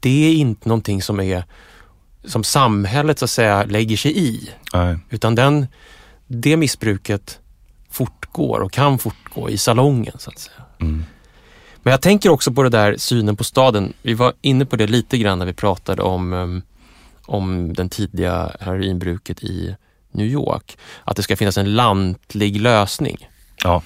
det 0.00 0.26
är 0.26 0.34
inte 0.34 0.68
någonting 0.68 1.02
som 1.02 1.20
är 1.20 1.44
som 2.24 2.44
samhället 2.44 3.18
så 3.18 3.24
att 3.24 3.30
säga 3.30 3.64
lägger 3.64 3.96
sig 3.96 4.18
i. 4.18 4.50
Nej. 4.72 4.98
Utan 5.10 5.34
den, 5.34 5.66
det 6.40 6.56
missbruket 6.56 7.38
fortgår 7.90 8.60
och 8.60 8.72
kan 8.72 8.98
fortgå 8.98 9.50
i 9.50 9.58
salongen 9.58 10.14
så 10.18 10.30
att 10.30 10.38
säga. 10.38 10.56
Mm. 10.80 11.04
Men 11.82 11.90
jag 11.90 12.02
tänker 12.02 12.30
också 12.30 12.52
på 12.52 12.62
det 12.62 12.68
där 12.68 12.96
synen 12.96 13.36
på 13.36 13.44
staden. 13.44 13.92
Vi 14.02 14.14
var 14.14 14.32
inne 14.40 14.66
på 14.66 14.76
det 14.76 14.86
lite 14.86 15.18
grann 15.18 15.38
när 15.38 15.46
vi 15.46 15.52
pratade 15.52 16.02
om, 16.02 16.32
um, 16.32 16.62
om 17.26 17.72
den 17.72 17.88
tidiga 17.88 18.56
heroinbruket 18.60 19.44
i 19.44 19.76
New 20.12 20.26
York. 20.26 20.78
Att 21.04 21.16
det 21.16 21.22
ska 21.22 21.36
finnas 21.36 21.58
en 21.58 21.74
lantlig 21.74 22.60
lösning. 22.60 23.28
Ja. 23.64 23.82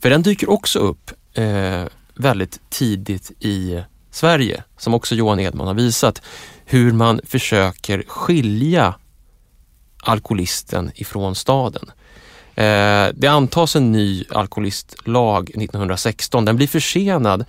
För 0.00 0.10
den 0.10 0.22
dyker 0.22 0.50
också 0.50 0.78
upp 0.78 1.10
eh, 1.34 1.84
väldigt 2.14 2.60
tidigt 2.68 3.30
i 3.40 3.82
Sverige, 4.10 4.64
som 4.76 4.94
också 4.94 5.14
Johan 5.14 5.40
Edman 5.40 5.66
har 5.66 5.74
visat 5.74 6.22
hur 6.64 6.92
man 6.92 7.20
försöker 7.24 8.04
skilja 8.06 8.94
alkoholisten 10.02 10.90
ifrån 10.94 11.34
staden. 11.34 11.90
Eh, 12.54 13.08
det 13.14 13.26
antas 13.26 13.76
en 13.76 13.92
ny 13.92 14.24
alkoholistlag 14.30 15.50
1916. 15.50 16.44
Den 16.44 16.56
blir 16.56 16.66
försenad. 16.66 17.44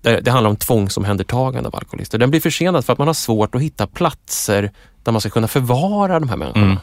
Det 0.00 0.28
handlar 0.28 0.50
om 0.50 0.56
tvångsomhändertagande 0.56 1.68
av 1.68 1.76
alkoholister. 1.76 2.18
Den 2.18 2.30
blir 2.30 2.40
försenad 2.40 2.84
för 2.84 2.92
att 2.92 2.98
man 2.98 3.06
har 3.06 3.14
svårt 3.14 3.54
att 3.54 3.62
hitta 3.62 3.86
platser 3.86 4.72
där 5.02 5.12
man 5.12 5.20
ska 5.20 5.30
kunna 5.30 5.48
förvara 5.48 6.20
de 6.20 6.28
här 6.28 6.36
människorna. 6.36 6.80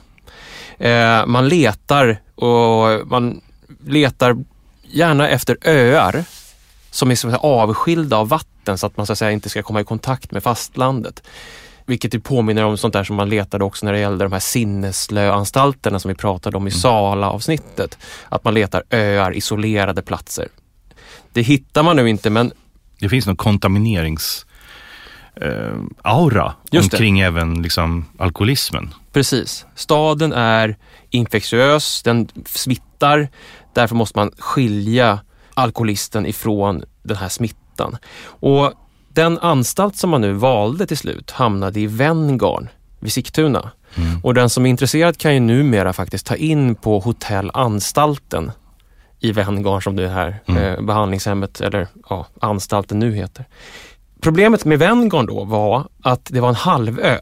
Eh, 0.80 1.26
man 1.26 1.48
letar 1.50 2.22
och 2.36 3.08
man 3.08 3.42
letar 3.86 4.38
gärna 4.84 5.30
efter 5.30 5.58
öar 5.62 6.26
som 6.92 7.12
är 7.12 7.46
avskilda 7.46 8.18
av 8.18 8.28
vatten 8.30 8.78
så 8.78 8.88
att 8.88 8.98
man 8.98 9.06
så 9.06 9.14
att 9.14 9.20
säga, 9.20 9.32
inte 9.32 9.50
ska 9.50 9.64
komma 9.64 9.82
i 9.82 9.84
kontakt 9.84 10.32
med 10.32 10.44
fastlandet. 10.44 11.24
Vilket 11.86 12.16
ju 12.16 12.20
påminner 12.20 12.64
om 12.64 12.78
sånt 12.78 12.94
där 12.94 13.04
som 13.04 13.16
man 13.16 13.30
letade 13.30 13.64
också 13.64 13.86
när 13.86 13.94
det 13.94 14.00
gällde 14.00 14.26
de 14.26 14.32
här 14.32 14.40
sinneslöanstalterna 14.40 16.00
som 16.00 16.10
vi 16.10 16.16
pratade 16.16 16.58
om 16.58 16.68
i 16.68 16.72
Sala-avsnittet. 16.72 17.98
Att 18.30 18.44
man 18.44 18.54
letar 18.54 18.84
öar, 18.90 19.38
isolerade 19.38 20.02
platser. 20.02 20.48
Det 21.34 21.42
hittar 21.42 21.84
man 21.84 21.96
nu 21.96 22.10
inte 22.10 22.30
men 22.30 22.52
Det 23.00 23.10
finns 23.10 23.26
någon 23.28 23.36
kontamineringsaura 23.36 24.48
eh, 25.42 25.74
aura 26.02 26.54
Just 26.72 26.92
det. 26.92 26.98
omkring 26.98 27.20
även 27.20 27.62
liksom, 27.62 28.06
alkoholismen. 28.18 28.94
Precis. 29.14 29.66
Staden 29.76 30.34
är 30.34 30.78
infektiös, 31.10 32.04
den 32.04 32.28
smittar. 32.46 33.28
Därför 33.74 33.96
måste 33.96 34.20
man 34.20 34.32
skilja 34.38 35.20
alkoholisten 35.54 36.26
ifrån 36.26 36.84
den 37.04 37.18
här 37.18 37.30
smittan. 37.30 37.98
Och 38.26 38.74
den 39.14 39.40
anstalt 39.40 39.96
som 39.96 40.10
man 40.10 40.22
nu 40.22 40.34
valde 40.34 40.86
till 40.86 40.98
slut 40.98 41.32
hamnade 41.32 41.80
i 41.80 41.88
Venngarn 41.88 42.70
vid 43.00 43.14
Sigtuna. 43.14 43.72
Och 44.24 44.34
den 44.34 44.50
som 44.50 44.66
är 44.66 44.70
intresserad 44.70 45.18
kan 45.18 45.34
ju 45.34 45.40
numera 45.40 45.94
faktiskt 45.94 46.26
ta 46.26 46.36
in 46.36 46.76
på 46.76 47.00
Hotell 47.00 47.52
Anstalten 47.54 48.52
i 49.20 49.32
Venngarn 49.32 49.82
som 49.82 49.96
det 49.96 50.08
här 50.08 50.40
eh, 50.48 50.82
behandlingshemmet 50.82 51.62
eller 51.62 51.88
ja, 52.10 52.28
anstalten 52.42 53.00
nu 53.00 53.16
heter. 53.16 53.46
Problemet 54.22 54.66
med 54.66 54.80
Venngarn 54.80 55.26
då 55.26 55.44
var 55.44 55.88
att 56.04 56.26
det 56.26 56.40
var 56.40 56.50
en 56.50 56.56
halvö 56.56 57.20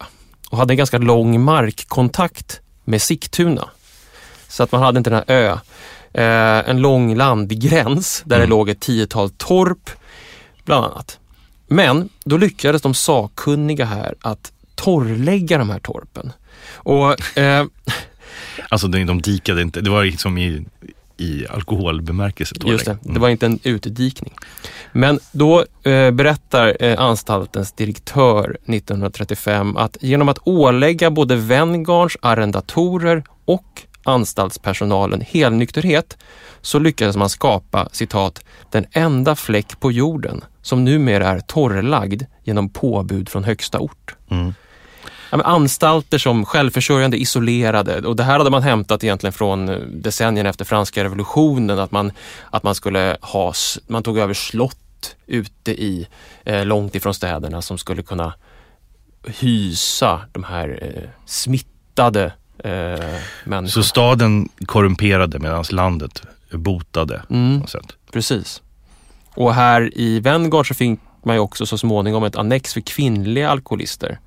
och 0.50 0.58
hade 0.58 0.74
en 0.74 0.78
ganska 0.78 0.98
lång 0.98 1.42
markkontakt 1.42 2.62
med 2.84 3.02
Sigtuna. 3.02 3.70
Så 4.48 4.64
att 4.64 4.72
man 4.72 4.82
hade 4.82 4.98
inte 4.98 5.10
den 5.10 5.24
här 5.28 5.36
ö. 5.36 5.58
Eh, 6.14 6.70
en 6.70 6.82
lång 6.82 7.16
landgräns 7.16 8.24
där 8.26 8.40
det 8.40 8.46
låg 8.46 8.70
ett 8.70 8.80
tiotal 8.80 9.30
torp 9.30 9.90
bland 10.66 10.86
annat. 10.86 11.20
Men 11.72 12.10
då 12.26 12.38
lyckades 12.38 12.82
de 12.82 12.94
sakkunniga 12.94 13.86
här 13.86 14.16
att 14.22 14.52
torrlägga 14.76 15.58
de 15.58 15.70
här 15.70 15.80
torpen. 15.80 16.34
Och 16.74 17.38
eh, 17.38 17.66
Alltså 18.70 18.88
de, 18.88 19.06
de 19.06 19.22
dikade 19.22 19.62
inte, 19.62 19.82
det 19.82 19.90
var 19.90 20.04
liksom 20.04 20.38
i, 20.38 20.66
i 21.18 21.48
alkoholbemärkelse. 21.48 22.56
då, 22.60 22.72
Just 22.72 22.86
det, 22.86 22.98
det 23.02 23.20
var 23.20 23.30
inte 23.30 23.46
en 23.46 23.60
utdikning. 23.64 24.34
Men 24.92 25.20
då 25.32 25.66
eh, 25.84 26.12
berättar 26.12 26.78
eh, 26.80 27.00
anstaltens 27.00 27.72
direktör 27.72 28.50
1935 28.50 29.78
att 29.78 29.98
genom 30.02 30.30
att 30.30 30.40
ålägga 30.44 31.12
både 31.12 31.36
Venngarns 31.36 32.18
arrendatorer 32.22 33.24
och 33.46 33.82
anstaltspersonalen 34.04 35.22
helnykterhet 35.22 36.18
så 36.62 36.80
lyckades 36.80 37.18
man 37.18 37.30
skapa 37.30 37.90
citat, 37.92 38.44
den 38.72 38.86
enda 38.92 39.36
fläck 39.36 39.80
på 39.80 39.92
jorden 39.92 40.44
som 40.62 40.84
numera 40.84 41.28
är 41.28 41.40
torrlagd 41.40 42.24
genom 42.44 42.70
påbud 42.70 43.30
från 43.30 43.44
högsta 43.44 43.80
ort. 43.80 44.16
Mm. 44.30 44.54
Ja, 45.32 45.42
anstalter 45.42 46.18
som 46.18 46.46
självförsörjande, 46.46 47.18
isolerade 47.18 48.02
och 48.02 48.16
det 48.16 48.24
här 48.24 48.38
hade 48.38 48.50
man 48.50 48.64
hämtat 48.64 49.04
egentligen 49.04 49.34
från 49.34 49.70
eh, 49.70 49.78
decennierna 49.78 50.50
efter 50.50 50.66
franska 50.66 51.04
revolutionen. 51.04 51.80
Att 51.80 51.92
man, 51.92 52.12
att 52.50 52.64
man 52.64 52.76
skulle 52.76 53.18
ha, 53.22 53.54
man 53.88 54.04
tog 54.04 54.18
över 54.18 54.34
slott 54.34 55.16
ute 55.28 55.72
i, 55.72 56.08
eh, 56.44 56.66
långt 56.66 56.96
ifrån 56.96 57.14
städerna 57.14 57.62
som 57.62 57.78
skulle 57.78 58.04
kunna 58.04 58.34
hysa 59.28 60.22
de 60.32 60.44
här 60.44 60.80
eh, 60.82 61.10
smittade 61.26 62.34
eh, 62.64 63.66
Så 63.66 63.84
staden 63.84 64.50
korrumperade 64.66 65.40
medan 65.40 65.64
landet 65.72 66.22
botade 66.52 67.24
Mm, 67.30 67.64
precis. 68.12 68.62
Och 69.36 69.54
här 69.54 69.98
i 69.98 70.20
Venngarn 70.20 70.66
så 70.66 70.74
fick 70.74 71.00
man 71.24 71.36
ju 71.36 71.40
också 71.40 71.66
så 71.66 71.78
småningom 71.78 72.24
ett 72.24 72.36
annex 72.36 72.74
för 72.74 72.82
kvinnliga 72.82 73.50
alkoholister. 73.50 74.20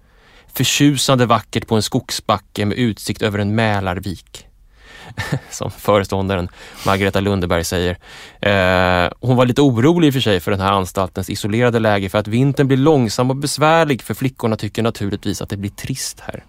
Förtjusande 0.54 1.26
vackert 1.26 1.66
på 1.66 1.74
en 1.74 1.82
skogsbacke 1.82 2.64
med 2.64 2.78
utsikt 2.78 3.22
över 3.22 3.38
en 3.38 3.54
Mälarvik. 3.54 4.46
Som 5.50 5.70
föreståndaren 5.70 6.48
Margareta 6.86 7.20
Lundeberg 7.20 7.64
säger. 7.64 7.98
Eh, 8.40 9.12
hon 9.20 9.36
var 9.36 9.46
lite 9.46 9.60
orolig 9.62 10.08
i 10.08 10.10
och 10.10 10.14
för 10.14 10.20
sig 10.20 10.40
för 10.40 10.50
den 10.50 10.60
här 10.60 10.72
anstaltens 10.72 11.30
isolerade 11.30 11.78
läge 11.78 12.08
för 12.08 12.18
att 12.18 12.28
vintern 12.28 12.66
blir 12.66 12.76
långsam 12.76 13.30
och 13.30 13.36
besvärlig 13.36 14.02
för 14.02 14.14
flickorna 14.14 14.56
tycker 14.56 14.82
naturligtvis 14.82 15.42
att 15.42 15.48
det 15.48 15.56
blir 15.56 15.70
trist 15.70 16.20
här. 16.20 16.44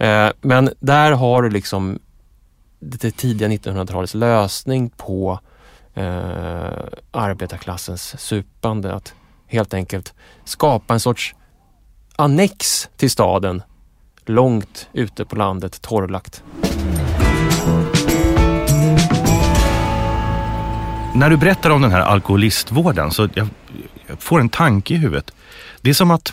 Eh, 0.00 0.30
men 0.40 0.70
där 0.80 1.12
har 1.12 1.42
du 1.42 1.50
liksom 1.50 1.98
det 2.80 3.00
det 3.00 3.16
tidiga 3.16 3.48
1900-talets 3.48 4.14
lösning 4.14 4.90
på 4.90 5.40
eh, 5.94 6.04
arbetarklassens 7.10 8.20
supande. 8.20 8.94
Att 8.94 9.14
helt 9.46 9.74
enkelt 9.74 10.14
skapa 10.44 10.94
en 10.94 11.00
sorts 11.00 11.34
annex 12.16 12.88
till 12.96 13.10
staden 13.10 13.62
långt 14.26 14.88
ute 14.92 15.24
på 15.24 15.36
landet, 15.36 15.82
torrlagt. 15.82 16.42
När 21.14 21.30
du 21.30 21.36
berättar 21.36 21.70
om 21.70 21.82
den 21.82 21.90
här 21.90 22.00
alkoholistvården 22.00 23.10
så 23.10 23.28
jag, 23.34 23.48
jag 24.06 24.22
får 24.22 24.40
en 24.40 24.48
tanke 24.48 24.94
i 24.94 24.96
huvudet. 24.96 25.30
Det 25.80 25.90
är 25.90 25.94
som 25.94 26.10
att 26.10 26.32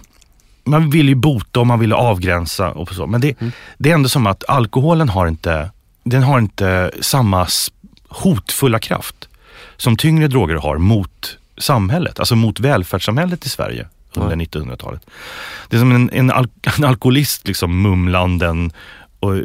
man 0.63 0.89
vill 0.89 1.09
ju 1.09 1.15
bota 1.15 1.59
och 1.59 1.67
man 1.67 1.79
vill 1.79 1.93
avgränsa 1.93 2.71
och 2.71 2.93
så. 2.93 3.07
Men 3.07 3.21
det, 3.21 3.35
det 3.77 3.89
är 3.89 3.93
ändå 3.93 4.09
som 4.09 4.27
att 4.27 4.43
alkoholen 4.49 5.09
har 5.09 5.27
inte, 5.27 5.69
den 6.03 6.23
har 6.23 6.39
inte 6.39 6.91
samma 7.01 7.47
hotfulla 8.07 8.79
kraft 8.79 9.29
som 9.77 9.97
tyngre 9.97 10.27
droger 10.27 10.55
har 10.55 10.77
mot 10.77 11.37
samhället, 11.57 12.19
alltså 12.19 12.35
mot 12.35 12.59
välfärdssamhället 12.59 13.45
i 13.45 13.49
Sverige 13.49 13.87
under 14.15 14.35
1900-talet. 14.35 15.01
Det 15.69 15.75
är 15.75 15.79
som 15.79 15.91
en, 15.91 16.09
en, 16.13 16.31
al 16.31 16.47
en 16.77 16.83
alkoholist 16.83 17.47
liksom 17.47 17.81
mumlanden 17.81 18.71
och, 19.19 19.35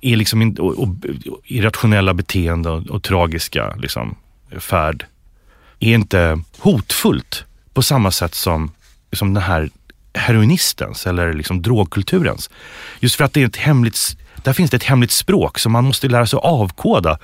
är 0.00 0.16
liksom 0.16 0.42
in, 0.42 0.58
och, 0.58 0.78
och, 0.78 0.88
irrationella 1.44 2.14
beteenden 2.14 2.72
och, 2.72 2.86
och 2.86 3.02
tragiska 3.02 3.74
liksom, 3.76 4.16
färd 4.58 5.06
är 5.80 5.94
inte 5.94 6.40
hotfullt 6.58 7.44
på 7.72 7.82
samma 7.82 8.10
sätt 8.10 8.34
som, 8.34 8.70
som 9.12 9.34
den 9.34 9.42
här 9.42 9.70
heroinistens 10.16 11.06
eller 11.06 11.32
liksom 11.32 11.62
drogkulturens. 11.62 12.50
Just 13.00 13.16
för 13.16 13.24
att 13.24 13.32
det 13.32 13.42
är 13.42 13.46
ett 13.46 13.56
hemligt, 13.56 14.16
där 14.42 14.52
finns 14.52 14.70
det 14.70 14.76
ett 14.76 14.84
hemligt 14.84 15.10
språk 15.10 15.58
som 15.58 15.72
man 15.72 15.84
måste 15.84 16.08
lära 16.08 16.26
sig 16.26 16.38
avkoda. 16.42 17.18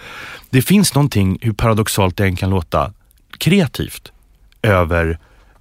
Det 0.51 0.63
finns 0.63 0.95
någonting, 0.95 1.39
hur 1.41 1.53
paradoxalt 1.53 2.17
det 2.17 2.25
än 2.25 2.37
kan 2.37 2.51
låta, 2.51 2.93
kreativt 3.39 4.13
över 4.63 5.19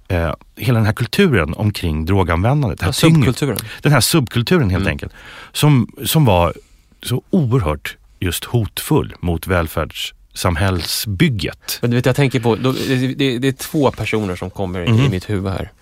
eh, 0.08 0.32
hela 0.56 0.78
den 0.78 0.86
här 0.86 0.92
kulturen 0.92 1.54
omkring 1.54 2.04
droganvändandet. 2.06 2.78
Det 2.78 2.84
här 2.84 2.88
Ja, 2.88 2.92
subkulturen. 2.92 3.58
Den 3.82 3.92
här 3.92 4.00
subkulturen 4.00 4.70
helt 4.70 4.82
Mm. 4.82 4.90
enkelt. 4.90 5.12
Som, 5.52 5.92
som 6.04 6.24
var 6.24 6.54
så 7.02 7.22
oerhört 7.30 7.96
just 8.20 8.44
hotfull 8.44 9.14
mot 9.20 9.46
välfärdssamhällsbygget. 9.46 11.78
Men 11.80 11.90
du 11.90 11.96
vet, 11.96 12.06
jag 12.06 12.16
tänker 12.16 12.40
på, 12.40 12.56
då, 12.56 12.72
det, 12.72 12.96
det, 13.14 13.38
det 13.38 13.48
är 13.48 13.52
två 13.52 13.90
personer 13.90 14.36
som 14.36 14.50
kommer 14.50 14.88
i 14.88 14.92
Mhm. 14.92 15.10
mitt 15.10 15.30
huvud 15.30 15.52
här. 15.52 15.72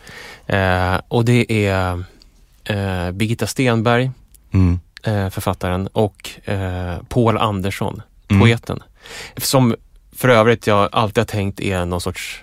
Eh, 0.53 1.01
och 1.09 1.25
det 1.25 1.67
är 1.67 2.05
eh, 2.65 3.11
Birgitta 3.11 3.47
Stenberg, 3.47 4.11
Mm. 4.55 4.81
eh, 5.03 5.29
författaren, 5.31 5.87
och 5.87 6.31
eh, 6.45 6.97
Paul 7.09 7.39
Andersson, 7.39 8.03
Mm. 8.29 8.41
poeten. 8.43 8.83
Som 9.37 9.75
för 10.17 10.29
övrigt 10.29 10.67
jag 10.67 10.89
alltid 10.93 11.19
har 11.19 11.25
tänkt 11.27 11.61
är 11.61 11.85
någon 11.85 12.01
sorts 12.01 12.43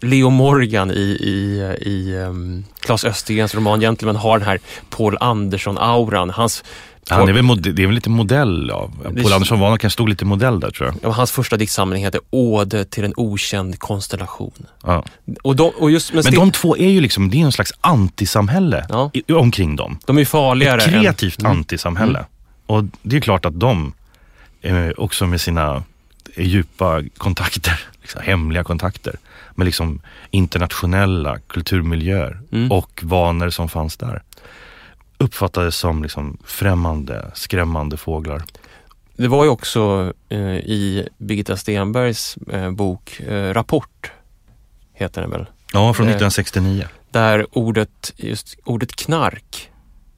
Leo 0.00 0.30
Morgan 0.30 0.90
i, 0.90 0.94
i, 1.20 1.60
i 1.80 2.16
um, 2.16 2.64
Claes 2.80 3.04
Östergrens 3.04 3.54
roman 3.54 3.80
Gentleman 3.80 4.16
har 4.16 4.38
den 4.38 4.48
här 4.48 4.58
Paul 4.90 5.16
Andersson-auran. 5.20 6.30
Hans, 6.30 6.64
Han 7.10 7.28
är 7.28 7.32
väl, 7.32 7.42
mod- 7.42 7.74
det 7.74 7.82
är 7.82 7.86
väl 7.86 7.94
lite 7.94 8.10
modell 8.10 8.70
av, 8.70 8.90
Paul 9.02 9.32
Andersson 9.32 9.60
var 9.60 9.76
kan 9.76 9.90
stod 9.90 10.08
lite 10.08 10.24
modell 10.24 10.60
där 10.60 10.70
tror 10.70 10.88
jag. 10.88 10.96
ja, 11.02 11.10
hans 11.10 11.30
första 11.32 11.56
diktsamling 11.56 12.04
heter 12.04 12.20
Ode 12.30 12.84
till 12.84 13.04
en 13.04 13.12
okänd 13.16 13.78
konstellation. 13.78 14.66
Ja. 14.84 15.04
Och, 15.42 15.56
de, 15.56 15.70
och 15.78 15.90
just 15.90 16.12
Men 16.12 16.22
Sten- 16.22 16.34
de 16.34 16.50
två 16.52 16.76
är 16.76 16.88
ju 16.88 17.00
liksom, 17.00 17.30
det 17.30 17.40
är 17.40 17.44
en 17.44 17.52
slags 17.52 17.72
antisamhälle 17.80 18.86
Ja. 18.88 19.10
i, 19.14 19.32
omkring 19.32 19.76
dem. 19.76 19.98
de 20.06 20.16
är 20.16 20.20
ju 20.20 20.26
farligare 20.26 20.82
Ett 20.82 20.88
kreativt. 20.90 21.40
Mm. 21.40 21.52
antisamhälle. 21.52 22.24
Och 22.66 22.84
det 23.02 23.16
är 23.16 23.20
klart 23.20 23.44
att 23.44 23.60
de, 23.60 23.92
eh, 24.62 24.88
också 24.96 25.26
med 25.26 25.40
sina 25.40 25.82
eh, 26.34 26.46
djupa 26.46 27.02
kontakter, 27.16 27.80
liksom, 28.02 28.20
hemliga 28.24 28.64
kontakter, 28.64 29.14
med 29.54 29.64
liksom 29.64 30.00
internationella 30.30 31.38
kulturmiljöer 31.46 32.40
Mm. 32.52 32.72
och 32.72 33.00
vanor 33.02 33.50
som 33.50 33.68
fanns 33.68 33.96
där, 33.96 34.22
uppfattades 35.18 35.76
som 35.76 36.02
liksom 36.02 36.38
främmande, 36.44 37.30
skrämmande 37.34 37.96
fåglar. 37.96 38.42
Det 39.16 39.28
var 39.28 39.44
ju 39.44 39.50
också 39.50 40.12
eh, 40.28 40.56
i 40.56 41.08
Birgitta 41.18 41.56
Stenbergs 41.56 42.36
eh, 42.36 42.70
bok 42.70 43.20
eh, 43.20 43.54
Rapport, 43.54 44.12
heter 44.92 45.20
den 45.20 45.30
väl? 45.30 45.46
Ja, 45.72 45.94
från 45.94 46.06
Eh. 46.06 46.10
1969. 46.10 46.84
Där 47.10 47.46
ordet, 47.52 48.12
just 48.16 48.56
ordet 48.64 48.96
knark 48.96 49.70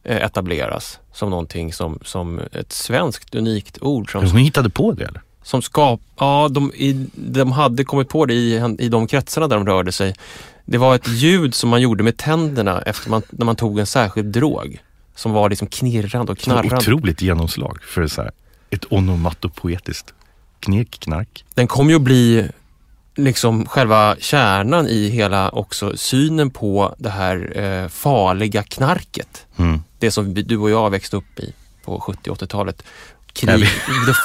eh, 0.05 0.17
etableras 0.17 0.99
som 1.13 1.31
någonting 1.31 1.73
som, 1.73 1.99
som 2.03 2.41
ett 2.53 2.73
svenskt 2.73 3.35
unikt 3.35 3.79
ord. 3.83 4.13
Som, 4.13 4.27
Hon 4.27 4.41
hittade 4.41 4.71
på 4.71 4.93
det 4.93 5.05
eller? 5.05 5.23
som 5.43 5.63
skap, 5.63 6.01
ja, 6.19 6.49
de, 6.51 6.73
i, 6.75 7.07
de 7.15 7.53
hade 7.53 7.85
kommit 7.85 8.09
på 8.09 8.27
det 8.27 8.35
i, 8.35 8.77
i 8.79 8.89
de 8.89 9.07
kretsarna 9.07 9.49
där 9.49 9.57
de 9.57 9.67
rörde 9.67 9.93
sig. 9.93 10.15
Det 10.65 10.79
var 10.79 10.95
ett 10.95 11.09
ljud 11.09 11.55
som 11.55 11.71
man 11.71 11.81
gjorde 11.81 12.03
med 12.05 12.17
tänderna 12.17 12.83
efter 12.83 13.11
man, 13.11 13.23
när 13.31 13.47
man 13.47 13.57
tog 13.57 13.79
en 13.79 13.87
särskild 13.87 14.33
drog. 14.33 14.81
Som 15.19 15.33
var 15.33 15.51
liksom 15.51 15.69
knirrande 15.69 16.33
och 16.33 16.39
knarrande. 16.39 16.77
otroligt 16.77 17.23
genomslag 17.23 17.83
för 17.83 18.07
så 18.07 18.23
här, 18.23 18.31
ett 18.71 18.93
onomatopoetiskt 18.93 20.15
knek, 20.61 21.01
knark. 21.01 21.45
Den 21.55 21.67
kommer 21.67 21.91
ju 21.91 21.97
att 21.97 22.03
bli 22.03 22.49
liksom 23.15 23.67
själva 23.67 24.17
kärnan 24.21 24.87
i 24.87 25.09
hela 25.09 25.51
också 25.51 25.97
synen 25.97 26.51
på 26.51 26.95
det 26.99 27.11
här 27.11 27.59
eh, 27.59 27.89
farliga 27.89 28.63
knarket. 28.63 29.47
Mm. 29.57 29.83
Det 29.99 30.11
som 30.11 30.35
vi, 30.35 30.43
du 30.43 30.57
och 30.57 30.71
jag 30.71 30.91
växte 30.91 31.17
upp 31.17 31.41
i 31.41 31.53
på 31.85 32.01
70 32.01 32.31
80-talet. 32.31 32.83
Krig. 33.33 33.49
Nej, 33.51 33.69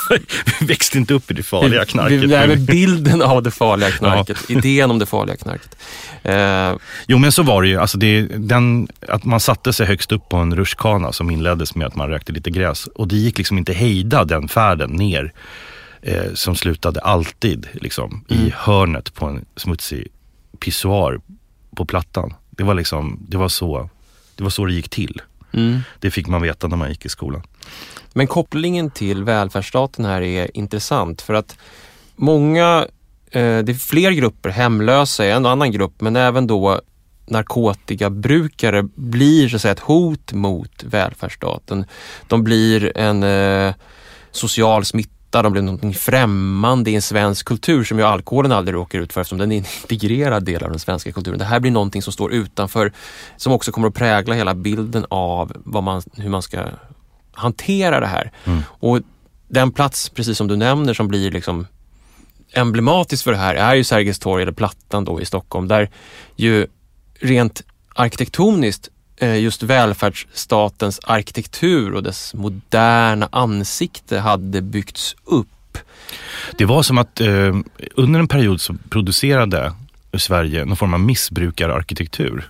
Vi 0.60 0.66
växte 0.66 0.98
inte 0.98 1.14
upp 1.14 1.32
i 1.32 1.34
det 1.34 1.44
farliga 1.44 1.86
knarket. 1.86 2.22
Vi, 2.24 2.28
men 2.28 2.66
bilden 2.66 3.22
av 3.22 3.44
det 3.44 3.52
farliga 3.52 3.92
knarket, 3.92 4.50
idén 4.50 4.92
om 4.92 5.00
det 5.00 5.06
farliga 5.06 5.36
knarket. 5.38 5.78
Eh, 6.24 6.74
Jo 7.08 7.18
men 7.18 7.32
så 7.32 7.44
var 7.44 7.62
det 7.62 7.68
ju, 7.68 7.78
alltså 7.78 7.98
det, 7.98 8.22
den, 8.22 8.88
att 9.08 9.26
man 9.26 9.40
satte 9.40 9.74
sig 9.74 9.86
högst 9.88 10.12
upp 10.12 10.30
på 10.30 10.38
en 10.38 10.56
rutschkana 10.56 11.12
som 11.12 11.30
inleddes 11.30 11.76
med 11.76 11.88
att 11.88 11.96
man 11.96 12.10
rökte 12.10 12.32
lite 12.32 12.50
gräs 12.52 12.88
och 12.88 13.08
det 13.08 13.16
gick 13.16 13.38
liksom 13.38 13.58
inte 13.58 13.74
hejda 13.74 14.26
den 14.26 14.48
färden 14.48 14.90
ner 14.90 15.34
eh, 16.02 16.34
som 16.34 16.56
slutade 16.56 17.00
alltid 17.02 17.68
liksom, 17.74 18.26
Mm. 18.30 18.48
i 18.48 18.54
hörnet 18.58 19.14
på 19.14 19.26
en 19.26 19.46
smutsig 19.56 20.08
pissoar 20.60 21.20
på 21.76 21.86
plattan. 21.86 22.34
Det 22.50 22.64
var 22.64 22.74
liksom, 22.74 23.20
det 23.30 23.38
var 23.38 23.50
så 23.50 23.90
det, 24.36 24.44
var 24.44 24.50
så 24.50 24.66
det 24.66 24.74
gick 24.74 24.90
till. 24.90 25.22
mm. 25.54 25.80
Det 26.00 26.12
fick 26.12 26.28
man 26.28 26.42
veta 26.42 26.68
när 26.68 26.78
man 26.78 26.90
gick 26.90 27.06
i 27.06 27.10
skolan. 27.10 27.42
Men 28.14 28.28
kopplingen 28.28 28.90
till 28.90 29.24
välfärdsstaten 29.24 30.06
här 30.06 30.22
är 30.22 30.58
intressant 30.58 31.22
för 31.22 31.34
att 31.34 31.58
många, 32.16 32.88
eh, 33.32 33.60
det 33.60 33.72
är 33.72 33.88
fler 33.88 34.12
grupper, 34.12 34.50
hemlösa 34.50 35.26
är 35.26 35.32
en 35.32 35.46
annan 35.46 35.72
grupp, 35.72 36.02
men 36.02 36.16
även 36.16 36.48
då 36.48 36.82
narkotikabrukare 37.26 38.84
blir 38.96 39.50
så 39.50 39.56
att 39.56 39.62
säga 39.62 39.72
ett 39.72 39.80
hot 39.80 40.34
mot 40.34 40.84
välfärdsstaten. 40.84 41.86
De 42.28 42.44
blir 42.44 42.98
en 42.98 43.24
eh, 43.24 43.74
social 44.32 44.86
smitta, 44.86 45.42
de 45.42 45.52
blir 45.52 45.62
någonting 45.62 45.94
främmande 45.94 46.92
i 46.92 46.96
en 46.96 47.02
svensk 47.02 47.46
kultur 47.48 47.84
som 47.84 48.00
ju 48.00 48.04
alkoholen 48.04 48.52
aldrig 48.52 48.76
råkar 48.76 49.00
ut 49.00 49.14
för 49.14 49.22
eftersom 49.22 49.38
den 49.38 49.52
är 49.52 49.58
en 49.58 49.66
integrerad 49.82 50.46
del 50.46 50.64
av 50.64 50.70
den 50.70 50.80
svenska 50.80 51.12
kulturen. 51.12 51.40
Det 51.40 51.46
här 51.46 51.60
blir 51.60 51.72
någonting 51.72 52.02
som 52.02 52.14
står 52.14 52.34
utanför, 52.34 52.92
som 53.38 53.54
också 53.54 53.72
kommer 53.72 53.88
att 53.88 53.94
prägla 53.94 54.36
hela 54.36 54.56
bilden 54.56 55.06
av 55.10 55.52
vad 55.56 55.84
man, 55.84 56.02
hur 56.18 56.30
man 56.30 56.42
ska 56.42 56.60
hantera 57.34 58.00
det 58.00 58.08
här. 58.08 58.32
Mm. 58.46 58.62
Och 58.68 59.00
den 59.48 59.72
plats, 59.72 60.10
precis 60.10 60.38
som 60.38 60.48
du 60.48 60.56
nämner, 60.56 60.94
som 60.94 61.08
blir 61.08 61.32
liksom 61.32 61.68
emblematisk 62.54 63.24
för 63.24 63.32
det 63.32 63.38
här 63.38 63.56
är 63.56 63.76
ju 63.76 63.84
Sergels 63.84 64.20
torg, 64.20 64.42
eller 64.42 64.52
Plattan 64.52 65.06
då 65.06 65.22
i 65.22 65.26
Stockholm, 65.26 65.68
där 65.68 65.90
ju 66.36 66.68
rent 67.20 67.62
arkitektoniskt 67.96 68.90
eh, 69.18 69.40
just 69.40 69.64
välfärdsstatens 69.64 71.00
arkitektur 71.04 71.94
och 71.94 72.04
dess 72.04 72.34
moderna 72.34 73.30
ansikte 73.32 74.20
hade 74.20 74.62
byggts 74.62 75.16
upp. 75.24 75.78
Det 76.58 76.66
var 76.66 76.84
som 76.84 76.98
att 76.98 77.22
eh, 77.22 77.56
under 77.96 78.20
en 78.20 78.28
period 78.28 78.62
så 78.62 78.76
producerade 78.90 79.74
Sverige 80.18 80.66
någon 80.66 80.78
form 80.78 80.94
av 80.94 81.00
missbrukararkitektur. 81.00 82.50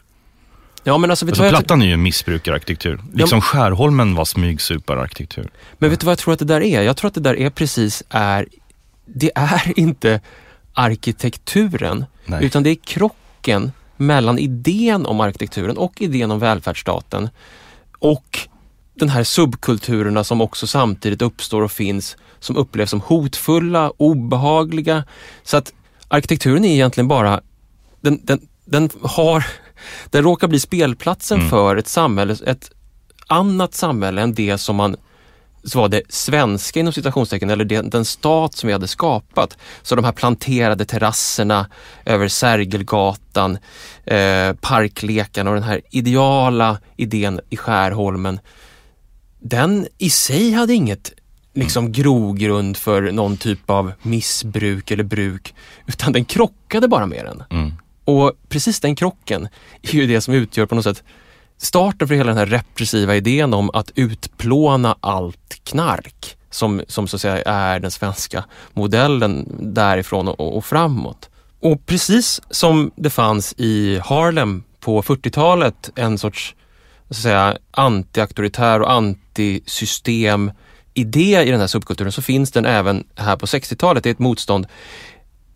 Ja 0.83 0.97
men 0.97 1.09
alltså, 1.09 1.25
vet 1.25 1.39
Alltså, 1.39 1.49
plattan 1.49 1.81
är 1.81 1.85
ju 1.85 1.97
missbrukararkitektur. 1.97 3.01
Liksom 3.13 3.41
Skärholmen 3.41 4.15
var 4.15 4.25
smygsupararkitektur. 4.25 5.49
men 5.77 5.89
vet 5.89 5.99
du 5.99 6.05
vad 6.05 6.11
jag 6.11 6.19
tror 6.19 6.33
att 6.33 6.39
det 6.39 6.45
där 6.45 6.61
är? 6.61 6.81
Jag 6.81 6.97
tror 6.97 7.07
att 7.07 7.13
det 7.13 7.21
där 7.21 7.39
är 7.39 7.49
precis 7.49 8.03
är, 8.09 8.47
det 9.05 9.31
är 9.35 9.73
inte 9.79 10.21
arkitekturen, 10.73 12.05
Nej. 12.25 12.45
utan 12.45 12.63
det 12.63 12.69
är 12.69 12.75
krocken 12.75 13.71
mellan 13.97 14.39
idén 14.39 15.05
om 15.05 15.19
arkitekturen 15.19 15.77
och 15.77 16.01
idén 16.01 16.31
om 16.31 16.39
välfärdsstaten 16.39 17.29
och 17.99 18.39
den 18.95 19.09
här 19.09 19.23
subkulturerna 19.23 20.23
som 20.23 20.41
också 20.41 20.67
samtidigt 20.67 21.21
uppstår 21.21 21.61
och 21.61 21.71
finns 21.71 22.17
som 22.39 22.57
upplevs 22.57 22.89
som 22.89 23.01
hotfulla, 23.01 23.91
obehagliga. 23.97 25.03
Så 25.43 25.57
att 25.57 25.73
arkitekturen 26.07 26.65
är 26.65 26.73
egentligen 26.73 27.07
bara, 27.07 27.41
den, 28.01 28.19
den, 28.23 28.47
den 28.65 28.89
har, 29.01 29.45
den 30.05 30.23
råkar 30.23 30.47
bli 30.47 30.59
spelplatsen 30.59 31.37
Mm. 31.37 31.49
för 31.49 31.75
ett 31.75 31.87
samhälle, 31.87 32.35
ett 32.45 32.71
annat 33.27 33.73
samhälle 33.73 34.21
än 34.21 34.33
det 34.33 34.57
som 34.57 34.75
man 34.75 34.95
så 35.65 35.79
var 35.79 35.89
det 35.89 36.01
svenska 36.09 36.79
inom 36.79 36.93
citationstecken 36.93 37.49
eller 37.49 37.65
det, 37.65 37.81
den 37.81 38.05
stat 38.05 38.53
som 38.55 38.67
vi 38.67 38.73
hade 38.73 38.87
skapat. 38.87 39.57
Så 39.81 39.95
de 39.95 40.05
här 40.05 40.11
planterade 40.11 40.85
terrasserna 40.85 41.69
över 42.05 42.27
Sergelgatan, 42.27 43.57
eh, 44.05 44.53
parklekarna 44.61 45.49
och 45.49 45.55
den 45.55 45.63
här 45.63 45.81
ideala 45.89 46.77
idén 46.97 47.39
i 47.49 47.57
Skärholmen. 47.57 48.39
Den 49.39 49.87
i 49.97 50.09
sig 50.09 50.51
hade 50.51 50.73
inget 50.73 51.13
liksom 51.53 51.91
grogrund 51.91 52.77
för 52.77 53.11
någon 53.11 53.37
typ 53.37 53.69
av 53.69 53.91
missbruk 54.01 54.91
eller 54.91 55.03
bruk, 55.03 55.53
utan 55.87 56.13
den 56.13 56.25
krockade 56.25 56.87
bara 56.87 57.05
med 57.05 57.25
den. 57.25 57.43
Mm. 57.59 57.73
Och 58.05 58.31
precis 58.49 58.79
den 58.79 58.95
krocken 58.95 59.47
är 59.81 59.95
ju 59.95 60.07
det 60.07 60.21
som 60.21 60.33
utgör 60.33 60.65
på 60.65 60.75
något 60.75 60.83
sätt 60.83 61.03
starten 61.57 62.07
för 62.07 62.15
hela 62.15 62.29
den 62.29 62.37
här 62.37 62.45
repressiva 62.45 63.15
idén 63.15 63.53
om 63.53 63.69
att 63.73 63.91
utplåna 63.95 64.97
allt 64.99 65.59
knark 65.63 66.37
som, 66.49 66.81
som 66.87 67.07
så 67.07 67.15
att 67.15 67.21
säga 67.21 67.41
är 67.41 67.79
den 67.79 67.91
svenska 67.91 68.43
modellen 68.73 69.57
därifrån 69.73 70.27
och, 70.27 70.57
och 70.57 70.65
framåt. 70.65 71.29
Och 71.59 71.85
precis 71.85 72.41
som 72.49 72.91
det 72.95 73.09
fanns 73.09 73.53
i 73.57 73.99
Harlem 73.99 74.63
på 74.79 75.01
40-talet 75.01 75.89
en 75.95 76.17
sorts 76.17 76.55
så 77.09 77.17
att 77.17 77.23
säga, 77.23 77.57
anti-auktoritär 77.71 78.79
och 78.79 78.91
antisystem 78.91 80.51
idé 80.93 81.43
i 81.43 81.51
den 81.51 81.59
här 81.59 81.67
subkulturen 81.67 82.11
så 82.11 82.21
finns 82.21 82.51
den 82.51 82.65
även 82.65 83.03
här 83.15 83.35
på 83.35 83.45
60-talet. 83.45 84.03
Det 84.03 84.09
är 84.09 84.11
ett 84.11 84.19
motstånd 84.19 84.67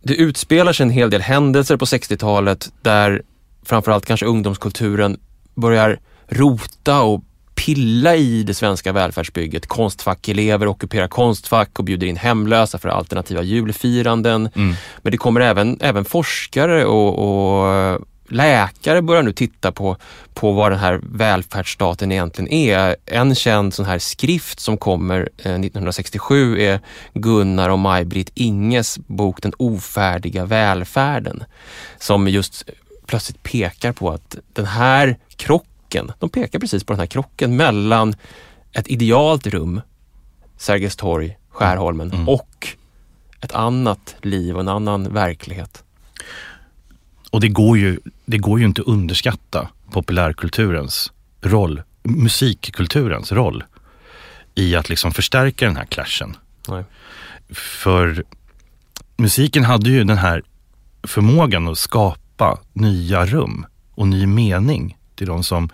det 0.01 0.15
utspelar 0.15 0.73
sig 0.73 0.83
en 0.83 0.89
hel 0.89 1.09
del 1.09 1.21
händelser 1.21 1.77
på 1.77 1.85
60-talet 1.85 2.71
där 2.81 3.21
framförallt 3.65 4.05
kanske 4.05 4.25
ungdomskulturen 4.25 5.19
börjar 5.55 5.99
rota 6.27 7.01
och 7.01 7.23
pilla 7.55 8.15
i 8.15 8.43
det 8.43 8.53
svenska 8.53 8.91
välfärdsbygget. 8.91 9.67
Konstfackelever 9.67 10.67
ockuperar 10.67 11.07
Konstfack 11.07 11.79
och 11.79 11.85
bjuder 11.85 12.07
in 12.07 12.17
hemlösa 12.17 12.77
för 12.77 12.89
alternativa 12.89 13.41
julfiranden. 13.41 14.49
Mm. 14.55 14.75
Men 15.01 15.11
det 15.11 15.17
kommer 15.17 15.41
även, 15.41 15.77
även 15.81 16.05
forskare 16.05 16.85
och, 16.85 17.19
och 17.19 18.01
läkare 18.29 19.01
börjar 19.01 19.23
nu 19.23 19.31
titta 19.33 19.71
på, 19.71 19.97
på 20.33 20.51
vad 20.51 20.71
den 20.71 20.79
här 20.79 20.99
välfärdsstaten 21.03 22.11
egentligen 22.11 22.51
är. 22.51 22.95
En 23.05 23.35
känd 23.35 23.73
sån 23.73 23.85
här 23.85 23.99
skrift 23.99 24.59
som 24.59 24.77
kommer 24.77 25.19
eh, 25.19 25.51
1967 25.51 26.59
är 26.61 26.79
Gunnar 27.13 27.69
och 27.69 27.79
Maj-Britt 27.79 28.31
Inges 28.33 28.97
bok 29.07 29.41
Den 29.41 29.53
ofärdiga 29.57 30.45
välfärden. 30.45 31.43
Som 31.99 32.27
just 32.27 32.69
plötsligt 33.05 33.43
pekar 33.43 33.91
på 33.91 34.09
att 34.11 34.35
den 34.53 34.65
här 34.65 35.17
krocken, 35.35 36.11
de 36.19 36.29
pekar 36.29 36.59
precis 36.59 36.83
på 36.83 36.93
den 36.93 36.99
här 36.99 37.07
krocken 37.07 37.55
mellan 37.55 38.15
ett 38.73 38.87
idealt 38.87 39.47
rum, 39.47 39.81
Sergels 40.57 40.95
torg, 40.95 41.37
Skärholmen 41.49 42.11
Mm. 42.11 42.29
och 42.29 42.67
ett 43.41 43.51
annat 43.51 44.15
liv 44.21 44.55
och 44.55 44.61
en 44.61 44.67
annan 44.67 45.13
verklighet. 45.13 45.83
Och 47.31 47.39
det 47.39 47.47
går, 47.47 47.77
ju, 47.77 47.99
det 48.25 48.37
går 48.37 48.59
ju 48.59 48.65
inte 48.65 48.81
att 48.81 48.87
underskatta 48.87 49.69
populärkulturens 49.91 51.11
roll, 51.41 51.81
musikkulturens 52.03 53.31
roll 53.31 53.63
i 54.55 54.75
att 54.75 54.89
liksom 54.89 55.11
förstärka 55.11 55.65
den 55.65 55.75
här 55.75 55.85
clashen. 55.85 56.37
Nej. 56.67 56.83
För 57.49 58.23
musiken 59.17 59.63
hade 59.63 59.89
ju 59.89 60.03
den 60.03 60.17
här 60.17 60.43
förmågan 61.03 61.67
att 61.67 61.77
skapa 61.77 62.59
nya 62.73 63.25
rum 63.25 63.65
och 63.95 64.07
ny 64.07 64.25
mening 64.25 64.97
till 65.15 65.27
de 65.27 65.43
som 65.43 65.69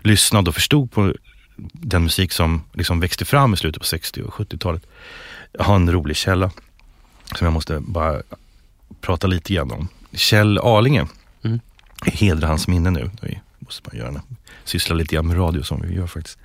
lyssnade 0.00 0.48
och 0.48 0.54
förstod 0.54 0.92
på 0.92 1.14
den 1.72 2.02
musik 2.02 2.32
som 2.32 2.62
liksom 2.72 3.00
växte 3.00 3.24
fram 3.24 3.54
i 3.54 3.56
slutet 3.56 3.82
på 3.82 3.86
60 3.86 4.22
och 4.22 4.32
70-talet. 4.32 4.86
Jag 5.52 5.64
har 5.64 5.76
en 5.76 5.92
rolig 5.92 6.16
källa 6.16 6.50
som 7.34 7.44
jag 7.44 7.52
måste 7.52 7.80
bara 7.80 8.22
prata 9.00 9.26
lite 9.26 9.54
grann 9.54 9.70
om. 9.70 9.88
Kjell 10.16 10.58
Arlinge, 10.58 11.06
Mm. 11.44 11.60
hedra 12.04 12.48
hans 12.48 12.68
minne 12.68 12.90
nu. 12.90 13.10
Vi 13.22 13.40
måste 13.58 13.82
man 13.90 13.96
göra 14.00 14.10
det. 14.12 14.20
Syssla 14.64 14.94
lite 14.94 15.14
grann 15.14 15.26
med 15.26 15.38
radio 15.38 15.62
som 15.62 15.82
vi 15.82 15.94
gör 15.94 16.06
faktiskt. 16.06 16.38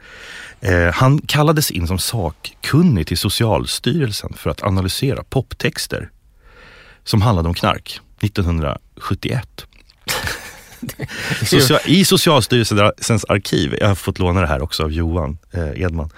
Eh, 0.61 0.93
han 0.93 1.21
kallades 1.21 1.71
in 1.71 1.87
som 1.87 1.99
sakkunnig 1.99 3.07
till 3.07 3.17
Socialstyrelsen 3.17 4.33
för 4.37 4.49
att 4.49 4.63
analysera 4.63 5.23
poptexter 5.23 6.09
som 7.03 7.21
handlade 7.21 7.47
om 7.49 7.53
knark 7.55 7.99
1971. 8.21 9.65
Social, 11.45 11.79
I 11.85 12.05
Socialstyrelsens 12.05 13.25
arkiv, 13.25 13.75
jag 13.79 13.87
har 13.87 13.95
fått 13.95 14.19
låna 14.19 14.41
det 14.41 14.47
här 14.47 14.61
också 14.61 14.83
av 14.83 14.91
Johan 14.91 15.37
eh, 15.51 15.81
Edman, 15.81 16.09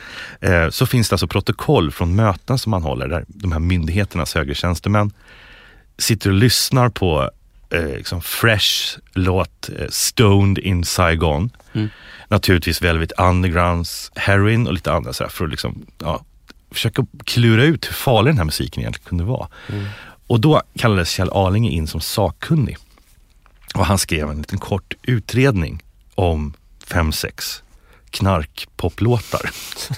eh, 0.41 0.69
så 0.69 0.85
finns 0.85 1.09
det 1.09 1.13
alltså 1.13 1.27
protokoll 1.27 1.91
från 1.91 2.15
möten 2.15 2.57
som 2.57 2.71
man 2.71 2.83
håller 2.83 3.07
där 3.07 3.25
de 3.27 3.51
här 3.51 3.59
myndigheternas 3.59 4.35
högre 4.35 4.55
tjänstemän 4.55 5.11
sitter 5.97 6.29
och 6.29 6.35
lyssnar 6.35 6.89
på 6.89 7.31
eh, 7.73 7.97
liksom 7.97 8.21
fresh 8.21 8.97
låt 9.13 9.69
eh, 9.79 9.87
Stoned 9.89 10.57
in 10.57 10.85
Saigon. 10.85 11.49
Mm. 11.73 11.89
Naturligtvis 12.27 12.81
Velvet 12.81 13.11
Undergrounds 13.17 14.11
Heroin 14.15 14.67
och 14.67 14.73
lite 14.73 14.93
andra 14.93 15.13
så 15.13 15.23
här, 15.23 15.31
för 15.31 15.45
att 15.45 15.51
liksom, 15.51 15.85
ja, 15.97 16.25
försöka 16.71 17.05
klura 17.25 17.63
ut 17.63 17.87
hur 17.87 17.93
farlig 17.93 18.31
den 18.31 18.37
här 18.37 18.45
musiken 18.45 18.81
egentligen 18.81 19.09
kunde 19.09 19.23
vara. 19.23 19.47
Mm. 19.69 19.85
Och 20.27 20.39
då 20.39 20.61
kallades 20.77 21.09
Kjell 21.09 21.29
Arlinge 21.29 21.69
in 21.69 21.87
som 21.87 22.01
sakkunnig. 22.01 22.77
Och 23.75 23.85
han 23.85 23.97
skrev 23.97 24.29
en 24.29 24.37
liten 24.37 24.59
kort 24.59 24.93
utredning 25.03 25.83
om 26.15 26.53
fem, 26.87 27.11
sex 27.11 27.63
knarkpoplåtar. 28.09 29.49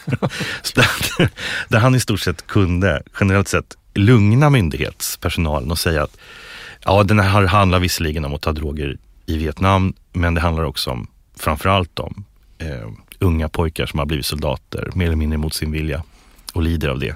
där, 0.75 1.29
där 1.67 1.79
han 1.79 1.95
i 1.95 1.99
stort 1.99 2.19
sett 2.19 2.47
kunde, 2.47 3.03
generellt 3.19 3.47
sett, 3.47 3.75
lugna 3.93 4.49
myndighetspersonalen 4.49 5.71
och 5.71 5.79
säga 5.79 6.03
att 6.03 6.17
ja, 6.85 7.03
den 7.03 7.19
här 7.19 7.45
handlar 7.45 7.79
visserligen 7.79 8.25
om 8.25 8.33
att 8.33 8.41
ta 8.41 8.51
droger 8.51 8.97
i 9.25 9.37
Vietnam, 9.37 9.93
men 10.13 10.33
det 10.33 10.41
handlar 10.41 10.63
också 10.63 10.91
om, 10.91 11.07
framförallt 11.37 11.99
om 11.99 12.25
eh, 12.57 12.89
unga 13.19 13.49
pojkar 13.49 13.85
som 13.85 13.99
har 13.99 14.05
blivit 14.05 14.25
soldater, 14.25 14.89
mer 14.95 15.05
eller 15.05 15.15
mindre 15.15 15.37
mot 15.37 15.53
sin 15.53 15.71
vilja 15.71 16.03
och 16.53 16.61
lider 16.61 16.89
av 16.89 16.99
det. 16.99 17.15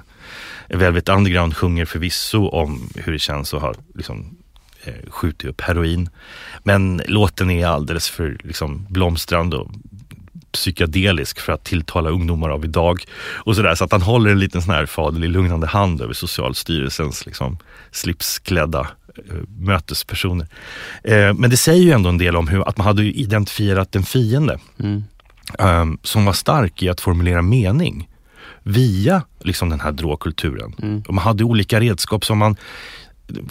Velvet 0.68 1.08
Underground 1.08 1.56
sjunger 1.56 1.84
förvisso 1.84 2.48
om 2.48 2.88
hur 2.94 3.12
det 3.12 3.18
känns 3.18 3.54
att 3.54 3.62
ha 3.62 3.74
liksom, 3.94 4.36
eh, 4.84 5.10
skjutit 5.10 5.50
upp 5.50 5.60
heroin. 5.60 6.08
Men 6.62 7.02
låten 7.06 7.50
är 7.50 7.66
alldeles 7.66 8.10
för 8.10 8.38
liksom, 8.42 8.86
blomstrande 8.88 9.56
och 9.56 9.70
psykedelisk 10.52 11.40
för 11.40 11.52
att 11.52 11.64
tilltala 11.64 12.10
ungdomar 12.10 12.48
av 12.48 12.64
idag. 12.64 13.04
Och 13.34 13.56
sådär, 13.56 13.74
så 13.74 13.84
att 13.84 13.92
han 13.92 14.02
håller 14.02 14.30
en 14.30 14.38
liten 14.38 14.62
sån 14.62 14.74
här 14.74 14.86
faderlig 14.86 15.28
lugnande 15.28 15.66
hand 15.66 16.00
över 16.00 16.14
Socialstyrelsens 16.14 17.26
liksom, 17.26 17.58
slipsklädda 17.90 18.88
mötespersoner. 19.48 20.46
Eh, 21.04 21.34
men 21.34 21.50
det 21.50 21.56
säger 21.56 21.82
ju 21.82 21.90
ändå 21.90 22.08
en 22.08 22.18
del 22.18 22.36
om 22.36 22.48
hur, 22.48 22.68
att 22.68 22.76
man 22.76 22.86
hade 22.86 23.02
identifierat 23.04 23.96
en 23.96 24.02
fiende 24.02 24.58
Mm. 24.78 25.04
eh, 25.58 25.84
som 26.02 26.24
var 26.24 26.32
stark 26.32 26.82
i 26.82 26.88
att 26.88 27.00
formulera 27.00 27.42
mening 27.42 28.08
via 28.62 29.22
liksom, 29.40 29.68
den 29.70 29.80
här 29.80 29.92
drogkulturen. 29.92 30.74
Mm. 30.82 31.02
Och 31.08 31.14
man 31.14 31.24
hade 31.24 31.44
olika 31.44 31.80
redskap 31.80 32.24
som 32.24 32.38
man 32.38 32.56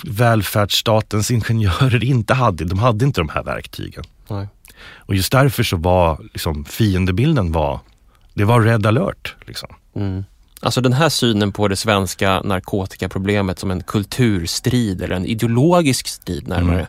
välfärdsstatens 0.04 1.32
ingenjörer 1.32 2.04
inte 2.14 2.34
hade. 2.34 2.66
De 2.66 2.80
hade 2.80 3.06
inte 3.06 3.22
de 3.22 3.30
här 3.30 3.44
verktygen. 3.44 4.04
Nej. 4.30 4.48
Och 4.96 5.16
just 5.16 5.32
därför 5.32 5.64
så 5.64 5.78
var 5.78 6.20
liksom, 6.34 6.66
fiendebilden 6.66 7.52
var, 7.52 7.80
det 8.34 8.46
var 8.46 8.62
red 8.62 8.86
alert. 8.86 9.36
Liksom. 9.48 9.70
Mm. 9.96 10.24
Alltså 10.62 10.82
den 10.82 10.94
här 10.94 11.10
synen 11.10 11.52
på 11.52 11.68
det 11.68 11.76
svenska 11.76 12.42
narkotikaproblemet 12.42 13.60
som 13.60 13.72
en 13.72 13.84
kulturstrid 13.84 15.02
eller 15.02 15.16
en 15.16 15.26
ideologisk 15.26 16.08
strid 16.08 16.48
närmare 16.48 16.88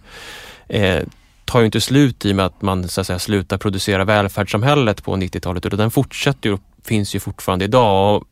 eh, 0.68 1.02
tar 1.44 1.60
ju 1.60 1.66
inte 1.66 1.80
slut 1.80 2.24
i 2.24 2.32
och 2.32 2.36
med 2.36 2.46
att 2.46 2.62
man 2.62 2.88
så 2.88 3.00
att 3.00 3.06
säga, 3.06 3.18
slutar 3.18 3.58
producera 3.58 4.04
välfärdssamhället 4.04 5.04
på 5.04 5.16
90-talet 5.16 5.66
utan 5.66 5.78
den 5.78 5.90
fortsätter 5.90 6.52
och 6.52 6.60
finns 6.84 7.14
ju 7.14 7.20
fortfarande 7.20 7.64
idag. 7.64 8.16
Och 8.16 8.24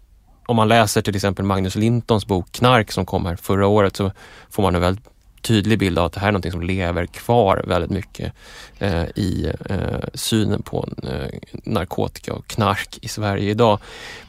om 0.47 0.57
man 0.57 0.68
läser 0.68 1.03
till 1.03 1.16
exempel 1.16 1.45
Magnus 1.45 1.74
Lintons 1.74 2.26
bok 2.26 2.53
Knark 2.53 2.93
som 2.93 3.07
kom 3.07 3.26
här 3.26 3.36
förra 3.36 3.66
året 3.66 3.97
så 3.97 4.12
får 4.51 4.62
man 4.62 4.74
en 4.74 4.80
väldigt 4.80 5.05
tydlig 5.49 5.78
bild 5.78 5.99
av 5.99 6.05
att 6.07 6.12
det 6.12 6.20
här 6.20 6.28
är 6.28 6.32
något 6.32 6.53
som 6.53 6.62
lever 6.62 7.07
kvar 7.07 7.64
väldigt 7.66 7.90
mycket 7.90 8.32
eh, 8.78 9.03
i 9.03 9.53
eh, 9.70 9.76
synen 10.14 10.62
på 10.62 10.88
eh, 11.03 11.38
narkotika 11.64 12.32
och 12.32 12.46
knark 12.46 12.99
i 13.03 13.09
Sverige 13.09 13.51
idag. 13.51 13.78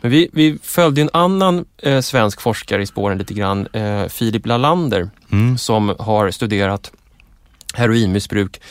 Men 0.02 0.12
vi, 0.12 0.30
vi 0.34 0.58
följde 0.64 1.02
en 1.02 1.10
annan 1.14 1.66
eh, 1.78 2.02
svensk 2.02 2.42
forskare 2.42 2.82
i 2.82 2.86
spåren 2.86 3.18
lite 3.18 3.34
grann, 3.34 3.68
eh, 3.74 4.06
Filip 4.08 4.46
Lalander, 4.46 5.10
Mm. 5.32 5.58
som 5.58 5.96
har 6.00 6.32
studerat 6.32 6.92
heroinmissbruk 7.74 8.62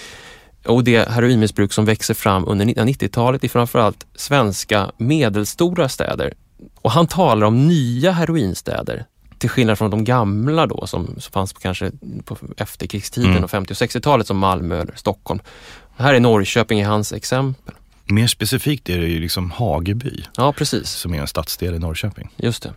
och 0.66 0.84
det 0.84 1.09
heroinmissbruk 1.09 1.72
som 1.72 1.84
växer 1.84 2.14
fram 2.14 2.44
under 2.49 2.64
1990-talet 2.66 3.44
i 3.44 3.49
framförallt 3.49 4.07
svenska 4.14 4.90
medelstora 4.96 5.88
städer. 5.88 6.34
Och 6.82 6.90
han 6.90 7.07
talar 7.07 7.46
om 7.46 7.68
nya 7.68 8.12
heroinstäder 8.12 9.05
till 9.39 9.51
skillnad 9.51 9.78
från 9.78 9.91
de 9.91 10.05
gamla 10.05 10.66
då 10.66 10.86
som, 10.86 11.07
som 11.20 11.32
fanns 11.32 11.53
på 11.53 11.61
kanske 11.61 11.93
på 12.24 12.36
efterkrigstiden 12.57 13.30
Mm. 13.30 13.45
och 13.45 13.51
50 13.51 13.72
och 13.72 13.76
60-talet 13.76 14.26
som 14.26 14.39
Malmö 14.39 14.80
eller 14.80 14.95
Stockholm. 14.97 15.41
Här 15.97 16.14
är 16.14 16.20
Norrköping 16.20 16.80
i 16.80 16.82
hans 16.82 17.12
exempel. 17.12 17.74
Mer 18.05 18.26
specifikt 18.26 18.89
är 18.89 18.99
det 18.99 19.07
ju 19.07 19.20
liksom 19.20 19.51
Hageby 19.51 20.22
Ja, 20.36 20.53
precis. 20.53 20.89
som 20.91 21.14
är 21.14 21.20
en 21.20 21.26
stadsdel 21.26 21.74
i 21.74 21.78
Norrköping. 21.78 22.28
Just 22.36 22.62
det. 22.62 22.72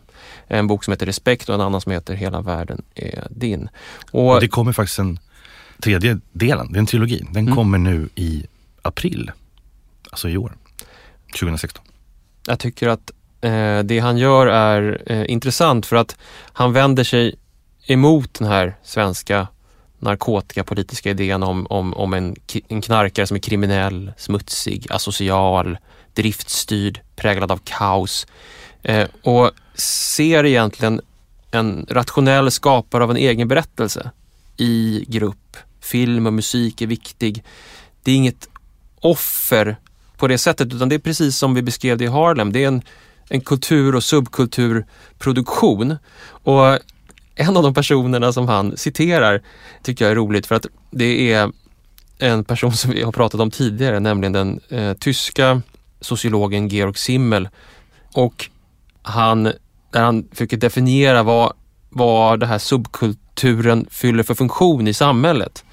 En 0.48 0.68
bok 0.68 0.84
som 0.84 0.92
heter 0.92 1.06
Respekt 1.06 1.50
och 1.50 1.56
en 1.56 1.62
annan 1.62 1.82
som 1.82 1.92
heter 1.92 2.14
Hela 2.14 2.42
världen 2.42 2.82
är 2.96 3.28
din. 3.30 3.70
Och, 4.12 4.34
Och 4.34 4.42
det 4.42 4.48
kommer 4.48 4.74
faktiskt 4.74 5.00
en 5.00 5.20
tredje 5.80 6.20
delen, 6.32 6.72
det 6.72 6.78
är 6.78 6.80
en 6.80 6.86
trilogi. 6.86 7.20
Den 7.32 7.44
Mm. 7.44 7.56
kommer 7.56 7.78
nu 7.78 8.10
i 8.16 8.46
april, 8.82 9.32
alltså 10.10 10.30
i 10.30 10.38
år, 10.38 10.54
2016. 11.40 11.84
Jag 12.48 12.60
tycker 12.60 12.88
att 12.88 13.12
Eh, 13.42 13.80
det 13.80 14.00
han 14.00 14.18
gör 14.18 14.48
är 14.48 15.04
eh, 15.06 15.32
intressant 15.32 15.86
för 15.86 15.96
att 15.96 16.18
han 16.54 16.74
vänder 16.74 17.04
sig 17.04 17.36
emot 17.88 18.34
den 18.34 18.48
här 18.48 18.76
svenska 18.84 19.48
narkotikapolitiska 20.00 21.10
idén 21.10 21.44
om, 21.44 21.68
om, 21.70 21.94
om 21.94 22.14
en, 22.14 22.36
en 22.68 22.82
knarkare 22.82 23.28
som 23.28 23.36
är 23.36 23.42
kriminell, 23.42 24.14
smutsig, 24.18 24.88
asocial, 24.90 25.78
driftstyrd, 26.14 27.00
präglad 27.16 27.52
av 27.52 27.60
kaos. 27.64 28.28
Eh, 28.84 29.08
och 29.24 29.52
ser 29.74 30.46
egentligen 30.46 31.02
en 31.52 31.86
rationell 31.90 32.52
skapare 32.52 33.04
av 33.04 33.12
en 33.12 33.18
egen 33.18 33.48
berättelse 33.48 34.12
i 34.58 35.06
grupp. 35.08 35.58
Film 35.82 36.26
och 36.26 36.34
musik 36.34 36.82
är 36.82 36.88
viktig. 36.88 37.44
Det 38.04 38.12
är 38.12 38.16
inget 38.16 38.50
offer 39.00 39.78
på 40.18 40.28
det 40.28 40.38
sättet 40.38 40.74
utan 40.74 40.90
det 40.90 40.96
är 40.96 41.00
precis 41.00 41.38
som 41.38 41.54
vi 41.54 41.62
beskrev 41.62 41.98
det 41.98 42.04
i 42.04 42.08
Harlem. 42.08 42.54
Det 42.54 42.64
är 42.64 42.68
en, 42.68 42.82
en 43.32 43.42
kultur 43.42 43.96
och 43.96 44.04
subkulturproduktion. 44.04 45.98
Och 46.44 46.80
en 47.36 47.58
av 47.58 47.64
de 47.64 47.74
personerna 47.74 48.34
som 48.34 48.48
han 48.48 48.78
citerar 48.78 49.42
tycker 49.84 50.06
jag 50.06 50.12
är 50.12 50.16
roligt 50.16 50.48
för 50.48 50.56
att 50.56 50.66
det 50.92 51.32
är 51.34 51.52
en 52.18 52.44
person 52.44 52.72
som 52.72 52.92
vi 52.92 53.04
har 53.04 53.12
pratat 53.12 53.42
om 53.42 53.52
tidigare, 53.52 54.00
nämligen 54.00 54.34
den 54.34 54.60
eh, 54.70 54.94
tyska 54.94 55.62
sociologen 56.02 56.68
Georg 56.68 56.94
Simmel. 56.96 57.50
Och 58.14 58.50
han, 59.02 59.44
där 59.92 60.04
han 60.04 60.28
försöker 60.32 60.58
definiera 60.58 61.24
vad, 61.24 61.54
vad 61.90 62.40
det 62.40 62.46
här 62.46 62.60
subkulturen 62.60 63.88
fyller 63.90 64.24
för 64.24 64.34
funktion 64.34 64.88
i 64.88 64.94
samhället. 64.94 65.66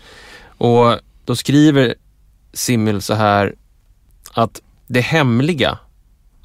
Och 0.58 0.98
då 1.24 1.36
skriver 1.36 1.94
Simmel 2.52 3.02
så 3.02 3.14
här 3.14 3.54
att 4.32 4.62
det 4.86 5.00
hemliga, 5.00 5.78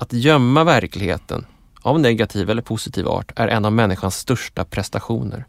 att 0.04 0.14
gömma 0.14 0.64
verkligheten 0.64 1.45
av 1.82 1.99
negativ 1.99 2.49
eller 2.49 2.62
positiv 2.62 3.08
art 3.08 3.32
är 3.36 3.47
en 3.47 3.66
av 3.66 3.74
människans 3.74 4.16
största 4.18 4.66
prestationer. 4.66 5.45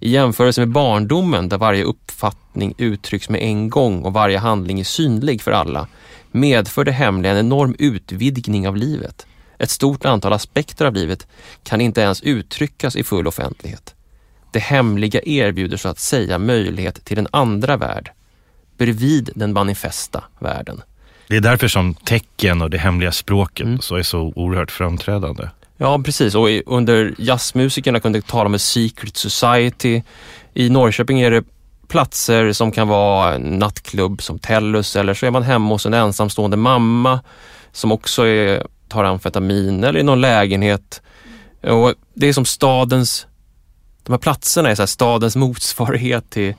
I 0.00 0.10
jämförelse 0.10 0.60
med 0.60 0.68
barndomen 0.68 1.48
där 1.48 1.58
varje 1.58 1.84
uppfattning 1.84 2.74
uttrycks 2.78 3.28
med 3.28 3.42
en 3.42 3.70
gång 3.70 4.02
och 4.02 4.12
varje 4.12 4.38
handling 4.38 4.80
är 4.80 4.84
synlig 4.84 5.42
för 5.42 5.52
alla 5.52 5.88
medför 6.30 6.84
det 6.84 6.92
hemliga 6.92 7.32
en 7.32 7.38
enorm 7.38 7.76
utvidgning 7.78 8.68
av 8.68 8.76
livet. 8.76 9.26
Ett 9.58 9.70
stort 9.70 10.04
antal 10.04 10.32
aspekter 10.32 10.84
av 10.86 10.94
livet 10.94 11.26
kan 11.62 11.80
inte 11.80 12.00
ens 12.00 12.22
uttryckas 12.22 12.96
i 12.96 13.04
full 13.04 13.26
offentlighet. 13.26 13.94
Det 14.52 14.58
hemliga 14.58 15.20
erbjuder 15.24 15.76
så 15.76 15.88
att 15.88 15.98
säga 15.98 16.38
möjlighet 16.38 17.04
till 17.04 17.18
en 17.18 17.28
andra 17.30 17.76
värld 17.76 18.12
bredvid 18.76 19.30
den 19.34 19.52
manifesta 19.52 20.24
världen. 20.38 20.82
Det 21.28 21.36
är 21.36 21.40
därför 21.40 21.68
som 21.68 21.94
tecken 21.94 22.62
och 22.62 22.70
det 22.70 22.78
hemliga 22.78 23.12
språket 23.12 23.66
Mm. 23.66 23.80
så 23.80 23.96
är 23.96 24.02
så 24.02 24.32
oerhört 24.36 24.70
framträdande. 24.70 25.48
Ja, 25.76 25.98
precis. 26.04 26.34
Och 26.34 26.50
i- 26.50 26.62
under 26.66 27.14
jazzmusikerna 27.18 28.00
kunde 28.00 28.22
tala 28.22 28.46
om 28.46 28.54
en 28.54 28.58
secret 28.60 29.16
society. 29.16 30.02
I 30.54 30.70
Norrköping 30.70 31.20
är 31.20 31.30
det 31.30 31.44
platser 31.88 32.52
som 32.52 32.72
kan 32.72 32.88
vara 32.88 33.34
en 33.34 33.42
nattklubb 33.58 34.22
som 34.22 34.38
Tellus 34.38 34.96
eller 34.96 35.14
så 35.14 35.26
är 35.26 35.30
man 35.30 35.42
hemma 35.42 35.74
hos 35.74 35.86
en 35.86 35.94
ensamstående 35.94 36.56
mamma 36.56 37.20
som 37.72 37.92
också 37.92 38.26
är, 38.26 38.66
tar 38.88 39.04
amfetamin 39.04 39.84
eller 39.84 40.00
i 40.00 40.02
någon 40.02 40.20
lägenhet. 40.20 41.02
Och 41.62 41.94
det 42.14 42.26
är 42.28 42.32
som 42.32 42.44
stadens, 42.44 43.26
de 44.02 44.12
här 44.12 44.18
platserna 44.18 44.70
är 44.70 44.74
så 44.74 44.82
här 44.82 44.86
stadens 44.86 45.36
motsvarighet 45.36 46.30
till, 46.30 46.54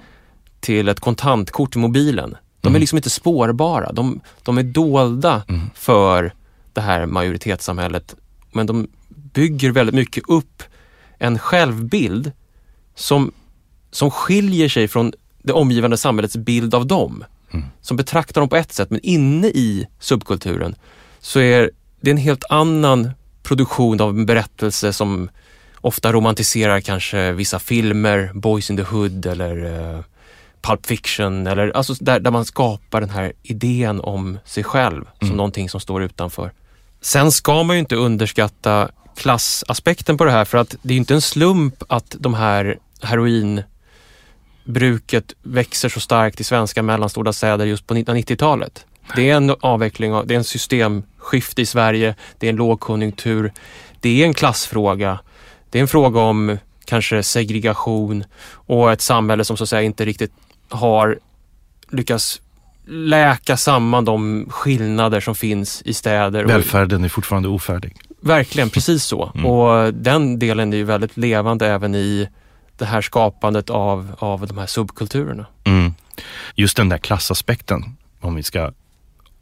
till 0.59 0.89
ett 0.89 0.99
kontantkort 0.99 1.75
i 1.75 1.79
mobilen. 1.79 2.35
De 2.61 2.67
är 2.67 2.69
Mm. 2.71 2.79
liksom 2.79 2.97
inte 2.97 3.09
spårbara. 3.09 3.91
De, 3.91 4.21
de 4.43 4.57
är 4.57 4.63
dolda 4.63 5.43
Mm. 5.47 5.61
för 5.75 6.33
det 6.73 6.81
här 6.81 7.05
majoritetssamhället. 7.05 8.15
Men 8.51 8.65
de 8.65 8.87
bygger 9.33 9.71
väldigt 9.71 9.95
mycket 9.95 10.23
upp 10.29 10.63
en 11.17 11.39
självbild 11.39 12.31
som, 12.95 13.31
som 13.91 14.11
skiljer 14.11 14.69
sig 14.69 14.87
från 14.87 15.13
det 15.43 15.53
omgivande 15.53 15.97
samhällets 15.97 16.37
bild 16.37 16.75
av 16.75 16.87
dem. 16.87 17.23
som 17.81 17.97
betraktar 17.97 18.41
dem 18.41 18.49
på 18.49 18.55
ett 18.55 18.71
sätt 18.73 18.89
men 18.89 18.99
inne 19.03 19.47
i 19.47 19.87
subkulturen 19.99 20.75
så 21.19 21.39
är 21.39 21.71
det 22.01 22.11
en 22.11 22.17
helt 22.17 22.43
annan 22.49 23.11
produktion 23.43 24.01
av 24.01 24.09
en 24.09 24.25
berättelse 24.25 24.93
som 24.93 25.29
ofta 25.81 26.11
romantiserar 26.11 26.81
kanske 26.81 27.31
vissa 27.31 27.59
filmer, 27.59 28.31
Boys 28.33 28.69
in 28.69 28.77
the 28.77 28.83
Hood 28.83 29.25
eller 29.25 29.65
uh, 29.95 29.99
Pulp 30.61 30.85
Fiction 30.85 31.47
eller 31.47 31.71
alltså 31.77 31.93
där, 31.99 32.19
där 32.19 32.31
man 32.31 32.45
skapar 32.45 33.01
den 33.01 33.09
här 33.09 33.33
idén 33.43 34.01
om 34.01 34.39
sig 34.45 34.63
själv 34.63 35.05
som 35.19 35.27
Mm. 35.27 35.37
någonting 35.37 35.69
som 35.69 35.79
står 35.79 36.03
utanför. 36.03 36.51
Sen 37.01 37.31
ska 37.31 37.63
man 37.63 37.75
ju 37.75 37.79
inte 37.79 37.95
underskatta 37.95 38.89
klassaspekten 39.15 40.17
på 40.17 40.25
det 40.25 40.31
här 40.31 40.45
för 40.45 40.57
att 40.57 40.75
det 40.81 40.93
är 40.93 40.97
inte 40.97 41.13
en 41.13 41.21
slump 41.21 41.83
att 41.87 42.15
de 42.19 42.33
här 42.33 42.77
heroinbruket 43.01 43.63
växer 45.43 45.89
så 45.89 45.99
starkt 45.99 46.39
i 46.39 46.43
svenska 46.43 46.83
mellanstora 46.83 47.33
städer 47.33 47.65
just 47.65 47.87
på 47.87 47.93
1990-talet. 47.93 48.85
Det 49.15 49.29
är 49.29 49.35
en 49.35 49.55
avveckling, 49.61 50.13
av, 50.13 50.27
det 50.27 50.33
är 50.33 50.37
en 50.37 50.43
systemskifte 50.43 51.61
i 51.61 51.65
Sverige, 51.65 52.15
det 52.37 52.47
är 52.47 52.49
en 52.49 52.55
lågkonjunktur, 52.55 53.53
det 53.99 54.21
är 54.21 54.25
en 54.25 54.33
klassfråga, 54.33 55.19
det 55.69 55.77
är 55.77 55.81
en 55.81 55.87
fråga 55.87 56.19
om 56.19 56.57
kanske 56.85 57.23
segregation 57.23 58.23
och 58.51 58.91
ett 58.91 59.01
samhälle 59.01 59.45
som 59.45 59.57
så 59.57 59.63
att 59.63 59.69
säga 59.69 59.81
inte 59.81 60.05
riktigt 60.05 60.31
har 60.69 61.19
lyckats 61.89 62.41
läka 62.87 63.57
samman 63.57 64.05
de 64.05 64.47
skillnader 64.49 65.19
som 65.19 65.35
finns 65.35 65.81
i 65.85 65.93
städer. 65.93 66.45
Välfärden 66.45 67.03
är 67.03 67.09
fortfarande 67.09 67.49
ofärdig. 67.49 67.95
Verkligen, 68.21 68.69
precis 68.69 69.03
så. 69.03 69.31
Mm. 69.35 69.45
Och 69.45 69.93
den 69.93 70.39
delen 70.39 70.73
är 70.73 70.77
ju 70.77 70.83
väldigt 70.83 71.17
levande 71.17 71.67
även 71.67 71.95
i 71.95 72.29
det 72.77 72.85
här 72.85 73.01
skapandet 73.01 73.69
av, 73.69 74.15
av 74.19 74.47
de 74.47 74.57
här 74.57 74.65
subkulturerna. 74.65 75.45
Mm. 75.63 75.93
Just 76.55 76.77
den 76.77 76.89
där 76.89 76.97
klassaspekten, 76.97 77.95
om 78.19 78.35
vi 78.35 78.43
ska 78.43 78.71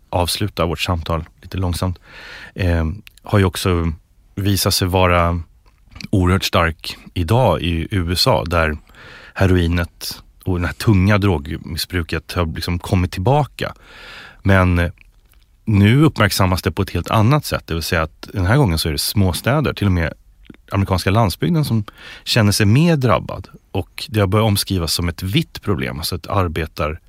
avsluta 0.09 0.65
vårt 0.65 0.79
samtal 0.79 1.25
lite 1.41 1.57
långsamt, 1.57 1.99
eh, 2.55 2.85
har 3.23 3.39
ju 3.39 3.45
också 3.45 3.91
visat 4.35 4.73
sig 4.73 4.87
vara 4.87 5.41
oerhört 6.09 6.43
stark 6.43 6.97
idag 7.13 7.61
i 7.61 7.87
USA 7.91 8.43
där 8.45 8.77
heroinet 9.33 10.23
och 10.47 10.61
det 10.61 10.67
här 10.67 10.73
tunga 10.73 11.17
drogmissbruket 11.17 12.33
har 12.33 12.45
liksom 12.45 12.79
kommit 12.79 13.11
tillbaka. 13.11 13.73
Men 14.43 14.79
eh, 14.79 14.91
nu 15.65 16.03
uppmärksammas 16.03 16.61
det 16.61 16.71
på 16.71 16.81
ett 16.81 16.89
helt 16.89 17.11
annat 17.11 17.45
sätt, 17.45 17.63
det 17.67 17.73
vill 17.73 17.83
säga 17.83 18.01
att 18.01 18.29
den 18.33 18.45
här 18.45 18.57
gången 18.57 18.77
så 18.77 18.87
är 18.87 18.91
det 18.91 18.97
småstäder, 18.97 19.73
till 19.73 19.87
och 19.87 19.93
med 19.93 20.13
amerikanska 20.71 21.11
landsbygden 21.11 21.65
som 21.65 21.83
känner 22.23 22.51
sig 22.51 22.65
mer 22.65 22.95
drabbad 22.95 23.47
och 23.71 24.05
det 24.09 24.19
har 24.19 24.27
börjat 24.27 24.45
omskrivas 24.45 24.93
som 24.93 25.09
ett 25.09 25.23
vitt 25.23 25.61
problem, 25.61 25.97
alltså 25.97 26.15
ett 26.15 26.27
arbetar, 26.27 26.99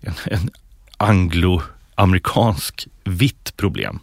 en, 0.00 0.14
en 0.24 0.50
angloamerikansk 0.96 2.88
vitt 3.04 3.56
problem. 3.56 3.98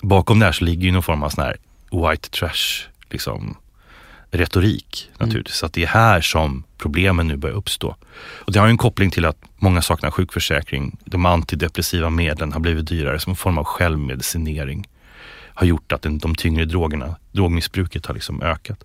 Bakom 0.00 0.38
det 0.38 0.44
här 0.44 0.52
så 0.52 0.64
ligger 0.64 0.84
ju 0.84 0.92
någon 0.92 1.02
form 1.02 1.22
av 1.22 1.28
sån 1.28 1.44
här 1.44 1.56
white 1.90 2.30
trash 2.30 2.88
liksom, 3.10 3.56
retorik 4.34 5.10
naturligtvis. 5.18 5.62
Att 5.62 5.72
det 5.72 5.82
är 5.82 5.86
här 5.86 6.20
som 6.20 6.64
problemen 6.78 7.28
nu 7.28 7.36
börjar 7.36 7.56
uppstå. 7.56 7.96
Och 8.16 8.52
det 8.52 8.58
har 8.58 8.66
ju 8.66 8.70
en 8.70 8.76
koppling 8.76 9.10
till 9.10 9.24
att 9.24 9.36
många 9.56 9.82
saknar 9.82 10.10
sjukförsäkring. 10.10 10.98
De 11.04 11.26
antidepressiva 11.26 12.10
medlen 12.10 12.52
har 12.52 12.60
blivit 12.60 12.88
dyrare 12.88 13.18
som 13.18 13.30
en 13.30 13.36
form 13.36 13.58
av 13.58 13.64
självmedicinering. 13.64 14.88
Har 15.54 15.66
gjort 15.66 15.92
att 15.92 16.02
den, 16.02 16.18
de 16.18 16.34
tyngre 16.34 16.64
drogerna, 16.64 17.16
drogmissbruket 17.32 18.06
har 18.06 18.14
liksom 18.14 18.42
ökat. 18.42 18.84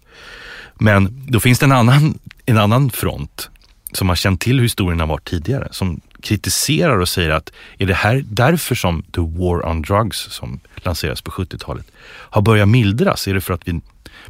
Men 0.73 1.25
då 1.27 1.39
finns 1.39 1.59
det 1.59 1.65
en 1.65 1.71
annan, 1.71 2.19
en 2.45 2.57
annan 2.57 2.89
front 2.89 3.49
som 3.91 4.09
har 4.09 4.15
känt 4.15 4.41
till 4.41 4.55
hur 4.55 4.63
historien 4.63 4.99
har 4.99 5.07
varit 5.07 5.27
tidigare. 5.27 5.67
Som 5.71 6.01
kritiserar 6.21 6.97
och 6.97 7.09
säger 7.09 7.29
att 7.29 7.51
är 7.77 7.85
det 7.85 7.93
här 7.93 8.23
därför 8.25 8.75
som 8.75 9.03
the 9.03 9.21
war 9.21 9.69
on 9.69 9.81
drugs 9.81 10.17
som 10.17 10.59
lanserades 10.75 11.21
på 11.21 11.31
70-talet 11.31 11.91
har 12.05 12.41
börjat 12.41 12.69
mildras? 12.69 13.27
Är 13.27 13.33
det 13.33 13.41
för 13.41 13.53
att 13.53 13.67
vi, 13.67 13.81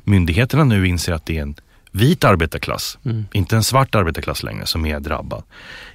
myndigheterna 0.04 0.64
nu 0.64 0.88
inser 0.88 1.14
att 1.14 1.26
det 1.26 1.38
är 1.38 1.42
en 1.42 1.56
vit 1.92 2.24
arbetarklass, 2.24 2.98
inte 3.32 3.56
en 3.56 3.64
svart 3.64 3.96
arbetarklass 3.96 4.44
längre 4.44 4.66
som 4.66 4.86
är 4.86 5.00
drabbad? 5.00 5.44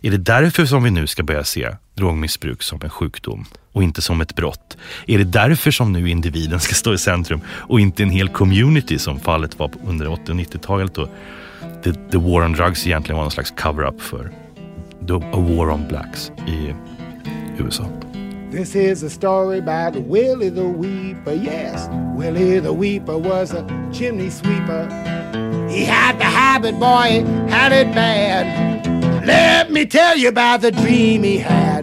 Är 0.03 0.11
det 0.11 0.16
därför 0.16 0.66
som 0.66 0.82
vi 0.82 0.90
nu 0.90 1.07
ska 1.07 1.22
börja 1.22 1.45
se 1.45 1.76
drogmissbruk 1.95 2.62
som 2.62 2.80
en 2.82 2.90
sjukdom 2.90 3.47
och 3.72 3.82
inte 3.82 4.03
som 4.03 4.20
ett 4.20 4.36
brott? 4.36 4.76
Är 5.07 5.18
det 5.18 5.24
därför 5.24 5.70
som 5.70 5.92
nu 5.92 6.11
individen 6.11 6.61
ska 6.61 6.74
stå 6.74 6.95
i 6.95 6.99
centrum 6.99 7.40
och 7.49 7.80
inte 7.80 8.03
en 8.03 8.11
hel 8.11 8.28
community 8.28 8.99
som 8.99 9.20
fallet 9.20 9.59
var 9.59 9.70
under 9.84 10.09
80 10.09 10.32
och 10.32 10.38
90-talet 10.38 10.95
då 10.95 11.09
the, 11.84 11.92
the 11.92 12.18
war 12.18 12.45
on 12.45 12.53
drugs 12.53 12.86
egentligen 12.86 13.16
var 13.16 13.24
någon 13.24 13.30
slags 13.30 13.51
cover-up 13.51 14.03
för 14.03 14.30
the, 15.07 15.14
a 15.14 15.40
war 15.40 15.70
on 15.70 15.88
blacks 15.88 16.32
i 16.49 16.74
USA. 17.59 18.13
This 18.55 18.76
is 18.76 19.02
a 19.02 19.11
story 19.11 19.59
about 19.59 19.96
Willie 19.96 20.48
the 20.48 20.68
Weeper. 20.68 21.32
Yes, 21.32 21.88
Willie 22.16 22.61
the 22.61 22.72
Weeper 22.72 23.18
was 23.18 23.52
a 23.52 23.66
chimney 23.92 24.30
sweeper. 24.30 24.86
He 25.68 25.84
had 25.84 26.20
the 26.20 26.24
habit, 26.24 26.78
boy, 26.78 27.24
he 27.26 27.50
had 27.50 27.72
it 27.72 27.92
bad. 27.92 28.46
Let 29.26 29.72
me 29.72 29.84
tell 29.86 30.16
you 30.16 30.28
about 30.28 30.61
the 30.61 30.70
dream 30.70 31.24
he 31.24 31.38
had. 31.38 31.82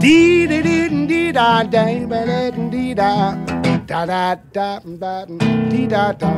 Dee 0.00 0.48
dee 0.48 0.62
dee 0.62 1.06
dee 1.06 1.32
da 1.32 1.62
da 1.62 1.84
ba 2.08 2.50
dee 2.72 2.94
da 2.94 3.36
da 3.86 4.06
da 4.06 4.34
da 4.52 4.80
da 4.82 5.26
dee 5.70 5.86
da 5.86 6.12
da. 6.12 6.32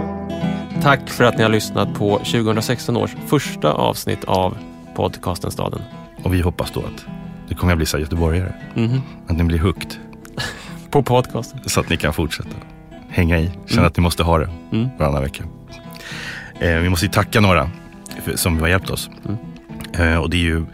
Tack 0.82 1.08
för 1.08 1.24
att 1.24 1.36
ni 1.36 1.42
har 1.42 1.50
lyssnat 1.50 1.94
på 1.94 2.18
2016 2.18 2.96
års 2.96 3.16
första 3.26 3.72
avsnitt 3.72 4.24
av 4.24 4.56
podcasten 4.94 5.50
Staden. 5.50 5.82
Och 6.24 6.34
vi 6.34 6.40
hoppas 6.40 6.70
då 6.70 6.80
att 6.80 7.21
det 7.52 7.58
kommer 7.58 7.72
att 7.72 7.76
bli 7.78 7.86
så 7.86 7.96
här 7.96 8.02
göteborgare. 8.02 8.52
Mhm. 8.74 9.00
Att 9.28 9.36
ni 9.36 9.44
blir 9.44 9.58
hooked 9.58 9.94
På 10.90 11.02
podcasten. 11.02 11.60
så 11.66 11.80
att 11.80 11.88
ni 11.88 11.96
kan 11.96 12.12
fortsätta 12.12 12.48
hänga 13.08 13.38
i. 13.38 13.46
Känna 13.66 13.72
Mm. 13.80 13.86
att 13.86 13.96
ni 13.96 14.02
måste 14.02 14.22
ha 14.22 14.38
det 14.38 14.48
Mm. 14.72 14.88
varannan 14.98 15.22
vecka. 15.22 15.44
Eh, 16.60 16.76
vi 16.76 16.88
måste 16.88 17.06
ju 17.06 17.12
tacka 17.12 17.40
några 17.40 17.70
för, 18.24 18.36
som 18.36 18.60
har 18.60 18.68
hjälpt 18.68 18.90
oss. 18.90 19.10
Mm. 19.26 20.12
Eh, 20.12 20.18
och 20.18 20.30
det 20.30 20.36
är 20.36 20.40
ju 20.40 20.64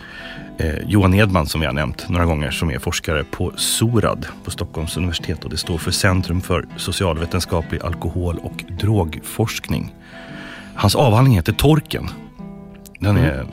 eh, 0.59 0.75
Johan 0.87 1.15
Edman 1.15 1.47
som 1.47 1.61
vi 1.61 1.67
har 1.67 1.75
nämnt 1.75 2.09
några 2.09 2.25
gånger 2.27 2.51
som 2.51 2.71
är 2.71 2.79
forskare 2.79 3.25
på 3.25 3.53
SORAD 3.57 4.27
på 4.45 4.51
Stockholms 4.51 4.97
universitet 4.97 5.45
och 5.45 5.51
det 5.51 5.57
står 5.57 5.79
för 5.79 5.91
Centrum 5.91 6.41
för 6.41 6.67
socialvetenskaplig 6.77 7.83
alkohol 7.83 8.39
och 8.43 8.65
drogforskning. 8.81 9.95
Hans 10.75 10.95
avhandling 10.95 11.35
heter 11.37 11.53
Torken. 11.53 12.09
Den 13.01 13.17
är 13.17 13.47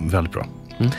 väldigt 0.00 0.32
bra. 0.32 0.46
Mm. 0.78 0.92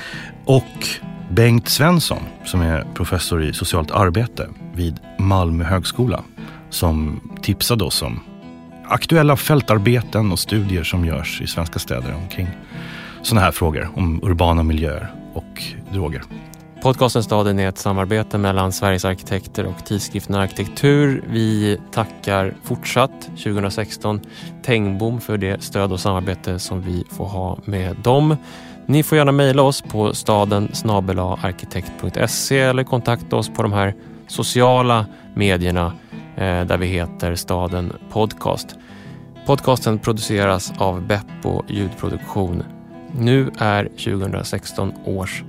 Och 0.46 0.88
Bengt 1.30 1.70
Svensson 1.70 2.22
som 2.46 2.62
är 2.62 2.88
professor 2.94 3.44
i 3.44 3.54
socialt 3.54 3.92
arbete 3.92 4.50
vid 4.74 5.00
Malmö 5.18 5.64
högskola 5.64 6.24
som 6.70 7.22
tipsade 7.42 7.84
oss 7.84 8.02
om 8.02 8.20
aktuella 8.88 9.38
fältarbeten 9.38 10.32
och 10.32 10.40
studier 10.40 10.84
som 10.84 11.06
görs 11.06 11.42
i 11.42 11.48
svenska 11.48 11.80
städer 11.80 12.16
omkring 12.16 12.48
sådana 13.22 13.46
här 13.46 13.52
frågor 13.52 13.90
om 13.96 14.24
urbana 14.24 14.64
miljöer 14.64 15.14
och 15.34 15.64
droger. 15.94 16.24
Podcasten 16.82 17.24
Staden 17.24 17.60
är 17.60 17.70
ett 17.70 17.78
samarbete 17.78 18.38
mellan 18.38 18.72
Sveriges 18.72 19.06
arkitekter 19.06 19.66
och 19.66 19.86
tidskriften 19.86 20.36
Arkitektur. 20.36 21.24
Vi 21.30 21.78
tackar 21.92 22.54
fortsatt 22.64 23.22
2016 23.22 24.22
Tengbom 24.64 25.22
för 25.22 25.38
det 25.38 25.64
stöd 25.64 25.92
och 25.92 26.00
samarbete 26.00 26.60
som 26.60 26.82
vi 26.82 27.04
får 27.10 27.26
ha 27.26 27.60
med 27.66 27.96
dem. 27.96 28.36
Ni 28.90 29.04
får 29.04 29.18
gärna 29.18 29.32
mejla 29.32 29.62
oss 29.62 29.82
på 29.82 30.14
staden 30.14 30.70
arkitekt.se 31.42 32.60
eller 32.60 32.84
kontakta 32.84 33.36
oss 33.36 33.50
på 33.50 33.64
de 33.64 33.74
här 33.74 33.96
sociala 34.28 35.06
medierna 35.36 35.94
eh, 36.36 36.66
där 36.66 36.78
vi 36.78 36.88
heter 36.88 37.36
Staden 37.36 37.94
Podcast. 38.12 38.76
Podcasten 39.46 40.00
produceras 40.00 40.74
av 40.78 41.02
Beppo 41.02 41.64
ljudproduktion. 41.68 42.64
Nu 43.18 43.52
är 43.58 43.86
2016 43.86 44.94
års 45.06 45.44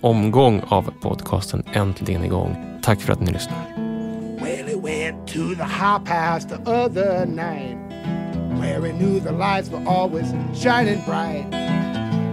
omgång 0.00 0.62
av 0.68 0.90
podcasten 1.00 1.62
äntligen 1.72 2.24
igång. 2.24 2.78
Tack 2.82 3.00
för 3.00 3.12
att 3.12 3.20
ni 3.20 3.32
lyssnar. 3.32 3.58
Well, 4.40 4.66
he 4.66 4.76
went 4.76 5.28
to 5.28 5.54
the 5.54 5.84
hop 5.84 6.08
house 6.08 6.48
the 6.48 6.70
other 6.70 7.26
night 7.26 7.76
where 8.60 8.80
he 8.86 8.92
knew 8.92 9.20
the 9.20 9.32
lights 9.32 9.70
were 9.70 9.84
always 9.86 10.34
shining 10.54 11.00
bright. 11.06 11.85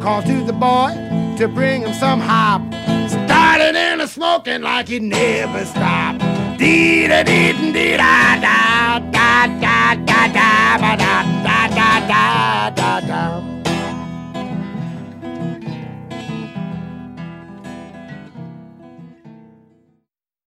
Called 0.04 0.26
to 0.26 0.44
the 0.44 0.52
boy 0.52 0.90
to 1.38 1.48
bring 1.48 1.84
him 1.84 1.94
some 1.94 2.20
hop. 2.20 2.62
Started 3.10 3.74
in 3.74 4.02
a 4.02 4.08
smoking 4.10 4.62
like 4.62 4.90
he 4.90 5.00
never 5.00 5.64
stopped. 5.64 6.20
Dee 6.60 7.08
da 7.08 7.24
dee 7.24 7.54
dee 7.72 7.96
da 7.96 8.36
da 8.42 9.00
da 9.00 9.48
da 9.48 9.96
da 9.96 10.28
da 10.28 10.78
da 10.78 10.78
da 10.78 10.96
da 10.98 11.70
da 11.70 12.70
da 12.70 12.70
da 12.76 13.00
da 13.00 13.63